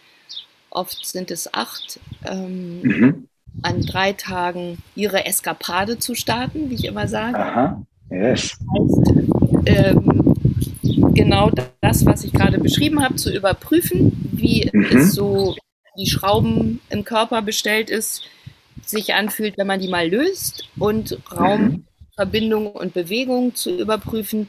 oft 0.71 1.07
sind 1.07 1.31
es 1.31 1.53
acht, 1.53 2.01
ähm, 2.25 2.83
mhm. 2.83 3.29
an 3.63 3.83
drei 3.83 4.13
Tagen 4.13 4.79
ihre 4.95 5.27
Eskapade 5.27 5.99
zu 5.99 6.15
starten, 6.15 6.71
wie 6.71 6.75
ich 6.75 6.85
immer 6.85 7.09
sage. 7.09 7.39
Aha. 7.39 7.83
Yes. 8.13 8.57
Das 8.59 8.69
heißt, 8.75 9.13
ähm, 9.67 10.35
genau 11.15 11.51
das, 11.81 12.05
was 12.05 12.25
ich 12.25 12.33
gerade 12.33 12.59
beschrieben 12.59 13.03
habe, 13.03 13.17
zu 13.17 13.35
überprüfen, 13.35 14.29
wie 14.33 14.69
mhm. 14.73 14.85
es 14.97 15.15
so 15.15 15.57
die 15.99 16.09
Schrauben 16.09 16.81
im 16.91 17.05
Körper 17.05 17.43
bestellt 17.43 17.91
ist, 17.91 18.23
sich 18.85 19.15
anfühlt, 19.15 19.57
wenn 19.59 19.67
man 19.67 19.81
die 19.81 19.89
mal 19.89 20.09
löst 20.09 20.69
und 20.79 21.19
Raum, 21.31 21.85
Verbindung 22.15 22.73
und 22.73 22.95
Bewegung 22.95 23.55
zu 23.55 23.79
überprüfen. 23.79 24.49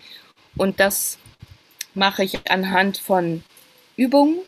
Und 0.58 0.80
das 0.80 1.18
mache 1.94 2.24
ich 2.24 2.50
anhand 2.50 2.98
von 2.98 3.44
Übungen. 3.96 4.40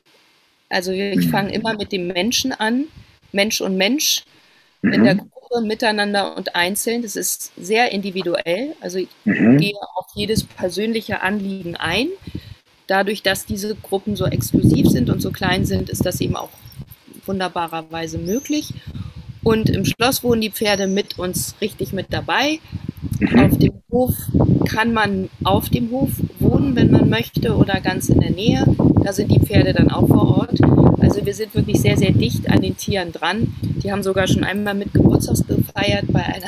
Also 0.69 0.91
ich 0.91 1.27
mhm. 1.27 1.29
fange 1.29 1.53
immer 1.53 1.75
mit 1.75 1.91
dem 1.91 2.07
Menschen 2.07 2.51
an, 2.51 2.85
Mensch 3.31 3.61
und 3.61 3.77
Mensch, 3.77 4.23
mhm. 4.81 4.93
in 4.93 5.03
der 5.03 5.19
Gruppe, 5.55 5.67
miteinander 5.67 6.35
und 6.35 6.55
einzeln. 6.55 7.01
Das 7.01 7.15
ist 7.15 7.51
sehr 7.57 7.91
individuell. 7.91 8.73
Also 8.81 8.99
ich 8.99 9.07
mhm. 9.25 9.57
gehe 9.57 9.73
auf 9.95 10.07
jedes 10.15 10.43
persönliche 10.43 11.21
Anliegen 11.21 11.75
ein. 11.75 12.07
Dadurch, 12.87 13.23
dass 13.23 13.45
diese 13.45 13.75
Gruppen 13.75 14.15
so 14.15 14.25
exklusiv 14.25 14.87
sind 14.89 15.09
und 15.09 15.21
so 15.21 15.31
klein 15.31 15.65
sind, 15.65 15.89
ist 15.89 16.05
das 16.05 16.21
eben 16.21 16.35
auch 16.35 16.49
wunderbarerweise 17.25 18.17
möglich. 18.17 18.73
Und 19.43 19.69
im 19.69 19.85
Schloss 19.85 20.23
wohnen 20.23 20.41
die 20.41 20.51
Pferde 20.51 20.87
mit 20.87 21.17
uns 21.17 21.55
richtig 21.61 21.93
mit 21.93 22.07
dabei. 22.11 22.59
Mhm. 23.19 23.39
Auf 23.39 23.57
dem 23.57 23.73
Hof 23.91 24.13
kann 24.67 24.93
man 24.93 25.29
auf 25.43 25.69
dem 25.69 25.91
Hof 25.91 26.09
wohnen, 26.39 26.75
wenn 26.75 26.91
man 26.91 27.09
möchte, 27.09 27.55
oder 27.55 27.79
ganz 27.79 28.09
in 28.09 28.19
der 28.19 28.31
Nähe. 28.31 28.65
Da 29.03 29.13
sind 29.13 29.31
die 29.31 29.39
Pferde 29.39 29.73
dann 29.73 29.89
auch 29.89 30.07
vor 30.07 30.37
Ort. 30.37 30.59
Also 30.99 31.25
wir 31.25 31.33
sind 31.33 31.53
wirklich 31.55 31.79
sehr, 31.79 31.97
sehr 31.97 32.11
dicht 32.11 32.49
an 32.49 32.61
den 32.61 32.77
Tieren 32.77 33.11
dran. 33.11 33.53
Die 33.85 33.91
haben 33.91 34.01
sogar 34.01 34.25
schon 34.25 34.43
einmal 34.43 34.73
mit 34.73 34.95
Geburtstags 34.95 35.45
gefeiert 35.45 36.05
bei 36.11 36.23
einer 36.23 36.47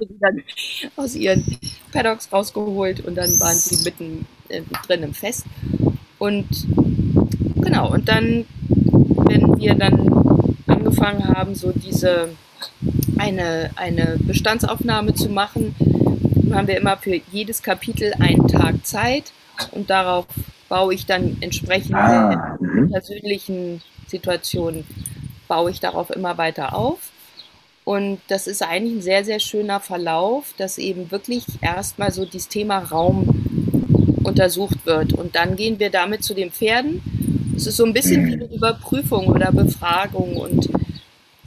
die 0.00 0.18
dann 0.20 0.42
aus 0.96 1.14
ihren 1.14 1.58
Paddocks 1.92 2.30
rausgeholt 2.30 3.00
und 3.06 3.14
dann 3.14 3.40
waren 3.40 3.54
sie 3.54 3.82
mitten 3.82 4.26
äh, 4.50 4.60
drin 4.86 5.02
im 5.02 5.14
Fest. 5.14 5.46
Und 6.18 6.46
genau, 7.56 7.90
und 7.90 8.06
dann, 8.06 8.44
wenn 8.68 9.58
wir 9.58 9.74
dann 9.74 10.10
angefangen 10.66 11.26
haben, 11.26 11.54
so 11.54 11.72
diese 11.72 12.28
eine, 13.16 13.70
eine 13.76 14.18
Bestandsaufnahme 14.20 15.14
zu 15.14 15.30
machen, 15.30 15.74
haben 16.52 16.68
wir 16.68 16.76
immer 16.76 16.98
für 16.98 17.18
jedes 17.32 17.62
Kapitel 17.62 18.12
einen 18.18 18.46
Tag 18.46 18.86
Zeit 18.86 19.32
und 19.72 19.88
darauf 19.88 20.26
baue 20.68 20.92
ich 20.92 21.06
dann 21.06 21.38
entsprechend 21.40 21.94
ah, 21.94 22.58
mhm. 22.60 22.90
persönlichen 22.90 23.80
Situationen, 24.06 24.84
baue 25.48 25.70
ich 25.70 25.80
darauf 25.80 26.10
immer 26.10 26.38
weiter 26.38 26.76
auf. 26.76 26.98
Und 27.84 28.18
das 28.26 28.48
ist 28.48 28.62
eigentlich 28.62 28.96
ein 28.96 29.02
sehr, 29.02 29.24
sehr 29.24 29.38
schöner 29.38 29.78
Verlauf, 29.78 30.54
dass 30.58 30.76
eben 30.76 31.10
wirklich 31.12 31.44
erstmal 31.60 32.10
so 32.10 32.24
dieses 32.24 32.48
Thema 32.48 32.80
Raum 32.80 34.18
untersucht 34.24 34.84
wird. 34.86 35.12
Und 35.12 35.36
dann 35.36 35.54
gehen 35.54 35.78
wir 35.78 35.90
damit 35.90 36.24
zu 36.24 36.34
den 36.34 36.50
Pferden. 36.50 37.00
Es 37.56 37.66
ist 37.66 37.76
so 37.76 37.84
ein 37.84 37.92
bisschen 37.92 38.26
wie 38.26 38.32
eine 38.32 38.52
Überprüfung 38.52 39.28
oder 39.28 39.52
Befragung. 39.52 40.36
Und 40.36 40.68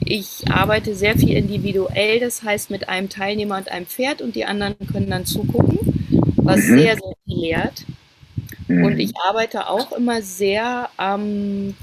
ich 0.00 0.50
arbeite 0.50 0.94
sehr 0.94 1.16
viel 1.16 1.36
individuell, 1.36 2.20
das 2.20 2.42
heißt 2.42 2.70
mit 2.70 2.88
einem 2.88 3.10
Teilnehmer 3.10 3.58
und 3.58 3.70
einem 3.70 3.86
Pferd 3.86 4.22
und 4.22 4.34
die 4.34 4.46
anderen 4.46 4.76
können 4.90 5.10
dann 5.10 5.26
zugucken, 5.26 5.78
was 6.36 6.60
mhm. 6.60 6.78
sehr, 6.78 6.96
sehr 6.96 7.14
viel 7.26 7.38
lehrt. 7.38 7.84
Mhm. 8.66 8.84
Und 8.84 8.98
ich 8.98 9.12
arbeite 9.28 9.68
auch 9.68 9.92
immer 9.92 10.22
sehr 10.22 10.88
am 10.96 11.20
ähm, 11.20 11.74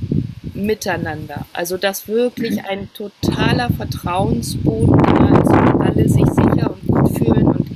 Miteinander. 0.58 1.46
Also 1.54 1.78
dass 1.78 2.08
wirklich 2.08 2.56
mhm. 2.58 2.66
ein 2.68 2.90
totaler 2.94 3.70
Vertrauensboden 3.70 4.98
da 5.04 5.40
ist 5.40 5.50
und 5.50 5.82
alle 5.82 6.10
sich 6.10 6.26
sicher 6.26 6.74
und 6.74 6.88
gut 6.88 7.18
fühlen 7.18 7.46
und 7.46 7.70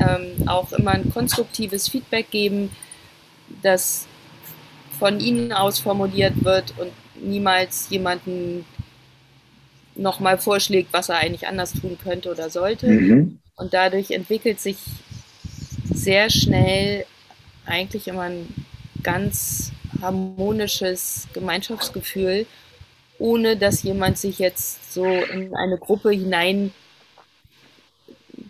ähm, 0.00 0.48
auch 0.48 0.72
immer 0.72 0.92
ein 0.92 1.10
konstruktives 1.10 1.88
Feedback 1.88 2.30
geben, 2.30 2.70
das 3.62 4.06
von 4.98 5.18
ihnen 5.18 5.52
aus 5.52 5.80
formuliert 5.80 6.44
wird 6.44 6.74
und 6.78 6.92
niemals 7.22 7.88
jemanden 7.90 8.64
nochmal 9.96 10.38
vorschlägt, 10.38 10.92
was 10.92 11.08
er 11.08 11.18
eigentlich 11.18 11.46
anders 11.46 11.72
tun 11.72 11.98
könnte 12.02 12.30
oder 12.30 12.50
sollte. 12.50 12.86
Mhm. 12.86 13.38
Und 13.56 13.72
dadurch 13.72 14.10
entwickelt 14.10 14.60
sich 14.60 14.76
sehr 15.92 16.30
schnell 16.30 17.06
eigentlich 17.66 18.08
immer 18.08 18.22
ein 18.22 18.48
ganz 19.02 19.72
harmonisches 20.00 21.28
Gemeinschaftsgefühl, 21.32 22.46
ohne 23.18 23.56
dass 23.56 23.82
jemand 23.82 24.18
sich 24.18 24.38
jetzt 24.38 24.92
so 24.92 25.04
in 25.04 25.54
eine 25.54 25.78
Gruppe 25.78 26.10
hinein 26.10 26.72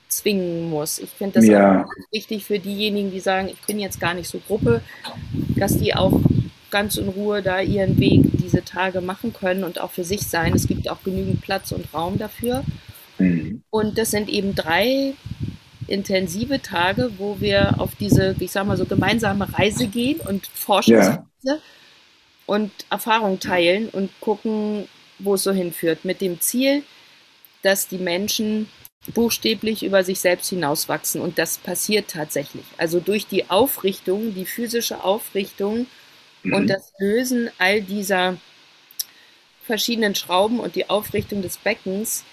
zwingen 0.09 0.71
muss. 0.71 0.99
Ich 0.99 1.11
finde 1.11 1.41
das 1.41 1.47
ja. 1.47 1.83
auch 1.83 1.89
wichtig 2.13 2.45
für 2.45 2.59
diejenigen, 2.59 3.11
die 3.11 3.21
sagen, 3.21 3.49
ich 3.49 3.61
bin 3.67 3.79
jetzt 3.79 4.01
gar 4.01 4.15
nicht 4.15 4.29
so 4.29 4.39
Gruppe, 4.39 4.81
dass 5.57 5.77
die 5.77 5.95
auch 5.95 6.21
ganz 6.71 6.97
in 6.97 7.09
Ruhe 7.09 7.43
da 7.43 7.61
ihren 7.61 7.99
Weg 7.99 8.23
diese 8.33 8.65
Tage 8.65 9.01
machen 9.01 9.33
können 9.33 9.65
und 9.65 9.81
auch 9.81 9.91
für 9.91 10.05
sich 10.05 10.27
sein. 10.27 10.55
Es 10.55 10.67
gibt 10.67 10.89
auch 10.91 11.03
genügend 11.05 11.41
Platz 11.41 11.73
und 11.73 11.93
Raum 11.95 12.19
dafür. 12.19 12.65
Mhm. 13.19 13.63
Und 13.71 13.99
das 13.99 14.11
sind 14.11 14.29
eben 14.29 14.55
drei 14.55 15.15
intensive 15.87 16.63
Tage, 16.63 17.13
wo 17.19 17.41
wir 17.41 17.81
auf 17.81 17.95
diese, 17.95 18.35
ich 18.39 18.51
sag 18.51 18.67
mal 18.67 18.77
so, 18.77 18.87
gemeinsame 18.87 19.53
Reise 19.57 19.87
gehen 19.87 20.21
und 20.21 20.47
forschen 20.47 20.95
ja. 20.95 21.27
Und 22.47 22.71
Erfahrung 22.91 23.41
teilen 23.41 23.89
und 23.89 24.11
gucken, 24.21 24.89
wo 25.19 25.35
es 25.35 25.43
so 25.43 25.53
hinführt. 25.53 26.05
Mit 26.05 26.21
dem 26.21 26.41
Ziel, 26.41 26.83
dass 27.63 27.89
die 27.89 27.99
Menschen 27.99 28.69
buchstäblich 29.13 29.83
über 29.83 30.03
sich 30.03 30.21
selbst 30.21 30.49
hinauswachsen. 30.49 31.21
Und 31.21 31.39
das 31.39 31.59
passiert 31.59 32.09
tatsächlich. 32.09 32.65
Also 32.79 33.01
durch 33.01 33.27
die 33.27 33.51
Aufrichtung, 33.51 34.35
die 34.35 34.47
physische 34.47 35.05
Aufrichtung 35.05 35.87
mhm. 36.43 36.55
und 36.55 36.67
das 36.69 36.93
Lösen 36.99 37.51
all 37.59 37.83
dieser 37.83 38.37
verschiedenen 39.63 40.15
Schrauben 40.15 40.61
und 40.61 40.75
die 40.75 40.89
Aufrichtung 40.89 41.43
des 41.43 41.57
Beckens 41.57 42.25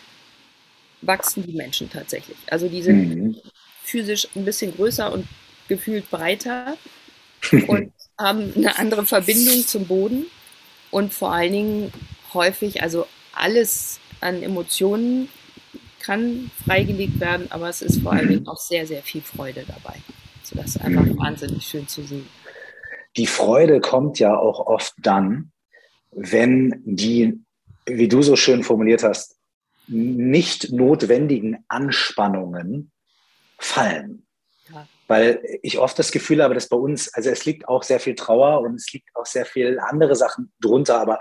wachsen 1.01 1.45
die 1.45 1.53
Menschen 1.53 1.89
tatsächlich. 1.89 2.38
Also 2.47 2.68
die 2.68 2.82
sind 2.82 3.09
mhm. 3.09 3.36
physisch 3.84 4.28
ein 4.36 4.45
bisschen 4.45 4.76
größer 4.76 5.12
und 5.12 5.28
gefühlt 5.68 6.09
breiter 6.12 6.78
und 7.68 7.91
haben 8.22 8.54
eine 8.56 8.78
andere 8.78 9.06
Verbindung 9.06 9.66
zum 9.66 9.86
Boden 9.86 10.26
und 10.92 11.14
vor 11.14 11.34
allen 11.34 11.52
Dingen 11.52 11.94
häufig, 12.34 12.82
also 12.82 13.08
alles 13.34 14.00
an 14.22 14.44
Emotionen 14.44 15.30
kann 16.00 16.50
freigelegt 16.66 17.20
werden, 17.20 17.48
aber 17.52 17.70
es 17.70 17.82
ist 17.82 18.02
vor 18.02 18.14
allen 18.14 18.28
Dingen 18.28 18.48
auch 18.48 18.58
sehr, 18.58 18.88
sehr 18.88 19.02
viel 19.02 19.22
Freude 19.22 19.64
dabei. 19.68 19.96
Also 20.42 20.56
das 20.56 20.76
ist 20.76 20.82
einfach 20.82 21.06
mhm. 21.06 21.18
wahnsinnig 21.18 21.66
schön 21.66 21.88
zu 21.88 22.04
sehen. 22.04 22.28
Die 23.18 23.28
Freude 23.28 23.82
kommt 23.82 24.20
ja 24.20 24.38
auch 24.38 24.66
oft 24.66 24.94
dann, 24.98 25.52
wenn 26.12 26.82
die, 26.86 27.40
wie 27.86 28.08
du 28.08 28.22
so 28.22 28.36
schön 28.36 28.64
formuliert 28.64 29.04
hast, 29.04 29.38
nicht 29.88 30.72
notwendigen 30.72 31.64
Anspannungen 31.68 32.92
fallen. 33.58 34.26
Weil 35.12 35.43
ich 35.62 35.78
oft 35.78 35.99
das 35.99 36.14
Gefühl 36.14 36.41
habe, 36.41 36.53
dass 36.53 36.70
bei 36.70 36.78
uns, 36.78 37.14
also 37.14 37.30
es 37.30 37.43
liegt 37.43 37.68
auch 37.68 37.84
sehr 37.84 37.99
viel 37.99 38.16
Trauer 38.16 38.62
und 38.62 38.76
es 38.76 38.93
liegt 38.93 39.09
auch 39.14 39.26
sehr 39.26 39.45
viel 39.45 39.78
andere 39.78 40.16
Sachen 40.16 40.53
drunter, 40.62 41.01
aber 41.01 41.20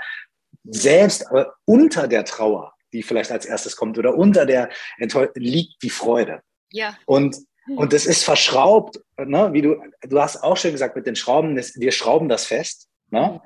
selbst 0.63 1.27
aber 1.29 1.55
unter 1.65 2.07
der 2.07 2.25
Trauer, 2.25 2.73
die 2.93 3.03
vielleicht 3.03 3.33
als 3.33 3.47
erstes 3.47 3.75
kommt, 3.75 3.99
oder 3.99 4.15
unter 4.17 4.47
der 4.47 4.69
Enttäuschung 4.99 5.33
liegt 5.35 5.83
die 5.83 5.91
Freude. 5.91 6.41
Ja. 6.71 6.97
Und, 7.05 7.37
und 7.75 7.93
das 7.93 8.07
ist 8.07 8.23
verschraubt, 8.23 9.01
ne? 9.19 9.53
wie 9.55 9.63
du, 9.63 9.83
du 10.03 10.21
hast 10.21 10.41
auch 10.41 10.57
schon 10.57 10.71
gesagt, 10.71 10.95
mit 10.95 11.09
den 11.09 11.17
Schrauben, 11.17 11.57
das, 11.57 11.75
wir 11.75 11.91
schrauben 11.91 12.29
das 12.29 12.45
fest. 12.45 12.87
Ne? 13.11 13.41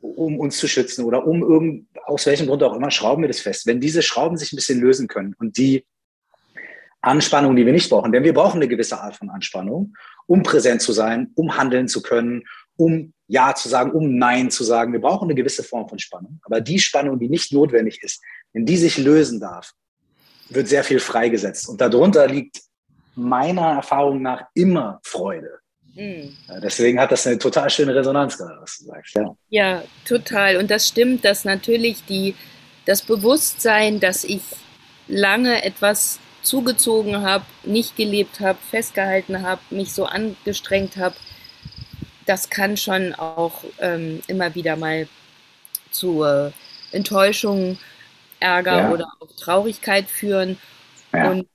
um 0.00 0.38
uns 0.38 0.58
zu 0.58 0.68
schützen 0.68 1.04
oder 1.04 1.26
um 1.26 1.42
irgend, 1.42 1.88
aus 2.04 2.26
welchem 2.26 2.46
Grund 2.46 2.62
auch 2.62 2.74
immer, 2.74 2.92
schrauben 2.92 3.22
wir 3.22 3.28
das 3.28 3.40
fest. 3.40 3.66
Wenn 3.66 3.80
diese 3.80 4.02
Schrauben 4.02 4.36
sich 4.36 4.52
ein 4.52 4.56
bisschen 4.56 4.80
lösen 4.80 5.08
können 5.08 5.34
und 5.40 5.56
die 5.56 5.84
Anspannung, 7.02 7.56
die 7.56 7.66
wir 7.66 7.72
nicht 7.72 7.90
brauchen, 7.90 8.12
denn 8.12 8.24
wir 8.24 8.32
brauchen 8.32 8.58
eine 8.58 8.68
gewisse 8.68 9.00
Art 9.00 9.16
von 9.16 9.28
Anspannung, 9.28 9.94
um 10.26 10.42
präsent 10.42 10.82
zu 10.82 10.92
sein, 10.92 11.32
um 11.34 11.56
handeln 11.56 11.88
zu 11.88 12.00
können, 12.00 12.44
um 12.76 13.12
Ja 13.26 13.54
zu 13.54 13.68
sagen, 13.68 13.90
um 13.90 14.16
Nein 14.16 14.50
zu 14.50 14.64
sagen. 14.64 14.92
Wir 14.92 15.00
brauchen 15.00 15.26
eine 15.26 15.34
gewisse 15.34 15.62
Form 15.62 15.88
von 15.88 15.98
Spannung. 15.98 16.40
Aber 16.44 16.60
die 16.60 16.78
Spannung, 16.78 17.18
die 17.18 17.28
nicht 17.28 17.52
notwendig 17.52 18.02
ist, 18.02 18.22
wenn 18.52 18.64
die 18.64 18.76
sich 18.76 18.98
lösen 18.98 19.40
darf, 19.40 19.72
wird 20.48 20.68
sehr 20.68 20.84
viel 20.84 21.00
freigesetzt. 21.00 21.68
Und 21.68 21.80
darunter 21.80 22.26
liegt 22.26 22.60
meiner 23.14 23.72
Erfahrung 23.72 24.22
nach 24.22 24.44
immer 24.54 25.00
Freude. 25.02 25.58
Mhm. 25.94 26.34
Deswegen 26.62 26.98
hat 27.00 27.12
das 27.12 27.26
eine 27.26 27.38
total 27.38 27.68
schöne 27.68 27.94
Resonanz 27.94 28.38
gerade, 28.38 28.60
was 28.60 28.78
du 28.78 28.84
sagst. 28.84 29.14
Ja. 29.14 29.36
ja, 29.50 29.84
total. 30.06 30.56
Und 30.56 30.70
das 30.70 30.88
stimmt, 30.88 31.24
dass 31.24 31.44
natürlich 31.44 32.04
die, 32.06 32.34
das 32.86 33.02
Bewusstsein, 33.02 34.00
dass 34.00 34.24
ich 34.24 34.42
lange 35.08 35.64
etwas 35.64 36.18
zugezogen 36.42 37.22
habe, 37.22 37.44
nicht 37.64 37.96
gelebt 37.96 38.40
habe, 38.40 38.58
festgehalten 38.70 39.42
habe, 39.42 39.60
mich 39.70 39.92
so 39.92 40.04
angestrengt 40.04 40.96
habe, 40.96 41.14
das 42.26 42.50
kann 42.50 42.76
schon 42.76 43.14
auch 43.14 43.64
ähm, 43.78 44.22
immer 44.26 44.54
wieder 44.54 44.76
mal 44.76 45.08
zu 45.90 46.24
äh, 46.24 46.50
Enttäuschung, 46.92 47.78
Ärger 48.40 48.78
ja. 48.78 48.90
oder 48.90 49.12
auch 49.20 49.28
Traurigkeit 49.36 50.08
führen. 50.08 50.58
Ja. 51.12 51.30
Und 51.30 51.46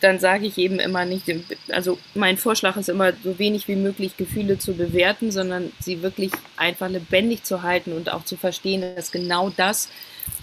dann 0.00 0.18
sage 0.18 0.46
ich 0.46 0.56
eben 0.58 0.80
immer 0.80 1.04
nicht, 1.04 1.24
also 1.70 1.98
mein 2.14 2.36
Vorschlag 2.38 2.76
ist 2.76 2.88
immer, 2.88 3.12
so 3.22 3.38
wenig 3.38 3.68
wie 3.68 3.76
möglich 3.76 4.16
Gefühle 4.16 4.58
zu 4.58 4.74
bewerten, 4.74 5.30
sondern 5.30 5.72
sie 5.78 6.02
wirklich 6.02 6.32
einfach 6.56 6.88
lebendig 6.88 7.44
zu 7.44 7.62
halten 7.62 7.92
und 7.92 8.12
auch 8.12 8.24
zu 8.24 8.36
verstehen, 8.36 8.82
dass 8.96 9.12
genau 9.12 9.50
das 9.50 9.88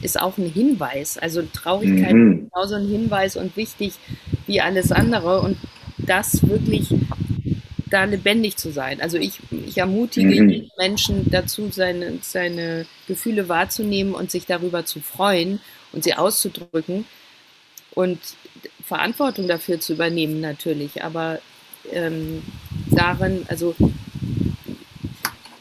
ist 0.02 0.20
auch 0.20 0.38
ein 0.38 0.50
Hinweis. 0.50 1.18
Also 1.18 1.42
Traurigkeit 1.42 2.14
mhm. 2.14 2.32
ist 2.32 2.52
genauso 2.52 2.76
ein 2.76 2.88
Hinweis 2.88 3.36
und 3.36 3.58
wichtig 3.58 3.94
wie 4.46 4.62
alles 4.62 4.92
andere 4.92 5.42
und 5.42 5.58
das 5.98 6.48
wirklich 6.48 6.94
da 7.90 8.04
lebendig 8.04 8.58
zu 8.58 8.72
sein. 8.72 9.02
Also 9.02 9.18
ich, 9.18 9.40
ich 9.52 9.78
ermutige 9.78 10.42
mhm. 10.42 10.70
Menschen 10.78 11.30
dazu, 11.32 11.70
seine, 11.72 12.20
seine 12.22 12.86
Gefühle 13.08 13.50
wahrzunehmen 13.50 14.14
und 14.14 14.30
sich 14.30 14.46
darüber 14.46 14.86
zu 14.86 15.00
freuen 15.00 15.60
und 15.94 16.04
sie 16.04 16.14
auszudrücken 16.14 17.06
und 17.92 18.20
Verantwortung 18.88 19.48
dafür 19.48 19.80
zu 19.80 19.94
übernehmen 19.94 20.40
natürlich. 20.40 21.04
Aber 21.04 21.40
ähm, 21.92 22.42
darin, 22.90 23.46
also 23.50 23.76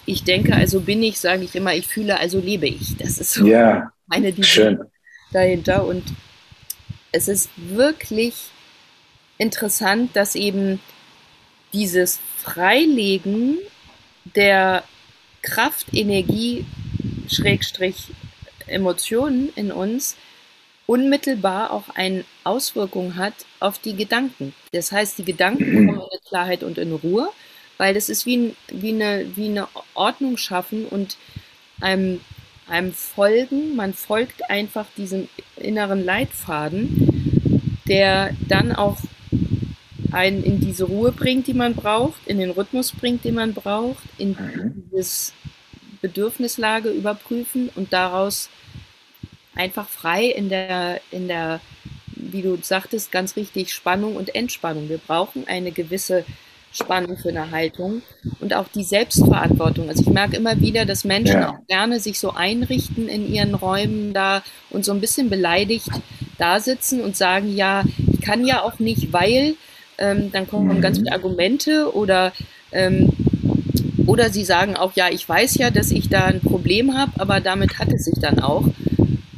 ich 0.06 0.22
denke, 0.22 0.54
also 0.54 0.80
bin 0.80 1.02
ich, 1.02 1.18
sage 1.18 1.42
ich 1.44 1.54
immer, 1.56 1.74
ich 1.74 1.88
fühle, 1.88 2.18
also 2.18 2.38
lebe 2.38 2.66
ich. 2.66 2.96
Das 2.96 3.18
ist 3.18 3.32
so 3.32 3.46
ja, 3.46 3.90
meine 4.06 4.28
Idee 4.28 4.78
dahinter. 5.32 5.84
Und 5.84 6.04
es 7.10 7.26
ist 7.26 7.50
wirklich 7.56 8.34
interessant, 9.38 10.14
dass 10.14 10.36
eben 10.36 10.80
dieses 11.72 12.20
Freilegen 12.38 13.58
der 14.36 14.84
Kraft, 15.42 15.88
Energie, 15.92 16.64
Schrägstrich 17.28 18.08
Emotionen 18.66 19.50
in 19.56 19.72
uns 19.72 20.16
unmittelbar 20.86 21.72
auch 21.72 21.84
eine 21.94 22.24
Auswirkung 22.44 23.16
hat 23.16 23.34
auf 23.60 23.78
die 23.78 23.96
Gedanken. 23.96 24.54
Das 24.72 24.92
heißt, 24.92 25.18
die 25.18 25.24
Gedanken 25.24 25.86
kommen 25.86 26.08
in 26.12 26.28
Klarheit 26.28 26.62
und 26.62 26.78
in 26.78 26.92
Ruhe, 26.92 27.28
weil 27.76 27.94
das 27.94 28.08
ist 28.08 28.24
wie, 28.26 28.36
ein, 28.36 28.56
wie, 28.68 28.90
eine, 28.90 29.26
wie 29.36 29.46
eine 29.46 29.68
Ordnung 29.94 30.36
schaffen 30.36 30.86
und 30.86 31.16
einem, 31.80 32.20
einem 32.68 32.92
folgen. 32.92 33.76
Man 33.76 33.94
folgt 33.94 34.48
einfach 34.48 34.86
diesem 34.96 35.28
inneren 35.56 36.04
Leitfaden, 36.04 37.78
der 37.88 38.34
dann 38.48 38.72
auch 38.72 38.98
einen 40.12 40.44
in 40.44 40.60
diese 40.60 40.84
Ruhe 40.84 41.12
bringt, 41.12 41.46
die 41.46 41.54
man 41.54 41.74
braucht, 41.74 42.26
in 42.26 42.38
den 42.38 42.50
Rhythmus 42.50 42.92
bringt, 42.92 43.24
den 43.24 43.34
man 43.34 43.54
braucht, 43.54 44.02
in 44.18 44.30
mhm. 44.30 44.84
dieses 44.90 45.32
Bedürfnislage 46.00 46.90
überprüfen 46.90 47.70
und 47.74 47.92
daraus 47.92 48.48
einfach 49.56 49.88
frei 49.88 50.26
in 50.26 50.48
der, 50.48 51.00
in 51.10 51.28
der, 51.28 51.60
wie 52.14 52.42
du 52.42 52.56
sagtest, 52.62 53.10
ganz 53.10 53.36
richtig, 53.36 53.72
Spannung 53.72 54.16
und 54.16 54.34
Entspannung. 54.34 54.88
Wir 54.88 54.98
brauchen 54.98 55.48
eine 55.48 55.72
gewisse 55.72 56.24
Spannung 56.72 57.16
für 57.16 57.30
eine 57.30 57.50
Haltung 57.50 58.02
und 58.40 58.54
auch 58.54 58.68
die 58.68 58.84
Selbstverantwortung. 58.84 59.88
Also 59.88 60.02
ich 60.02 60.10
merke 60.10 60.36
immer 60.36 60.60
wieder, 60.60 60.84
dass 60.84 61.04
Menschen 61.04 61.40
ja. 61.40 61.50
auch 61.50 61.66
gerne 61.66 62.00
sich 62.00 62.18
so 62.18 62.32
einrichten 62.32 63.08
in 63.08 63.32
ihren 63.32 63.54
Räumen 63.54 64.12
da 64.12 64.42
und 64.70 64.84
so 64.84 64.92
ein 64.92 65.00
bisschen 65.00 65.30
beleidigt 65.30 65.88
da 66.38 66.60
sitzen 66.60 67.00
und 67.00 67.16
sagen, 67.16 67.54
ja, 67.56 67.82
ich 68.12 68.20
kann 68.20 68.44
ja 68.44 68.62
auch 68.62 68.78
nicht, 68.78 69.12
weil 69.12 69.54
ähm, 69.96 70.30
dann 70.32 70.46
kommen 70.46 70.76
mhm. 70.76 70.80
ganz 70.82 70.98
viele 70.98 71.12
Argumente 71.12 71.94
oder 71.94 72.32
ähm, 72.72 73.10
oder 74.06 74.30
sie 74.30 74.44
sagen 74.44 74.76
auch, 74.76 74.92
ja, 74.94 75.08
ich 75.10 75.28
weiß 75.28 75.56
ja, 75.56 75.70
dass 75.70 75.90
ich 75.90 76.08
da 76.08 76.26
ein 76.26 76.40
Problem 76.40 76.96
habe, 76.96 77.12
aber 77.18 77.40
damit 77.40 77.78
hat 77.78 77.92
es 77.92 78.04
sich 78.04 78.14
dann 78.20 78.38
auch. 78.38 78.64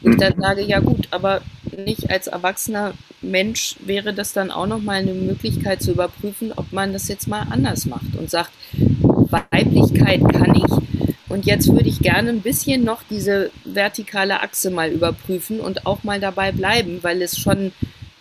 Und 0.09 0.15
ich 0.15 0.19
dann 0.21 0.37
mhm. 0.37 0.43
sage, 0.43 0.63
ja 0.63 0.81
gut, 0.81 1.09
aber 1.11 1.43
nicht 1.77 2.11
als 2.11 2.27
erwachsener 2.27 2.95
Mensch 3.21 3.77
wäre 3.81 4.15
das 4.15 4.33
dann 4.33 4.51
auch 4.51 4.67
nochmal 4.67 4.97
eine 4.97 5.15
Möglichkeit 5.15 5.83
zu 5.83 5.93
überprüfen, 5.93 6.53
ob 6.55 6.73
man 6.73 6.93
das 6.93 7.09
jetzt 7.09 7.29
mal 7.29 7.47
anders 7.51 7.87
macht 7.87 8.17
und 8.17 8.31
sagt, 8.31 8.51
Weiblichkeit 8.73 10.21
kann 10.33 10.55
ich. 10.55 11.29
Und 11.29 11.45
jetzt 11.45 11.71
würde 11.71 11.89
ich 11.89 12.01
gerne 12.01 12.31
ein 12.31 12.41
bisschen 12.41 12.85
noch 12.85 13.03
diese 13.09 13.51
vertikale 13.65 14.41
Achse 14.41 14.71
mal 14.71 14.91
überprüfen 14.91 15.61
und 15.61 15.87
auch 15.87 16.03
mal 16.03 16.21
dabei 16.21 16.53
bleiben, 16.53 17.03
weil 17.03 17.21
es 17.21 17.39
schon 17.39 17.73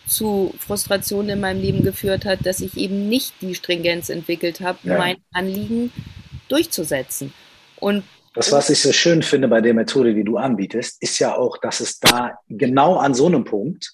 zu 0.05 0.53
Frustrationen 0.59 1.31
in 1.31 1.39
meinem 1.39 1.61
Leben 1.61 1.83
geführt 1.83 2.25
hat, 2.25 2.45
dass 2.45 2.59
ich 2.61 2.75
eben 2.77 3.07
nicht 3.09 3.33
die 3.41 3.55
Stringenz 3.55 4.09
entwickelt 4.09 4.61
habe, 4.61 4.79
ja. 4.83 4.97
mein 4.97 5.17
Anliegen 5.33 5.91
durchzusetzen. 6.49 7.33
Und 7.79 8.03
das, 8.37 8.51
was 8.51 8.69
ich 8.69 8.79
so 8.79 8.93
schön 8.93 9.23
finde 9.23 9.47
bei 9.47 9.61
der 9.61 9.73
Methode, 9.73 10.13
die 10.13 10.23
du 10.23 10.37
anbietest, 10.37 11.01
ist 11.01 11.17
ja 11.17 11.35
auch, 11.35 11.57
dass 11.57 11.79
es 11.79 11.99
da 11.99 12.37
genau 12.47 12.97
an 12.97 13.15
so 13.15 13.25
einem 13.25 13.43
Punkt, 13.43 13.93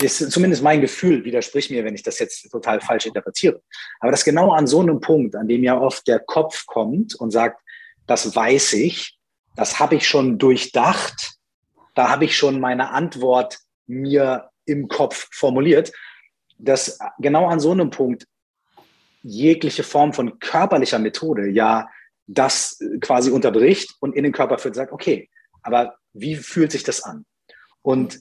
ist 0.00 0.32
zumindest 0.32 0.62
mein 0.62 0.80
Gefühl, 0.80 1.26
widerspricht 1.26 1.70
mir, 1.70 1.84
wenn 1.84 1.94
ich 1.94 2.02
das 2.02 2.18
jetzt 2.18 2.50
total 2.50 2.80
falsch 2.80 3.04
interpretiere, 3.04 3.60
aber 4.00 4.10
dass 4.10 4.24
genau 4.24 4.52
an 4.52 4.66
so 4.66 4.80
einem 4.80 4.98
Punkt, 4.98 5.36
an 5.36 5.46
dem 5.46 5.62
ja 5.62 5.78
oft 5.78 6.08
der 6.08 6.20
Kopf 6.20 6.64
kommt 6.64 7.14
und 7.16 7.32
sagt, 7.32 7.60
das 8.06 8.34
weiß 8.34 8.72
ich, 8.72 9.18
das 9.56 9.78
habe 9.78 9.96
ich 9.96 10.08
schon 10.08 10.38
durchdacht, 10.38 11.34
da 11.94 12.08
habe 12.08 12.24
ich 12.24 12.38
schon 12.38 12.58
meine 12.60 12.92
Antwort 12.92 13.58
mir 13.86 14.48
im 14.64 14.88
Kopf 14.88 15.28
formuliert, 15.32 15.92
dass 16.58 16.98
genau 17.18 17.48
an 17.48 17.60
so 17.60 17.72
einem 17.72 17.90
Punkt 17.90 18.26
jegliche 19.22 19.82
Form 19.82 20.14
von 20.14 20.38
körperlicher 20.38 20.98
Methode 20.98 21.50
ja 21.50 21.90
das 22.26 22.80
äh, 22.80 22.98
quasi 22.98 23.30
unterbricht 23.30 23.94
und 24.00 24.14
in 24.14 24.24
den 24.24 24.32
Körper 24.32 24.58
führt 24.58 24.72
und 24.72 24.76
sagt, 24.76 24.92
okay, 24.92 25.28
aber 25.62 25.96
wie 26.12 26.36
fühlt 26.36 26.72
sich 26.72 26.82
das 26.82 27.02
an? 27.02 27.24
Und 27.82 28.20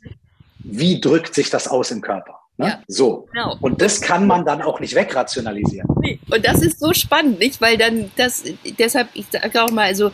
wie 0.60 1.00
drückt 1.00 1.36
sich 1.36 1.50
das 1.50 1.68
aus 1.68 1.92
im 1.92 2.02
Körper? 2.02 2.40
Ne? 2.58 2.68
Ja, 2.68 2.84
so. 2.88 3.28
Genau. 3.32 3.58
Und 3.62 3.82
das 3.82 4.02
kann 4.02 4.28
man 4.28 4.46
dann 4.46 4.62
auch 4.62 4.80
nicht 4.80 4.96
wegrationalisieren. 4.96 5.88
Und 5.90 6.46
das 6.46 6.62
ist 6.62 6.80
so 6.80 6.94
spannend, 6.94 7.40
nicht? 7.40 7.60
Weil 7.62 7.78
dann 7.78 8.12
das, 8.16 8.44
deshalb, 8.78 9.10
ich 9.14 9.26
sage 9.32 9.64
auch 9.64 9.72
mal, 9.72 9.86
also 9.86 10.12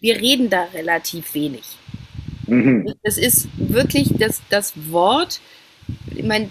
wir 0.00 0.16
reden 0.16 0.48
da 0.48 0.64
relativ 0.72 1.34
wenig. 1.34 1.64
Mhm. 2.46 2.94
Das 3.02 3.18
ist 3.18 3.48
wirklich 3.56 4.12
das, 4.18 4.40
das 4.48 4.72
Wort, 4.90 5.40
ich 6.14 6.24
meine, 6.24 6.50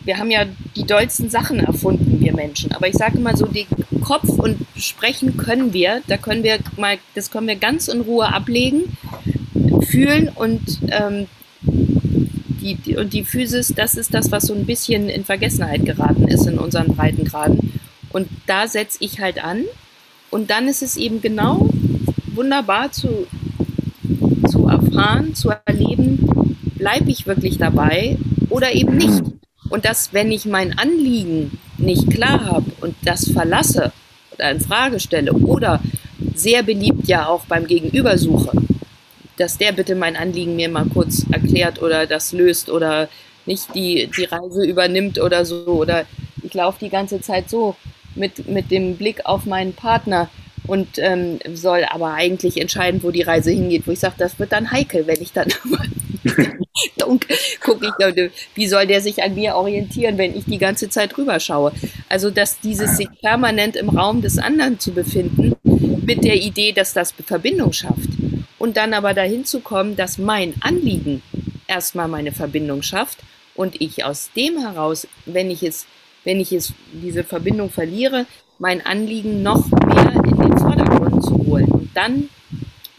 wir 0.00 0.18
haben 0.18 0.30
ja 0.30 0.44
die 0.74 0.84
dollsten 0.84 1.30
Sachen 1.30 1.60
erfunden, 1.60 2.20
wir 2.20 2.34
Menschen. 2.34 2.72
Aber 2.72 2.88
ich 2.88 2.94
sage 2.94 3.18
mal 3.18 3.36
so, 3.36 3.46
den 3.46 3.66
Kopf 4.06 4.28
und 4.28 4.56
sprechen 4.76 5.36
können 5.36 5.72
wir, 5.72 6.00
da 6.06 6.16
können 6.16 6.44
wir 6.44 6.58
mal, 6.76 6.98
das 7.16 7.32
können 7.32 7.48
wir 7.48 7.56
ganz 7.56 7.88
in 7.88 8.02
Ruhe 8.02 8.32
ablegen, 8.32 8.96
fühlen 9.80 10.28
und 10.32 10.78
ähm, 10.90 11.26
die, 11.62 12.76
die, 12.76 12.96
und 12.96 13.12
die 13.12 13.24
Physis, 13.24 13.72
das 13.74 13.96
ist 13.96 14.14
das, 14.14 14.30
was 14.30 14.44
so 14.44 14.54
ein 14.54 14.64
bisschen 14.64 15.08
in 15.08 15.24
Vergessenheit 15.24 15.84
geraten 15.84 16.28
ist 16.28 16.46
in 16.46 16.56
unseren 16.56 16.94
Breitengraden. 16.94 17.80
Und 18.10 18.28
da 18.46 18.68
setze 18.68 18.98
ich 19.00 19.18
halt 19.18 19.42
an. 19.42 19.64
Und 20.30 20.50
dann 20.50 20.68
ist 20.68 20.82
es 20.82 20.96
eben 20.96 21.20
genau 21.20 21.68
wunderbar 22.32 22.92
zu, 22.92 23.26
zu 24.48 24.68
erfahren, 24.68 25.34
zu 25.34 25.50
erleben, 25.64 26.56
bleibe 26.76 27.10
ich 27.10 27.26
wirklich 27.26 27.58
dabei 27.58 28.18
oder 28.50 28.72
eben 28.72 28.96
nicht. 28.96 29.24
Und 29.68 29.84
dass, 29.84 30.12
wenn 30.12 30.30
ich 30.30 30.46
mein 30.46 30.78
Anliegen 30.78 31.58
nicht 31.78 32.10
klar 32.10 32.44
habe 32.44 32.70
und 32.80 32.94
das 33.04 33.30
verlasse 33.30 33.92
oder 34.32 34.50
in 34.50 34.60
Frage 34.60 35.00
stelle 35.00 35.32
oder 35.32 35.80
sehr 36.34 36.62
beliebt 36.62 37.08
ja 37.08 37.26
auch 37.28 37.44
beim 37.46 37.66
Gegenüber 37.66 38.16
suche, 38.18 38.50
dass 39.36 39.58
der 39.58 39.72
bitte 39.72 39.94
mein 39.94 40.16
Anliegen 40.16 40.56
mir 40.56 40.68
mal 40.68 40.86
kurz 40.86 41.24
erklärt 41.30 41.82
oder 41.82 42.06
das 42.06 42.32
löst 42.32 42.70
oder 42.70 43.08
nicht 43.46 43.74
die, 43.74 44.10
die 44.16 44.24
Reise 44.24 44.64
übernimmt 44.64 45.20
oder 45.20 45.44
so. 45.44 45.66
Oder 45.66 46.06
ich 46.42 46.52
laufe 46.54 46.78
die 46.84 46.90
ganze 46.90 47.20
Zeit 47.20 47.48
so 47.48 47.76
mit, 48.14 48.48
mit 48.48 48.70
dem 48.70 48.96
Blick 48.96 49.24
auf 49.24 49.46
meinen 49.46 49.72
Partner 49.72 50.28
und 50.66 50.98
ähm, 50.98 51.38
soll 51.54 51.84
aber 51.88 52.14
eigentlich 52.14 52.60
entscheiden, 52.60 53.02
wo 53.02 53.10
die 53.10 53.22
Reise 53.22 53.50
hingeht, 53.50 53.86
wo 53.86 53.92
ich 53.92 54.00
sage, 54.00 54.16
das 54.18 54.38
wird 54.38 54.52
dann 54.52 54.72
heikel, 54.72 55.06
wenn 55.06 55.22
ich 55.22 55.32
dann 55.32 55.48
dunkel 56.98 57.36
gucke 57.60 57.86
ich, 57.86 58.30
wie 58.54 58.66
soll 58.66 58.86
der 58.86 59.00
sich 59.00 59.22
an 59.22 59.34
mir 59.34 59.54
orientieren, 59.54 60.18
wenn 60.18 60.36
ich 60.36 60.44
die 60.44 60.58
ganze 60.58 60.88
Zeit 60.88 61.16
rüber 61.16 61.40
schaue? 61.40 61.72
Also, 62.08 62.30
dass 62.30 62.60
dieses 62.60 62.96
sich 62.96 63.08
permanent 63.20 63.76
im 63.76 63.88
Raum 63.88 64.22
des 64.22 64.38
anderen 64.38 64.78
zu 64.78 64.92
befinden, 64.92 65.54
mit 66.06 66.24
der 66.24 66.36
Idee, 66.36 66.72
dass 66.72 66.92
das 66.92 67.12
Verbindung 67.12 67.72
schafft. 67.72 68.10
Und 68.58 68.76
dann 68.76 68.94
aber 68.94 69.12
dahin 69.12 69.44
zu 69.44 69.60
kommen, 69.60 69.96
dass 69.96 70.18
mein 70.18 70.54
Anliegen 70.60 71.22
erstmal 71.66 72.08
meine 72.08 72.32
Verbindung 72.32 72.82
schafft 72.82 73.18
und 73.54 73.80
ich 73.80 74.04
aus 74.04 74.30
dem 74.36 74.58
heraus, 74.58 75.06
wenn 75.26 75.50
ich 75.50 75.62
es, 75.62 75.86
wenn 76.24 76.40
ich 76.40 76.52
es, 76.52 76.72
diese 76.92 77.24
Verbindung 77.24 77.70
verliere, 77.70 78.26
mein 78.58 78.84
Anliegen 78.84 79.42
noch 79.42 79.66
mehr 79.70 80.12
in 80.12 80.36
den 80.36 80.58
Vordergrund 80.58 81.24
zu 81.24 81.36
holen 81.46 81.66
und 81.66 81.90
dann 81.94 82.28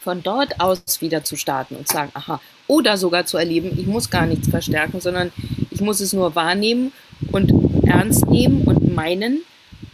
von 0.08 0.24
dort 0.24 0.62
aus 0.62 1.01
wieder 1.01 1.26
zu 1.26 1.36
starten 1.36 1.76
und 1.76 1.89
sagen, 1.89 2.12
aha, 2.14 2.39
oder 2.68 2.95
sogar 2.95 3.26
zu 3.26 3.36
erleben, 3.36 3.78
ich 3.78 3.88
muss 3.88 4.10
gar 4.10 4.26
nichts 4.26 4.47
verstärken, 4.47 5.01
sondern 5.01 5.34
ich 5.70 5.82
muss 5.82 5.99
es 5.99 6.14
nur 6.14 6.34
wahrnehmen 6.34 6.93
und 7.34 7.51
ernst 7.86 8.26
nehmen 8.28 8.62
und 8.62 8.95
meinen 8.95 9.41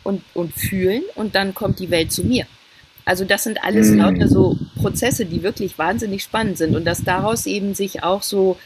und, 0.03 0.21
und 0.35 0.53
fühlen 0.53 1.01
und 1.15 1.33
dann 1.33 1.55
kommt 1.55 1.79
die 1.79 1.89
Welt 1.89 2.11
zu 2.11 2.23
mir. 2.23 2.45
Also 3.05 3.25
das 3.25 3.41
sind 3.41 3.63
alles 3.63 3.89
mhm. 3.89 3.97
lauter 3.97 4.27
so 4.27 4.55
Prozesse, 4.75 5.25
die 5.25 5.41
wirklich 5.41 5.79
wahnsinnig 5.79 6.21
spannend 6.21 6.59
sind 6.59 6.75
und 6.75 6.85
dass 6.85 7.03
daraus 7.03 7.47
eben 7.47 7.73
sich 7.73 8.03
auch 8.03 8.21
so 8.21 8.59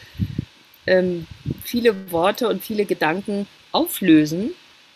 ähm, 0.86 1.26
viele 1.64 2.12
Worte 2.12 2.46
und 2.50 2.62
viele 2.62 2.84
Gedanken 2.84 3.46
auflösen, 3.72 4.50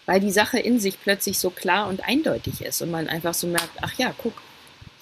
weil 0.05 0.21
die 0.21 0.31
Sache 0.31 0.59
in 0.59 0.79
sich 0.79 1.01
plötzlich 1.01 1.39
so 1.39 1.49
klar 1.49 1.89
und 1.89 2.07
eindeutig 2.07 2.61
ist 2.61 2.83
und 2.83 2.91
man 2.91 3.09
einfach 3.09 3.33
so 3.33 3.47
merkt, 3.47 3.79
ach 3.81 3.95
ja, 3.95 4.13
guck, 4.19 4.35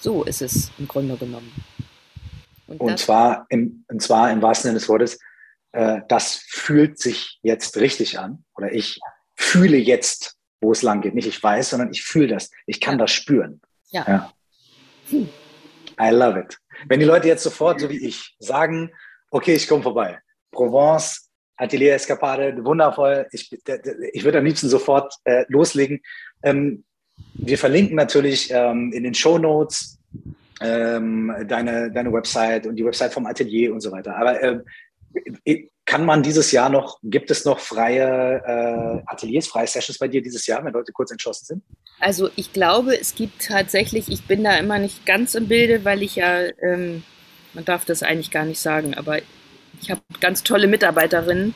so 0.01 0.23
ist 0.23 0.41
es 0.41 0.71
im 0.77 0.87
Grunde 0.87 1.15
genommen. 1.15 1.51
Und, 2.67 2.79
und 2.81 2.99
zwar, 2.99 3.45
im, 3.49 3.85
und 3.87 4.01
zwar 4.01 4.31
im 4.31 4.41
wahrsten 4.41 4.69
Sinne 4.69 4.79
des 4.79 4.89
Wortes, 4.89 5.19
äh, 5.73 6.01
das 6.07 6.43
fühlt 6.47 6.99
sich 6.99 7.39
jetzt 7.43 7.77
richtig 7.77 8.19
an 8.19 8.43
oder 8.55 8.71
ich 8.73 8.99
fühle 9.35 9.77
jetzt, 9.77 10.37
wo 10.59 10.71
es 10.71 10.81
lang 10.81 11.01
geht. 11.01 11.15
Nicht 11.15 11.27
ich 11.27 11.41
weiß, 11.41 11.69
sondern 11.69 11.91
ich 11.91 12.03
fühle 12.03 12.27
das. 12.27 12.49
Ich 12.65 12.81
kann 12.81 12.97
das 12.97 13.11
spüren. 13.11 13.61
Ja. 13.89 14.05
ja. 14.07 14.33
Hm. 15.09 15.29
I 15.99 16.09
love 16.09 16.39
it. 16.39 16.57
Wenn 16.87 16.99
die 16.99 17.05
Leute 17.05 17.27
jetzt 17.27 17.43
sofort, 17.43 17.79
so 17.79 17.89
wie 17.89 18.05
ich, 18.05 18.35
sagen, 18.39 18.91
okay, 19.29 19.53
ich 19.53 19.67
komme 19.67 19.83
vorbei. 19.83 20.19
Provence, 20.51 21.29
Atelier 21.57 21.93
Escapade, 21.93 22.63
wundervoll. 22.63 23.27
Ich, 23.31 23.51
ich 23.51 24.23
würde 24.23 24.39
am 24.39 24.45
liebsten 24.45 24.69
sofort 24.69 25.13
äh, 25.25 25.45
loslegen. 25.47 26.01
Ähm, 26.43 26.83
wir 27.33 27.57
verlinken 27.57 27.95
natürlich 27.95 28.51
ähm, 28.51 28.91
in 28.93 29.03
den 29.03 29.13
Show 29.13 29.37
Notes 29.37 29.97
ähm, 30.61 31.33
deine, 31.47 31.91
deine 31.91 32.13
Website 32.13 32.67
und 32.67 32.75
die 32.75 32.85
Website 32.85 33.13
vom 33.13 33.25
Atelier 33.25 33.73
und 33.73 33.81
so 33.81 33.91
weiter. 33.91 34.15
Aber 34.15 34.41
äh, 34.41 34.59
kann 35.85 36.05
man 36.05 36.23
dieses 36.23 36.51
Jahr 36.51 36.69
noch, 36.69 36.99
gibt 37.03 37.31
es 37.31 37.43
noch 37.43 37.59
freie 37.59 38.41
äh, 38.45 39.01
Ateliers, 39.07 39.47
freie 39.47 39.67
Sessions 39.67 39.97
bei 39.97 40.07
dir 40.07 40.21
dieses 40.21 40.45
Jahr, 40.47 40.63
wenn 40.63 40.73
Leute 40.73 40.91
kurz 40.91 41.11
entschlossen 41.11 41.45
sind? 41.45 41.63
Also 41.99 42.29
ich 42.35 42.53
glaube, 42.53 42.97
es 42.99 43.15
gibt 43.15 43.45
tatsächlich, 43.47 44.09
ich 44.09 44.25
bin 44.25 44.43
da 44.43 44.55
immer 44.57 44.79
nicht 44.79 45.05
ganz 45.05 45.35
im 45.35 45.47
Bilde, 45.47 45.83
weil 45.83 46.03
ich 46.03 46.15
ja, 46.15 46.43
ähm, 46.63 47.03
man 47.53 47.65
darf 47.65 47.83
das 47.83 48.03
eigentlich 48.03 48.31
gar 48.31 48.45
nicht 48.45 48.61
sagen, 48.61 48.93
aber 48.93 49.19
ich 49.81 49.89
habe 49.89 50.01
ganz 50.19 50.43
tolle 50.43 50.67
Mitarbeiterinnen. 50.67 51.53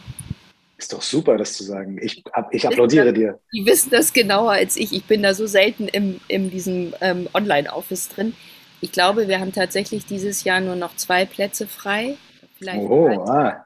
Ist 0.78 0.92
doch 0.92 1.02
super, 1.02 1.38
das 1.38 1.54
zu 1.54 1.64
sagen. 1.64 1.98
Ich, 2.02 2.24
ich 2.52 2.68
applaudiere 2.68 3.14
dir. 3.14 3.40
Die 3.54 3.66
wissen 3.66 3.92
das 3.92 4.12
genauer 4.12 4.52
als 4.52 4.76
ich. 4.76 4.94
Ich 4.94 5.06
bin 5.06 5.24
da 5.24 5.34
so 5.34 5.48
selten 5.48 5.88
im, 5.88 6.20
in 6.28 6.50
diesem 6.50 6.94
ähm, 7.00 7.30
Online-Office 7.34 8.10
drin. 8.10 8.36
Ich 8.82 8.92
glaube, 8.92 9.28
wir 9.28 9.40
haben 9.40 9.54
tatsächlich 9.54 10.06
dieses 10.06 10.44
Jahr 10.44 10.60
nur 10.60 10.76
noch 10.76 10.96
zwei 10.98 11.26
Plätze 11.26 11.66
frei. 11.66 12.18
Vielleicht 12.58 12.82
oh, 12.82 13.08
ah. 13.26 13.66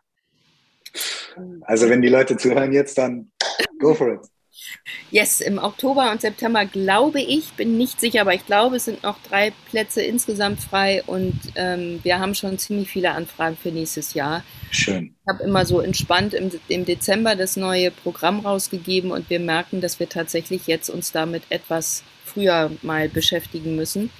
Also 1.62 1.90
wenn 1.90 2.02
die 2.02 2.10
Leute 2.10 2.38
zuhören 2.38 2.74
jetzt, 2.74 2.98
dann 2.98 3.32
go 3.80 3.94
for 3.94 4.14
it. 4.14 4.22
Yes, 5.12 5.42
im 5.42 5.58
Oktober 5.58 6.12
und 6.12 6.22
September 6.22 6.66
glaube 6.66 7.22
ich, 7.22 7.54
bin 7.54 7.78
nicht 7.78 8.00
sicher, 8.00 8.22
aber 8.22 8.34
ich 8.34 8.46
glaube, 8.46 8.78
es 8.78 8.86
sind 8.86 9.04
noch 9.04 9.18
drei 9.24 9.52
Plätze 9.70 10.02
insgesamt 10.02 10.62
frei 10.62 11.04
und 11.06 11.40
ähm, 11.56 12.00
wir 12.04 12.20
haben 12.20 12.36
schon 12.36 12.58
ziemlich 12.58 12.90
viele 12.90 13.12
Anfragen 13.12 13.58
für 13.58 13.72
nächstes 13.72 14.14
Jahr. 14.14 14.44
Schön. 14.72 15.16
Ich 15.22 15.28
habe 15.28 15.44
immer 15.44 15.66
so 15.66 15.80
entspannt 15.80 16.34
im, 16.34 16.52
im 16.68 16.86
Dezember 16.86 17.36
das 17.36 17.56
neue 17.56 17.92
Programm 17.92 18.40
rausgegeben 18.40 19.12
und 19.12 19.30
wir 19.30 19.40
merken, 19.40 19.82
dass 19.82 20.00
wir 20.00 20.10
tatsächlich 20.10 20.68
jetzt 20.68 20.90
uns 20.90 21.12
damit 21.12 21.44
etwas 21.50 22.04
früher 22.24 22.72
mal 22.82 23.10
beschäftigen 23.10 23.76
müssen. 23.76 24.12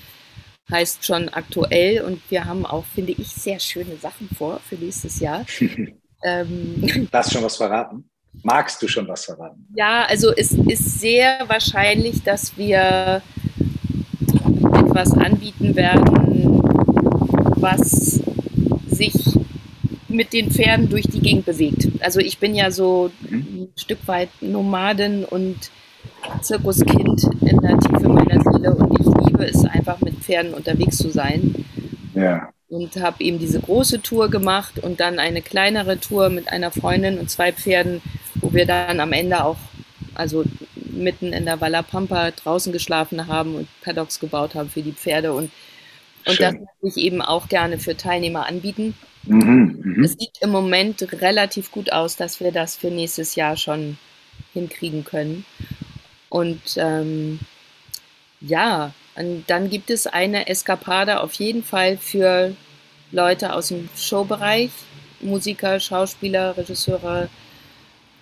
Heißt 0.72 1.06
schon 1.06 1.30
aktuell 1.30 2.02
und 2.02 2.22
wir 2.30 2.46
haben 2.46 2.66
auch, 2.66 2.86
finde 2.86 3.14
ich, 3.14 3.30
sehr 3.30 3.60
schöne 3.60 3.98
Sachen 3.98 4.30
vor 4.36 4.60
für 4.68 4.76
nächstes 4.76 5.20
Jahr. 5.20 5.46
ähm, 6.24 7.08
Darfst 7.12 7.34
schon 7.34 7.44
was 7.44 7.58
verraten? 7.58 8.09
Magst 8.44 8.82
du 8.82 8.88
schon 8.88 9.08
was 9.08 9.26
verraten? 9.26 9.68
Ja, 9.76 10.06
also 10.06 10.32
es 10.36 10.52
ist 10.52 11.00
sehr 11.00 11.44
wahrscheinlich, 11.48 12.24
dass 12.24 12.58
wir 12.58 13.22
etwas 14.74 15.12
anbieten 15.14 15.76
werden, 15.76 16.62
was 17.56 18.22
sich 18.88 19.14
mit 20.08 20.34
den 20.34 20.52
Pferden 20.52 20.90
durch 20.90 21.06
die 21.08 21.20
Gegend 21.20 21.46
bewegt. 21.46 21.88
Also 22.02 22.20
ich 22.20 22.40
bin 22.40 22.56
ja 22.56 22.72
so 22.72 23.12
mhm. 23.30 23.38
ein 23.38 23.68
Stück 23.76 24.00
weit 24.08 24.30
Nomaden 24.42 25.26
und 25.26 25.70
Zirkuskind 26.42 27.24
in 27.42 27.60
der 27.60 27.80
Tiefe 27.80 28.10
meiner 28.10 28.42
Seele 28.42 28.76
und 28.76 29.00
ich 29.00 29.06
liebe 29.28 29.46
es 29.46 29.64
einfach 29.66 30.00
mit 30.02 30.16
Pferden 30.16 30.54
unterwegs 30.54 30.98
zu 30.98 31.10
sein. 31.10 31.66
Ja. 32.16 32.50
Und 32.68 32.96
habe 32.98 33.24
eben 33.24 33.40
diese 33.40 33.60
große 33.60 34.02
Tour 34.02 34.30
gemacht 34.30 34.80
und 34.80 35.00
dann 35.00 35.20
eine 35.20 35.42
kleinere 35.42 36.00
Tour 36.00 36.30
mit 36.30 36.52
einer 36.52 36.72
Freundin 36.72 37.18
und 37.18 37.30
zwei 37.30 37.52
Pferden 37.52 38.02
wo 38.50 38.56
wir 38.56 38.66
dann 38.66 39.00
am 39.00 39.14
Ende 39.14 39.44
auch, 39.44 39.58
also 40.16 40.44
mitten 40.76 41.34
in 41.34 41.46
der 41.46 41.62
Walla 41.62 41.82
Pampa 41.82 42.32
draußen 42.32 42.74
geschlafen 42.74 43.28
haben 43.28 43.56
und 43.56 43.68
Paddocks 43.82 44.20
gebaut 44.20 44.56
haben 44.56 44.70
für 44.70 44.82
die 44.82 44.92
Pferde 44.92 45.34
und, 45.34 45.52
und 46.26 46.40
das 46.40 46.54
möchte 46.54 46.68
ich 46.84 46.98
eben 46.98 47.22
auch 47.22 47.48
gerne 47.48 47.80
für 47.80 47.96
Teilnehmer 47.96 48.48
anbieten. 48.48 48.96
Mhm, 49.24 49.82
mh. 49.84 50.06
Es 50.06 50.14
sieht 50.14 50.42
im 50.42 50.50
Moment 50.50 51.02
relativ 51.22 51.72
gut 51.72 51.92
aus, 51.92 52.16
dass 52.16 52.40
wir 52.40 52.52
das 52.52 52.76
für 52.76 52.90
nächstes 52.90 53.36
Jahr 53.36 53.56
schon 53.56 53.98
hinkriegen 54.54 55.04
können. 55.04 55.46
Und 56.30 56.62
ähm, 56.78 57.40
ja, 58.42 58.94
und 59.16 59.44
dann 59.48 59.70
gibt 59.70 59.90
es 59.90 60.08
eine 60.08 60.48
Eskapade 60.48 61.20
auf 61.22 61.34
jeden 61.34 61.64
Fall 61.64 61.98
für 61.98 62.56
Leute 63.12 63.54
aus 63.54 63.70
dem 63.70 63.90
Showbereich, 63.96 64.72
Musiker, 65.22 65.80
Schauspieler, 65.80 66.56
Regisseure, 66.56 67.30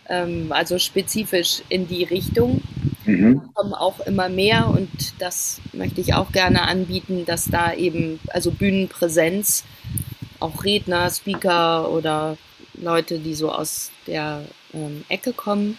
ähm, 0.10 0.47
also 0.51 0.80
spezifisch 0.80 1.62
in 1.70 1.88
die 1.88 2.03
Richtung. 2.03 2.62
Mhm. 3.05 3.41
Kommen 3.53 3.74
auch 3.74 3.99
immer 4.01 4.30
mehr 4.30 4.68
und 4.68 4.89
das 5.20 5.62
möchte 5.74 6.01
ich 6.01 6.14
auch 6.14 6.32
gerne 6.32 6.64
anbieten, 6.64 7.26
dass 7.26 7.45
da 7.45 7.74
eben, 7.74 8.20
also 8.28 8.51
Bühnenpräsenz, 8.51 9.64
auch 10.39 10.64
Redner, 10.64 11.10
Speaker 11.10 11.89
oder 11.89 12.38
Leute, 12.74 13.20
die 13.20 13.34
so 13.34 13.51
aus 13.51 13.91
der 14.05 14.43
ähm, 14.74 15.03
Ecke 15.10 15.34
kommen. 15.34 15.78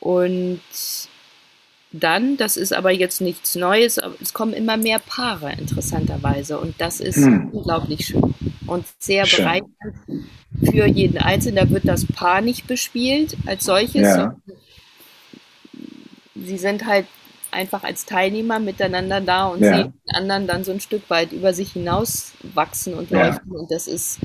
Und 0.00 0.60
dann, 2.02 2.36
das 2.36 2.56
ist 2.56 2.72
aber 2.72 2.90
jetzt 2.90 3.20
nichts 3.20 3.54
Neues, 3.54 3.98
es 4.20 4.32
kommen 4.32 4.52
immer 4.52 4.76
mehr 4.76 4.98
Paare 4.98 5.52
interessanterweise 5.52 6.58
und 6.58 6.74
das 6.78 7.00
ist 7.00 7.16
hm. 7.16 7.50
unglaublich 7.52 8.06
schön 8.06 8.34
und 8.66 8.84
sehr 8.98 9.26
schön. 9.26 9.44
bereichernd 9.44 10.26
für 10.64 10.86
jeden 10.86 11.18
Einzelnen. 11.18 11.56
Da 11.56 11.70
wird 11.70 11.86
das 11.86 12.06
Paar 12.06 12.40
nicht 12.40 12.66
bespielt 12.66 13.36
als 13.46 13.64
solches. 13.64 14.02
Ja. 14.02 14.36
Sie 16.34 16.58
sind 16.58 16.86
halt 16.86 17.06
einfach 17.50 17.84
als 17.84 18.04
Teilnehmer 18.04 18.58
miteinander 18.58 19.20
da 19.20 19.46
und 19.46 19.62
ja. 19.62 19.76
sehen 19.76 19.94
den 20.06 20.16
anderen 20.16 20.46
dann 20.46 20.64
so 20.64 20.72
ein 20.72 20.80
Stück 20.80 21.08
weit 21.08 21.32
über 21.32 21.54
sich 21.54 21.72
hinaus 21.72 22.32
wachsen 22.54 22.94
und 22.94 23.10
leuchten 23.10 23.52
ja. 23.52 23.60
und 23.60 23.70
das 23.70 23.86
ist 23.86 24.18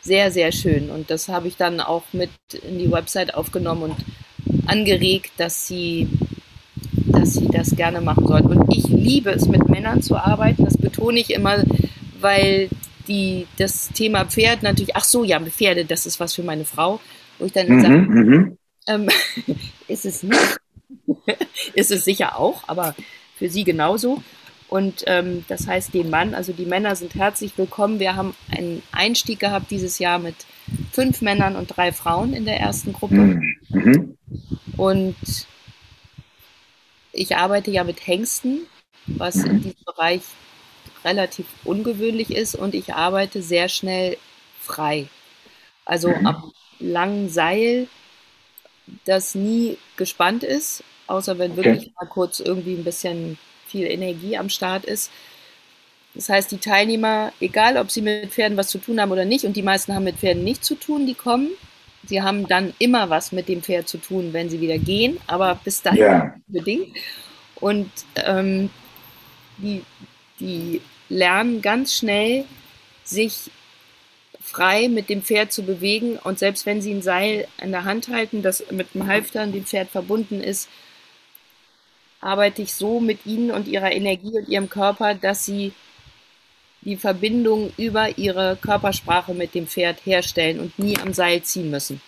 sehr, 0.00 0.30
sehr 0.30 0.50
schön 0.50 0.90
und 0.90 1.10
das 1.10 1.28
habe 1.28 1.48
ich 1.48 1.56
dann 1.56 1.80
auch 1.80 2.04
mit 2.12 2.30
in 2.62 2.78
die 2.78 2.90
Website 2.90 3.34
aufgenommen 3.34 3.82
und 3.82 3.96
angeregt, 4.66 5.32
dass 5.36 5.66
sie 5.66 6.08
dass 7.12 7.34
sie 7.34 7.48
das 7.48 7.76
gerne 7.76 8.00
machen 8.00 8.26
sollten. 8.26 8.48
Und 8.48 8.76
ich 8.76 8.88
liebe 8.88 9.30
es, 9.30 9.46
mit 9.46 9.68
Männern 9.68 10.02
zu 10.02 10.16
arbeiten. 10.16 10.64
Das 10.64 10.76
betone 10.76 11.20
ich 11.20 11.30
immer, 11.30 11.62
weil 12.20 12.68
die, 13.08 13.46
das 13.56 13.88
Thema 13.88 14.24
Pferd 14.24 14.62
natürlich, 14.62 14.96
ach 14.96 15.04
so, 15.04 15.24
ja, 15.24 15.40
Pferde, 15.40 15.84
das 15.84 16.06
ist 16.06 16.20
was 16.20 16.34
für 16.34 16.42
meine 16.42 16.64
Frau. 16.64 17.00
Wo 17.38 17.46
ich 17.46 17.52
dann 17.52 17.68
mhm, 17.68 17.80
sage, 17.80 17.98
mhm. 17.98 18.58
ähm, 18.86 19.08
ist 19.88 20.04
es 20.04 20.22
nicht. 20.22 20.58
ist 21.74 21.90
es 21.90 22.04
sicher 22.04 22.38
auch, 22.38 22.64
aber 22.66 22.94
für 23.36 23.48
sie 23.48 23.64
genauso. 23.64 24.22
Und 24.68 25.02
ähm, 25.08 25.44
das 25.48 25.66
heißt, 25.66 25.92
den 25.94 26.10
Mann, 26.10 26.32
also 26.32 26.52
die 26.52 26.64
Männer 26.64 26.94
sind 26.94 27.16
herzlich 27.16 27.58
willkommen. 27.58 27.98
Wir 27.98 28.14
haben 28.14 28.34
einen 28.52 28.82
Einstieg 28.92 29.40
gehabt 29.40 29.72
dieses 29.72 29.98
Jahr 29.98 30.20
mit 30.20 30.36
fünf 30.92 31.22
Männern 31.22 31.56
und 31.56 31.76
drei 31.76 31.90
Frauen 31.90 32.32
in 32.32 32.44
der 32.44 32.60
ersten 32.60 32.92
Gruppe. 32.92 33.14
Mhm. 33.14 33.56
mhm. 33.70 34.16
Und 34.76 35.16
ich 37.12 37.36
arbeite 37.36 37.70
ja 37.70 37.84
mit 37.84 38.06
Hengsten, 38.06 38.66
was 39.06 39.36
in 39.36 39.62
diesem 39.62 39.84
Bereich 39.84 40.22
relativ 41.04 41.46
ungewöhnlich 41.64 42.30
ist 42.30 42.54
und 42.54 42.74
ich 42.74 42.94
arbeite 42.94 43.42
sehr 43.42 43.68
schnell 43.68 44.16
frei. 44.60 45.08
Also 45.84 46.08
mhm. 46.08 46.26
am 46.26 46.52
langen 46.78 47.28
Seil, 47.28 47.88
das 49.04 49.34
nie 49.34 49.78
gespannt 49.96 50.42
ist, 50.42 50.84
außer 51.06 51.38
wenn 51.38 51.52
okay. 51.52 51.64
wirklich 51.64 51.92
mal 51.98 52.06
kurz 52.06 52.40
irgendwie 52.40 52.74
ein 52.74 52.84
bisschen 52.84 53.38
viel 53.66 53.86
Energie 53.86 54.36
am 54.36 54.48
Start 54.48 54.84
ist. 54.84 55.10
Das 56.14 56.28
heißt, 56.28 56.50
die 56.50 56.58
Teilnehmer, 56.58 57.32
egal 57.40 57.76
ob 57.76 57.90
sie 57.90 58.02
mit 58.02 58.32
Pferden 58.32 58.56
was 58.56 58.68
zu 58.68 58.78
tun 58.78 59.00
haben 59.00 59.12
oder 59.12 59.24
nicht, 59.24 59.44
und 59.44 59.56
die 59.56 59.62
meisten 59.62 59.94
haben 59.94 60.04
mit 60.04 60.16
Pferden 60.16 60.42
nichts 60.42 60.66
zu 60.66 60.74
tun, 60.74 61.06
die 61.06 61.14
kommen, 61.14 61.50
Sie 62.04 62.22
haben 62.22 62.48
dann 62.48 62.72
immer 62.78 63.10
was 63.10 63.32
mit 63.32 63.48
dem 63.48 63.62
Pferd 63.62 63.88
zu 63.88 63.98
tun, 63.98 64.32
wenn 64.32 64.48
sie 64.48 64.60
wieder 64.60 64.78
gehen, 64.78 65.18
aber 65.26 65.60
bis 65.62 65.82
dahin 65.82 66.00
ja. 66.00 66.34
bedingt. 66.46 66.96
Und 67.56 67.90
ähm, 68.16 68.70
die, 69.58 69.82
die 70.38 70.80
lernen 71.08 71.60
ganz 71.60 71.94
schnell, 71.94 72.44
sich 73.04 73.50
frei 74.40 74.88
mit 74.88 75.10
dem 75.10 75.22
Pferd 75.22 75.52
zu 75.52 75.62
bewegen. 75.62 76.16
Und 76.16 76.38
selbst 76.38 76.64
wenn 76.66 76.80
sie 76.80 76.92
ein 76.92 77.02
Seil 77.02 77.46
in 77.62 77.70
der 77.70 77.84
Hand 77.84 78.08
halten, 78.08 78.42
das 78.42 78.64
mit 78.70 78.94
dem 78.94 79.06
Halfter 79.06 79.42
an 79.42 79.52
dem 79.52 79.66
Pferd 79.66 79.90
verbunden 79.90 80.40
ist, 80.40 80.68
arbeite 82.20 82.62
ich 82.62 82.74
so 82.74 83.00
mit 83.00 83.26
ihnen 83.26 83.50
und 83.50 83.68
ihrer 83.68 83.92
Energie 83.92 84.38
und 84.38 84.48
ihrem 84.48 84.68
Körper, 84.68 85.14
dass 85.14 85.44
sie 85.44 85.72
die 86.82 86.96
Verbindung 86.96 87.72
über 87.76 88.16
ihre 88.18 88.56
Körpersprache 88.60 89.34
mit 89.34 89.54
dem 89.54 89.66
Pferd 89.66 90.04
herstellen 90.04 90.60
und 90.60 90.78
nie 90.78 90.98
am 90.98 91.12
Seil 91.12 91.42
ziehen 91.42 91.70
müssen. 91.70 92.00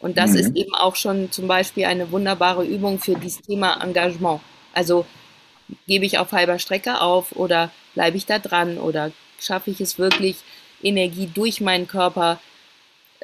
Und 0.00 0.16
das 0.16 0.30
mhm. 0.30 0.36
ist 0.38 0.56
eben 0.56 0.74
auch 0.74 0.96
schon 0.96 1.30
zum 1.30 1.48
Beispiel 1.48 1.84
eine 1.84 2.10
wunderbare 2.10 2.64
Übung 2.64 2.98
für 2.98 3.16
dieses 3.16 3.42
Thema 3.42 3.82
Engagement. 3.82 4.40
Also 4.72 5.06
gebe 5.86 6.06
ich 6.06 6.18
auf 6.18 6.32
halber 6.32 6.58
Strecke 6.58 7.00
auf 7.00 7.32
oder 7.32 7.70
bleibe 7.94 8.16
ich 8.16 8.26
da 8.26 8.38
dran 8.38 8.78
oder 8.78 9.12
schaffe 9.38 9.70
ich 9.70 9.80
es 9.80 9.98
wirklich, 9.98 10.36
Energie 10.82 11.28
durch 11.32 11.60
meinen 11.60 11.88
Körper 11.88 12.40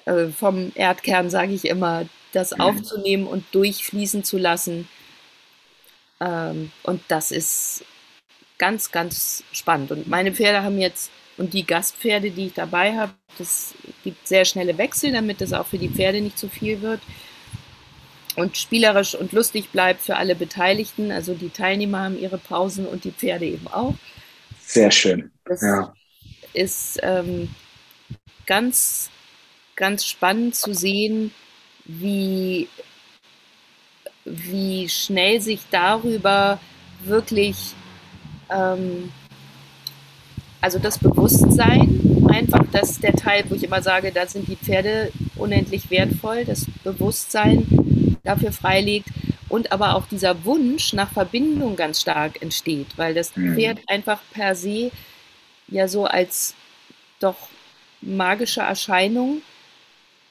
äh, 0.04 0.26
vom 0.26 0.72
Erdkern, 0.74 1.30
sage 1.30 1.52
ich 1.52 1.66
immer, 1.66 2.06
das 2.32 2.50
mhm. 2.50 2.60
aufzunehmen 2.60 3.26
und 3.26 3.44
durchfließen 3.52 4.24
zu 4.24 4.38
lassen. 4.38 4.88
Ähm, 6.20 6.72
und 6.82 7.00
das 7.08 7.30
ist 7.30 7.84
ganz, 8.58 8.90
ganz 8.92 9.44
spannend. 9.52 9.90
Und 9.90 10.08
meine 10.08 10.32
Pferde 10.32 10.62
haben 10.62 10.78
jetzt, 10.78 11.10
und 11.36 11.52
die 11.52 11.66
Gastpferde, 11.66 12.30
die 12.30 12.46
ich 12.46 12.54
dabei 12.54 12.96
habe, 12.96 13.12
das 13.38 13.74
gibt 14.04 14.28
sehr 14.28 14.44
schnelle 14.44 14.78
Wechsel, 14.78 15.12
damit 15.12 15.40
es 15.40 15.52
auch 15.52 15.66
für 15.66 15.78
die 15.78 15.88
Pferde 15.88 16.20
nicht 16.20 16.38
zu 16.38 16.48
viel 16.48 16.80
wird 16.80 17.00
und 18.36 18.56
spielerisch 18.56 19.14
und 19.14 19.32
lustig 19.32 19.70
bleibt 19.70 20.02
für 20.02 20.16
alle 20.16 20.34
Beteiligten. 20.34 21.10
Also 21.10 21.34
die 21.34 21.50
Teilnehmer 21.50 22.04
haben 22.04 22.18
ihre 22.18 22.38
Pausen 22.38 22.86
und 22.86 23.04
die 23.04 23.12
Pferde 23.12 23.46
eben 23.46 23.66
auch. 23.68 23.94
Sehr 24.60 24.90
schön. 24.90 25.30
Das 25.44 25.62
ja. 25.62 25.94
ist 26.52 26.98
ähm, 27.02 27.54
ganz, 28.46 29.10
ganz 29.76 30.06
spannend 30.06 30.54
zu 30.54 30.74
sehen, 30.74 31.32
wie, 31.84 32.68
wie 34.24 34.88
schnell 34.88 35.40
sich 35.40 35.60
darüber 35.70 36.60
wirklich, 37.04 37.74
ähm, 38.54 39.12
also 40.60 40.78
das 40.78 40.98
Bewusstsein, 40.98 42.26
einfach, 42.28 42.64
dass 42.72 42.98
der 42.98 43.12
Teil, 43.12 43.44
wo 43.48 43.54
ich 43.54 43.64
immer 43.64 43.82
sage, 43.82 44.12
da 44.12 44.26
sind 44.26 44.48
die 44.48 44.56
Pferde 44.56 45.12
unendlich 45.36 45.90
wertvoll, 45.90 46.44
das 46.44 46.66
Bewusstsein 46.82 48.16
dafür 48.24 48.52
freilegt 48.52 49.08
und 49.50 49.72
aber 49.72 49.94
auch 49.94 50.06
dieser 50.06 50.44
Wunsch 50.46 50.94
nach 50.94 51.12
Verbindung 51.12 51.76
ganz 51.76 52.00
stark 52.00 52.40
entsteht, 52.40 52.86
weil 52.96 53.12
das 53.12 53.36
mhm. 53.36 53.54
Pferd 53.54 53.80
einfach 53.88 54.20
per 54.32 54.54
se 54.54 54.90
ja 55.68 55.86
so 55.86 56.06
als 56.06 56.54
doch 57.20 57.36
magische 58.00 58.62
Erscheinung 58.62 59.42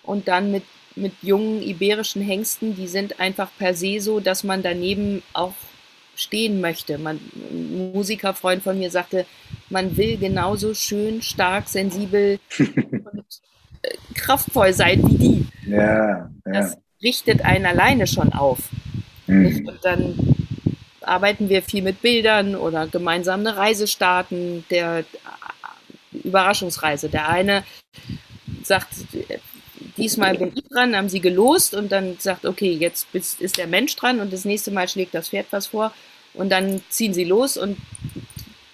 und 0.02 0.28
dann 0.28 0.52
mit 0.52 0.64
mit 0.96 1.14
jungen 1.24 1.64
iberischen 1.64 2.22
Hengsten, 2.22 2.76
die 2.76 2.88
sind 2.88 3.20
einfach 3.20 3.50
per 3.58 3.74
se 3.74 4.00
so, 4.00 4.20
dass 4.20 4.44
man 4.44 4.62
daneben 4.62 5.24
auch 5.34 5.56
stehen 6.16 6.62
möchte. 6.62 6.98
Man, 6.98 7.20
ein 7.36 7.92
Musikerfreund 7.94 8.64
von 8.64 8.78
mir 8.78 8.92
sagte, 8.92 9.26
man 9.70 9.98
will 9.98 10.18
genauso 10.18 10.74
schön, 10.74 11.22
stark, 11.22 11.68
sensibel 11.68 12.40
und 12.60 13.26
äh, 13.82 13.96
kraftvoll 14.14 14.74
sein 14.74 15.04
wie 15.08 15.18
die. 15.18 15.48
Ja, 15.70 16.08
ja. 16.08 16.30
Das 16.46 16.78
richtet 17.02 17.44
einen 17.44 17.66
alleine 17.66 18.08
schon 18.08 18.34
auf. 18.34 18.60
Mhm. 19.28 19.68
Und 19.68 19.80
dann 19.84 20.36
arbeiten 21.02 21.50
wir 21.50 21.62
viel 21.62 21.82
mit 21.82 22.02
Bildern 22.02 22.56
oder 22.56 22.88
gemeinsam 22.88 23.42
eine 23.42 23.58
Reise 23.58 23.88
starten, 23.88 24.64
der 24.70 25.00
äh, 25.00 25.04
Überraschungsreise. 26.18 27.10
Der 27.10 27.28
eine 27.28 27.64
sagt, 28.64 28.94
diesmal 29.98 30.38
bin 30.38 30.52
ich 30.56 30.64
dran, 30.70 30.96
haben 30.96 31.10
sie 31.10 31.20
gelost 31.20 31.74
und 31.74 31.92
dann 31.92 32.18
sagt, 32.20 32.46
okay, 32.46 32.72
jetzt 32.72 33.08
ist 33.14 33.58
der 33.58 33.68
Mensch 33.68 33.96
dran 33.96 34.20
und 34.20 34.34
das 34.34 34.46
nächste 34.46 34.72
Mal 34.72 34.88
schlägt 34.88 35.14
das 35.14 35.30
Pferd 35.30 35.48
was 35.52 35.68
vor 35.68 35.94
und 36.34 36.50
dann 36.50 36.82
ziehen 36.90 37.14
sie 37.14 37.24
los 37.24 37.58
und 37.58 37.78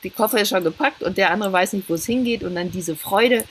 die 0.03 0.09
Koffer 0.09 0.41
ist 0.41 0.49
schon 0.49 0.63
gepackt 0.63 1.03
und 1.03 1.17
der 1.17 1.31
andere 1.31 1.51
weiß 1.51 1.73
nicht, 1.73 1.89
wo 1.89 1.95
es 1.95 2.05
hingeht 2.05 2.43
und 2.43 2.55
dann 2.55 2.71
diese 2.71 2.95
Freude, 2.95 3.43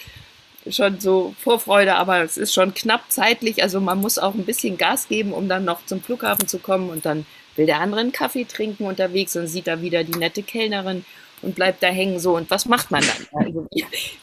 schon 0.69 1.01
so 1.01 1.35
Vorfreude, 1.39 1.95
aber 1.95 2.23
es 2.23 2.37
ist 2.37 2.53
schon 2.53 2.75
knapp 2.75 3.05
zeitlich, 3.09 3.63
also 3.63 3.81
man 3.81 4.01
muss 4.01 4.19
auch 4.19 4.35
ein 4.35 4.45
bisschen 4.45 4.77
Gas 4.77 5.09
geben, 5.09 5.33
um 5.33 5.49
dann 5.49 5.65
noch 5.65 5.85
zum 5.87 6.03
Flughafen 6.03 6.49
zu 6.49 6.59
kommen 6.59 6.91
und 6.91 7.07
dann 7.07 7.27
will 7.57 7.67
der 7.67 7.81
andere 7.81 8.01
einen 8.01 8.13
Kaffee 8.13 8.45
trinken 8.45 8.85
unterwegs 8.85 9.37
und 9.37 9.47
sieht 9.47 9.67
da 9.67 9.83
wieder 9.83 10.05
die 10.05 10.19
nette 10.19 10.43
Kellnerin 10.43 11.05
und 11.43 11.55
bleibt 11.55 11.83
da 11.83 11.89
hängen 11.89 12.21
so. 12.21 12.37
Und 12.37 12.51
was 12.51 12.67
macht 12.67 12.91
man 12.91 13.03
dann? 13.03 13.45
Also, 13.45 13.67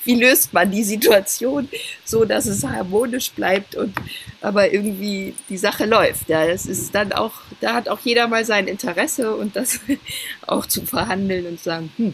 wie, 0.03 0.15
löst 0.15 0.53
man 0.53 0.71
die 0.71 0.83
Situation 0.83 1.69
so, 2.03 2.25
dass 2.25 2.45
es 2.45 2.63
harmonisch 2.63 3.31
bleibt 3.31 3.75
und 3.75 3.95
aber 4.41 4.71
irgendwie 4.71 5.33
die 5.49 5.57
Sache 5.57 5.85
läuft? 5.85 6.29
Ja, 6.29 6.47
das 6.47 6.65
ist 6.65 6.93
dann 6.93 7.13
auch, 7.13 7.33
da 7.61 7.73
hat 7.73 7.89
auch 7.89 7.99
jeder 7.99 8.27
mal 8.27 8.45
sein 8.45 8.67
Interesse 8.67 9.35
und 9.35 9.55
das 9.55 9.79
auch 10.47 10.65
zu 10.65 10.85
verhandeln 10.85 11.47
und 11.47 11.57
zu 11.59 11.65
sagen, 11.65 11.91
hm, 11.97 12.13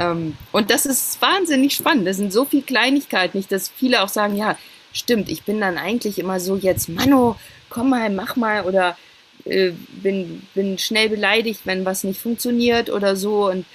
ähm, 0.00 0.36
und 0.52 0.70
das 0.70 0.86
ist 0.86 1.20
wahnsinnig 1.22 1.74
spannend. 1.74 2.06
Das 2.06 2.16
sind 2.16 2.32
so 2.32 2.44
viele 2.44 2.62
Kleinigkeiten, 2.62 3.36
nicht, 3.36 3.52
dass 3.52 3.68
viele 3.68 4.02
auch 4.02 4.08
sagen, 4.08 4.36
ja, 4.36 4.56
stimmt, 4.92 5.28
ich 5.28 5.42
bin 5.44 5.60
dann 5.60 5.78
eigentlich 5.78 6.18
immer 6.18 6.40
so 6.40 6.56
jetzt, 6.56 6.88
Mano, 6.88 7.36
komm 7.68 7.90
mal, 7.90 8.10
mach 8.10 8.36
mal 8.36 8.64
oder 8.64 8.96
äh, 9.44 9.72
bin, 9.88 10.42
bin 10.54 10.78
schnell 10.78 11.08
beleidigt, 11.08 11.62
wenn 11.64 11.84
was 11.84 12.04
nicht 12.04 12.20
funktioniert 12.20 12.90
oder 12.90 13.16
so 13.16 13.50
und 13.50 13.66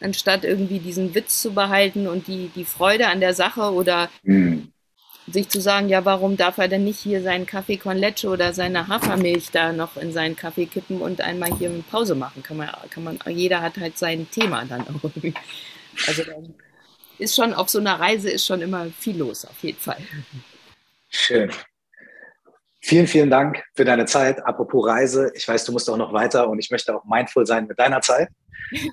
anstatt 0.00 0.44
irgendwie 0.44 0.78
diesen 0.78 1.14
Witz 1.14 1.42
zu 1.42 1.52
behalten 1.52 2.06
und 2.06 2.26
die, 2.26 2.50
die 2.54 2.64
Freude 2.64 3.08
an 3.08 3.20
der 3.20 3.34
Sache 3.34 3.72
oder 3.72 4.08
mhm. 4.22 4.72
sich 5.26 5.48
zu 5.48 5.60
sagen, 5.60 5.88
ja, 5.88 6.04
warum 6.04 6.36
darf 6.36 6.58
er 6.58 6.68
denn 6.68 6.84
nicht 6.84 6.98
hier 6.98 7.22
seinen 7.22 7.46
Kaffee 7.46 7.76
con 7.76 7.96
leche 7.96 8.28
oder 8.28 8.52
seine 8.52 8.88
Hafermilch 8.88 9.50
da 9.50 9.72
noch 9.72 9.96
in 9.96 10.12
seinen 10.12 10.36
Kaffee 10.36 10.66
kippen 10.66 11.00
und 11.00 11.20
einmal 11.20 11.56
hier 11.56 11.70
eine 11.70 11.82
Pause 11.82 12.14
machen? 12.14 12.42
Kann 12.42 12.56
man, 12.56 12.68
kann 12.90 13.04
man, 13.04 13.18
jeder 13.26 13.60
hat 13.62 13.78
halt 13.78 13.98
sein 13.98 14.28
Thema 14.30 14.64
dann 14.64 14.82
auch 14.82 15.04
irgendwie. 15.04 15.34
Also 16.06 16.22
dann 16.22 16.54
ist 17.18 17.34
schon 17.34 17.52
auf 17.52 17.68
so 17.68 17.80
einer 17.80 17.98
Reise 17.98 18.30
ist 18.30 18.46
schon 18.46 18.62
immer 18.62 18.86
viel 18.98 19.18
los, 19.18 19.44
auf 19.44 19.60
jeden 19.60 19.78
Fall. 19.78 19.98
Schön. 21.10 21.50
Vielen, 22.80 23.06
vielen 23.06 23.28
Dank 23.28 23.62
für 23.74 23.84
deine 23.84 24.06
Zeit. 24.06 24.44
Apropos 24.46 24.86
Reise, 24.86 25.30
ich 25.34 25.46
weiß, 25.46 25.64
du 25.66 25.72
musst 25.72 25.90
auch 25.90 25.98
noch 25.98 26.12
weiter 26.14 26.48
und 26.48 26.58
ich 26.58 26.70
möchte 26.70 26.94
auch 26.96 27.04
mindful 27.04 27.44
sein 27.44 27.66
mit 27.66 27.78
deiner 27.78 28.00
Zeit. 28.00 28.28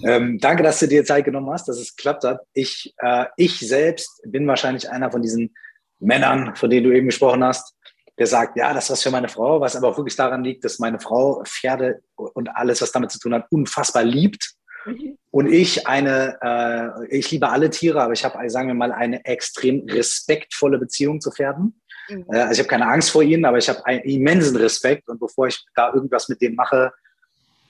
Ähm, 0.05 0.39
danke, 0.39 0.63
dass 0.63 0.79
du 0.79 0.87
dir 0.87 1.05
Zeit 1.05 1.25
genommen 1.25 1.49
hast, 1.51 1.67
dass 1.67 1.77
es 1.77 1.95
geklappt 1.95 2.23
hat. 2.23 2.41
Ich, 2.53 2.93
äh, 2.97 3.25
ich 3.37 3.59
selbst 3.59 4.21
bin 4.25 4.47
wahrscheinlich 4.47 4.89
einer 4.89 5.11
von 5.11 5.21
diesen 5.21 5.53
Männern, 5.99 6.55
von 6.55 6.69
denen 6.69 6.85
du 6.85 6.95
eben 6.95 7.07
gesprochen 7.07 7.43
hast, 7.43 7.75
der 8.17 8.27
sagt, 8.27 8.57
ja, 8.57 8.73
das 8.73 8.85
ist 8.85 8.91
was 8.91 9.03
für 9.03 9.11
meine 9.11 9.29
Frau, 9.29 9.61
was 9.61 9.75
aber 9.75 9.89
auch 9.89 9.97
wirklich 9.97 10.15
daran 10.15 10.43
liegt, 10.43 10.65
dass 10.65 10.79
meine 10.79 10.99
Frau 10.99 11.43
Pferde 11.45 12.01
und 12.15 12.49
alles, 12.49 12.81
was 12.81 12.91
damit 12.91 13.11
zu 13.11 13.19
tun 13.19 13.33
hat, 13.33 13.45
unfassbar 13.51 14.03
liebt. 14.03 14.55
Mhm. 14.85 15.17
Und 15.29 15.47
ich 15.47 15.87
eine, 15.87 16.37
äh, 16.41 17.15
ich 17.15 17.29
liebe 17.29 17.49
alle 17.49 17.69
Tiere, 17.69 18.01
aber 18.01 18.13
ich 18.13 18.25
habe, 18.25 18.49
sagen 18.49 18.69
wir 18.69 18.73
mal, 18.73 18.91
eine 18.91 19.23
extrem 19.25 19.87
respektvolle 19.87 20.79
Beziehung 20.79 21.21
zu 21.21 21.31
Pferden. 21.31 21.79
Mhm. 22.09 22.25
Äh, 22.31 22.39
also 22.39 22.53
ich 22.53 22.59
habe 22.59 22.69
keine 22.69 22.87
Angst 22.87 23.11
vor 23.11 23.21
ihnen, 23.21 23.45
aber 23.45 23.59
ich 23.59 23.69
habe 23.69 23.85
einen 23.85 24.01
immensen 24.01 24.55
Respekt 24.55 25.09
und 25.09 25.19
bevor 25.19 25.47
ich 25.47 25.63
da 25.75 25.93
irgendwas 25.93 26.27
mit 26.27 26.41
denen 26.41 26.55
mache, 26.55 26.91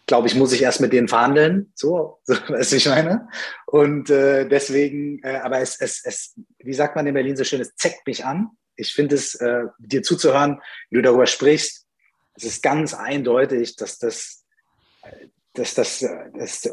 glaube 0.08 0.28
ich, 0.28 0.36
muss 0.36 0.54
ich 0.54 0.64
erst 0.64 0.82
mit 0.82 0.94
denen 0.94 1.08
verhandeln. 1.08 1.72
So, 1.76 2.20
so 2.24 2.34
was 2.48 2.72
ich 2.72 2.88
meine. 2.88 3.28
Und 3.66 4.10
äh, 4.10 4.48
deswegen, 4.48 5.22
äh, 5.24 5.38
aber 5.44 5.60
es, 5.60 5.80
es, 5.80 6.02
es, 6.04 6.34
wie 6.60 6.74
sagt 6.74 6.96
man 6.96 7.06
in 7.06 7.14
Berlin 7.14 7.38
so 7.38 7.44
schön, 7.44 7.62
es 7.62 7.76
zeckt 7.76 8.08
mich 8.08 8.26
an. 8.26 8.50
Ich 8.76 8.94
finde 8.94 9.16
es, 9.16 9.36
äh, 9.36 9.66
dir 9.80 10.02
zuzuhören, 10.02 10.62
wie 10.90 10.96
du 10.96 11.02
darüber 11.02 11.28
sprichst, 11.28 11.86
es 12.36 12.44
ist 12.44 12.64
ganz 12.64 12.94
eindeutig, 12.94 13.76
dass 13.76 13.98
das, 13.98 14.46
dass 15.54 15.74
das, 15.74 16.00
das, 16.00 16.62
das 16.62 16.72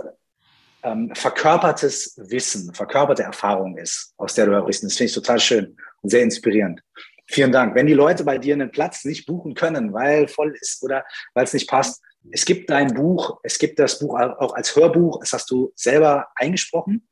ähm, 0.82 1.11
verkörpertes 1.14 2.14
Wissen, 2.18 2.74
verkörperte 2.74 3.22
Erfahrung 3.22 3.78
ist, 3.78 4.12
aus 4.18 4.35
der 4.35 4.47
du 4.47 4.61
sprichst. 4.61 4.85
Das 4.85 4.97
finde 4.97 5.09
ich 5.09 5.14
total 5.14 5.41
schön 5.41 5.76
und 6.03 6.11
sehr 6.11 6.22
inspirierend. 6.22 6.82
Vielen 7.26 7.51
Dank. 7.51 7.74
Wenn 7.74 7.87
die 7.87 7.95
Leute 7.95 8.24
bei 8.24 8.37
dir 8.37 8.53
einen 8.53 8.70
Platz 8.70 9.07
nicht 9.07 9.24
buchen 9.24 9.55
können, 9.55 9.95
weil 9.95 10.28
voll 10.28 10.55
ist 10.61 10.82
oder 10.82 11.07
weil 11.32 11.45
es 11.45 11.55
nicht 11.55 11.68
passt, 11.68 12.03
es 12.31 12.45
gibt 12.45 12.70
dein 12.70 12.95
Buch, 12.95 13.39
es 13.43 13.59
gibt 13.59 13.79
das 13.79 13.99
Buch 13.99 14.18
auch 14.18 14.55
als 14.55 14.75
Hörbuch, 14.75 15.20
das 15.20 15.33
hast 15.33 15.51
du 15.51 15.72
selber 15.75 16.29
eingesprochen. 16.37 17.07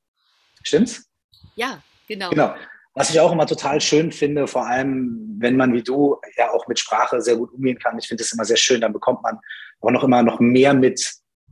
Stimmt's? 0.62 1.08
Ja, 1.54 1.82
genau. 2.08 2.30
Genau. 2.30 2.54
Was 2.94 3.10
ich 3.10 3.20
auch 3.20 3.32
immer 3.32 3.46
total 3.46 3.80
schön 3.80 4.12
finde, 4.12 4.46
vor 4.46 4.66
allem 4.66 5.36
wenn 5.38 5.56
man 5.56 5.72
wie 5.72 5.82
du 5.82 6.18
ja 6.36 6.50
auch 6.50 6.66
mit 6.68 6.78
Sprache 6.78 7.20
sehr 7.22 7.36
gut 7.36 7.52
umgehen 7.52 7.78
kann. 7.78 7.98
Ich 7.98 8.06
finde 8.06 8.22
es 8.22 8.32
immer 8.32 8.44
sehr 8.44 8.56
schön, 8.56 8.80
dann 8.80 8.92
bekommt 8.92 9.22
man 9.22 9.38
auch 9.80 9.90
noch 9.90 10.04
immer 10.04 10.22
noch 10.22 10.40
mehr 10.40 10.74
mit, 10.74 11.00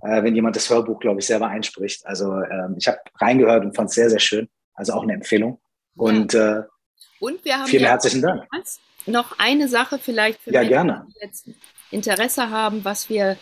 äh, 0.03 0.23
wenn 0.23 0.35
jemand 0.35 0.57
das 0.57 0.69
Hörbuch, 0.69 1.01
glaube 1.01 1.21
ich, 1.21 1.27
selber 1.27 1.49
einspricht. 1.49 2.07
Also 2.07 2.35
ähm, 2.35 2.77
ich 2.79 2.87
habe 2.89 2.99
reingehört 3.17 3.65
und 3.65 3.75
fand 3.75 3.89
es 3.89 3.95
sehr, 3.95 4.11
sehr 4.11 4.21
schön. 4.21 4.49
Also 4.75 4.93
auch 4.93 5.03
eine 5.03 5.15
Empfehlung. 5.15 5.61
Und 5.97 6.35
äh, 6.35 6.63
und 7.21 7.45
wir 7.45 7.59
haben 7.59 7.67
vielen 7.67 7.83
ja 7.83 7.91
herzlichen 7.91 8.23
Dank. 8.23 8.45
Noch 9.07 9.39
eine 9.39 9.69
Sache 9.69 9.99
vielleicht 9.99 10.41
für 10.41 10.53
ja, 10.53 10.61
Menschen, 10.61 10.73
gerne. 10.73 11.07
die 11.09 11.25
jetzt 11.25 11.49
Interesse 11.91 12.51
haben, 12.51 12.85
was 12.85 13.09
wir 13.09 13.37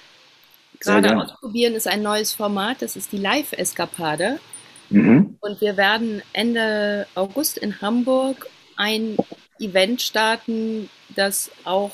gerade 0.80 1.16
ausprobieren, 1.16 1.74
ist 1.74 1.88
ein 1.88 2.02
neues 2.02 2.32
Format. 2.32 2.82
Das 2.82 2.96
ist 2.96 3.12
die 3.12 3.18
Live-Eskapade. 3.18 4.38
Mhm. 4.90 5.36
Und 5.40 5.60
wir 5.60 5.76
werden 5.76 6.22
Ende 6.32 7.06
August 7.14 7.58
in 7.58 7.80
Hamburg 7.80 8.48
ein 8.76 9.16
Event 9.58 10.00
starten, 10.00 10.88
das 11.14 11.50
auch 11.64 11.90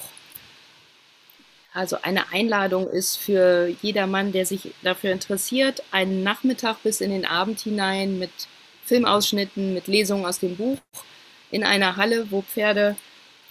also 1.72 1.96
eine 2.02 2.30
Einladung 2.32 2.88
ist 2.88 3.16
für 3.16 3.66
jedermann, 3.82 4.30
der 4.30 4.46
sich 4.46 4.72
dafür 4.82 5.10
interessiert, 5.10 5.82
einen 5.90 6.22
Nachmittag 6.22 6.82
bis 6.84 7.00
in 7.00 7.10
den 7.10 7.26
Abend 7.26 7.58
hinein 7.58 8.20
mit 8.20 8.30
Filmausschnitten, 8.84 9.74
mit 9.74 9.88
Lesungen 9.88 10.24
aus 10.24 10.38
dem 10.38 10.56
Buch 10.56 10.78
in 11.50 11.64
einer 11.64 11.96
Halle, 11.96 12.30
wo 12.30 12.42
Pferde 12.42 12.96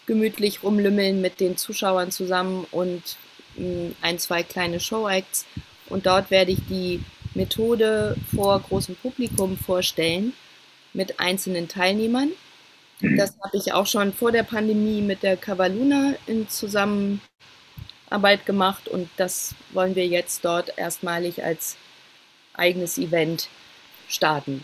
gemütlich 0.05 0.63
rumlümmeln 0.63 1.21
mit 1.21 1.39
den 1.39 1.57
Zuschauern 1.57 2.11
zusammen 2.11 2.65
und 2.71 3.17
hm, 3.55 3.95
ein, 4.01 4.19
zwei 4.19 4.43
kleine 4.43 4.79
Showacts. 4.79 5.45
Und 5.89 6.05
dort 6.05 6.31
werde 6.31 6.51
ich 6.51 6.59
die 6.69 7.01
Methode 7.33 8.15
vor 8.33 8.59
großem 8.59 8.95
Publikum 8.95 9.57
vorstellen 9.57 10.33
mit 10.93 11.19
einzelnen 11.19 11.67
Teilnehmern. 11.67 12.31
Das 13.17 13.35
habe 13.43 13.57
ich 13.57 13.73
auch 13.73 13.85
schon 13.85 14.13
vor 14.13 14.31
der 14.31 14.43
Pandemie 14.43 15.01
mit 15.01 15.23
der 15.23 15.35
Cavaluna 15.35 16.13
in 16.25 16.47
Zusammenarbeit 16.47 17.19
gemacht 18.45 18.87
und 18.87 19.09
das 19.17 19.55
wollen 19.73 19.95
wir 19.95 20.07
jetzt 20.07 20.45
dort 20.45 20.77
erstmalig 20.77 21.43
als 21.43 21.75
eigenes 22.53 22.97
Event 22.97 23.49
starten. 24.07 24.63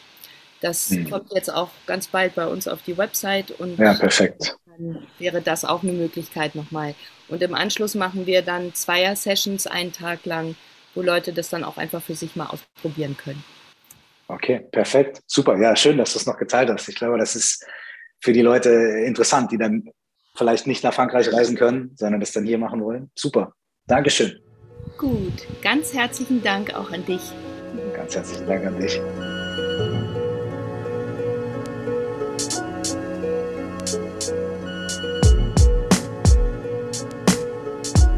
Das 0.62 0.90
mhm. 0.92 1.10
kommt 1.10 1.34
jetzt 1.34 1.52
auch 1.52 1.70
ganz 1.86 2.08
bald 2.08 2.36
bei 2.36 2.48
uns 2.48 2.68
auf 2.68 2.82
die 2.82 2.98
Website 2.98 3.52
und 3.52 3.78
ja, 3.78 3.94
perfekt. 3.94 4.56
Dann 4.80 5.08
wäre 5.20 5.42
das 5.42 5.66
auch 5.66 5.84
eine 5.84 5.92
Möglichkeit 5.92 6.56
nochmal. 6.56 6.96
Und 7.28 7.44
im 7.44 7.54
Anschluss 7.54 7.96
machen 7.96 8.26
wir 8.26 8.42
dann 8.42 8.74
Zweier-Sessions 8.74 9.68
einen 9.68 9.92
Tag 9.92 10.26
lang, 10.26 10.56
wo 10.96 11.02
Leute 11.02 11.34
das 11.34 11.50
dann 11.50 11.64
auch 11.64 11.78
einfach 11.78 12.02
für 12.02 12.16
sich 12.16 12.36
mal 12.36 12.48
ausprobieren 12.48 13.16
können. 13.18 13.44
Okay, 14.28 14.62
perfekt. 14.72 15.22
Super. 15.28 15.58
Ja, 15.58 15.76
schön, 15.76 15.98
dass 15.98 16.14
du 16.14 16.20
es 16.20 16.26
noch 16.26 16.38
geteilt 16.38 16.70
hast. 16.70 16.88
Ich 16.88 16.96
glaube, 16.96 17.18
das 17.18 17.36
ist 17.36 17.66
für 18.22 18.32
die 18.32 18.42
Leute 18.42 18.70
interessant, 19.06 19.52
die 19.52 19.58
dann 19.58 19.90
vielleicht 20.36 20.68
nicht 20.68 20.84
nach 20.84 20.94
Frankreich 20.94 21.32
reisen 21.34 21.58
können, 21.58 21.92
sondern 21.96 22.20
das 22.20 22.32
dann 22.32 22.46
hier 22.46 22.58
machen 22.58 22.82
wollen. 22.84 23.12
Super. 23.16 23.54
Dankeschön. 23.88 24.40
Gut. 24.98 25.48
Ganz 25.62 25.94
herzlichen 25.94 26.44
Dank 26.44 26.74
auch 26.76 26.92
an 26.92 27.06
dich. 27.06 27.22
Ganz 27.96 28.16
herzlichen 28.16 28.48
Dank 28.48 28.66
an 28.66 28.80
dich. 28.80 29.00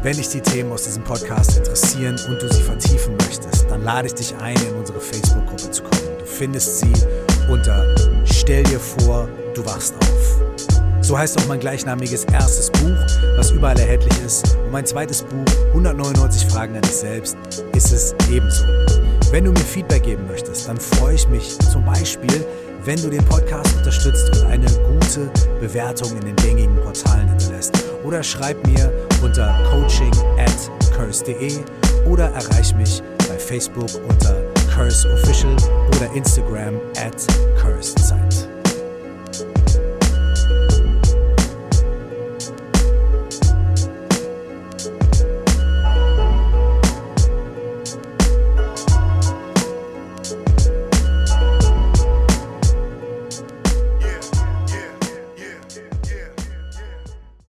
Wenn 0.02 0.16
dich 0.16 0.30
die 0.30 0.40
Themen 0.40 0.72
aus 0.72 0.82
diesem 0.82 1.04
Podcast 1.04 1.56
interessieren 1.56 2.18
und 2.28 2.42
du 2.42 2.52
sie 2.52 2.60
vertiefen 2.60 3.16
möchtest, 3.18 3.70
dann 3.70 3.84
lade 3.84 4.08
ich 4.08 4.14
dich 4.14 4.34
ein, 4.40 4.56
in 4.56 4.74
unsere 4.74 4.98
Facebook-Gruppe 4.98 5.70
zu 5.70 5.80
kommen. 5.84 6.18
Du 6.18 6.26
findest 6.26 6.80
sie 6.80 6.92
unter 7.48 7.94
Stell 8.24 8.64
dir 8.64 8.80
vor, 8.80 9.28
du 9.54 9.64
wachst 9.64 9.94
auf. 9.94 11.02
So 11.02 11.16
heißt 11.16 11.38
auch 11.38 11.46
mein 11.46 11.60
gleichnamiges 11.60 12.24
erstes 12.24 12.68
Buch, 12.70 12.96
was 13.36 13.52
überall 13.52 13.78
erhältlich 13.78 14.12
ist. 14.26 14.56
Und 14.64 14.72
mein 14.72 14.84
zweites 14.84 15.22
Buch, 15.22 15.44
199 15.68 16.48
Fragen 16.48 16.74
an 16.74 16.82
dich 16.82 16.96
selbst, 16.96 17.36
ist 17.76 17.92
es 17.92 18.12
ebenso. 18.28 18.64
Wenn 19.30 19.44
du 19.44 19.52
mir 19.52 19.60
Feedback 19.60 20.02
geben 20.02 20.26
möchtest, 20.26 20.66
dann 20.68 20.78
freue 20.78 21.14
ich 21.14 21.28
mich 21.28 21.56
zum 21.70 21.84
Beispiel, 21.84 22.44
wenn 22.84 23.00
du 23.00 23.08
den 23.08 23.24
Podcast 23.26 23.76
unterstützt 23.76 24.30
und 24.36 24.46
eine 24.46 24.66
gute 24.66 25.30
Bewertung 25.60 26.10
in 26.16 26.24
den 26.24 26.36
gängigen 26.36 26.74
Portalen 26.82 27.28
hinterlässt. 27.28 27.72
Oder 28.02 28.22
schreib 28.24 28.66
mir 28.66 28.71
unter 29.32 29.56
coaching 29.70 30.12
at 30.38 30.70
curse.de 30.94 31.64
oder 32.06 32.24
erreich 32.32 32.74
mich 32.74 33.02
bei 33.28 33.38
Facebook 33.38 33.88
unter 34.06 34.42
Curse 34.74 35.10
Official 35.10 35.56
oder 35.96 36.12
Instagram 36.14 36.78
at 36.98 37.26
Curse 37.56 37.94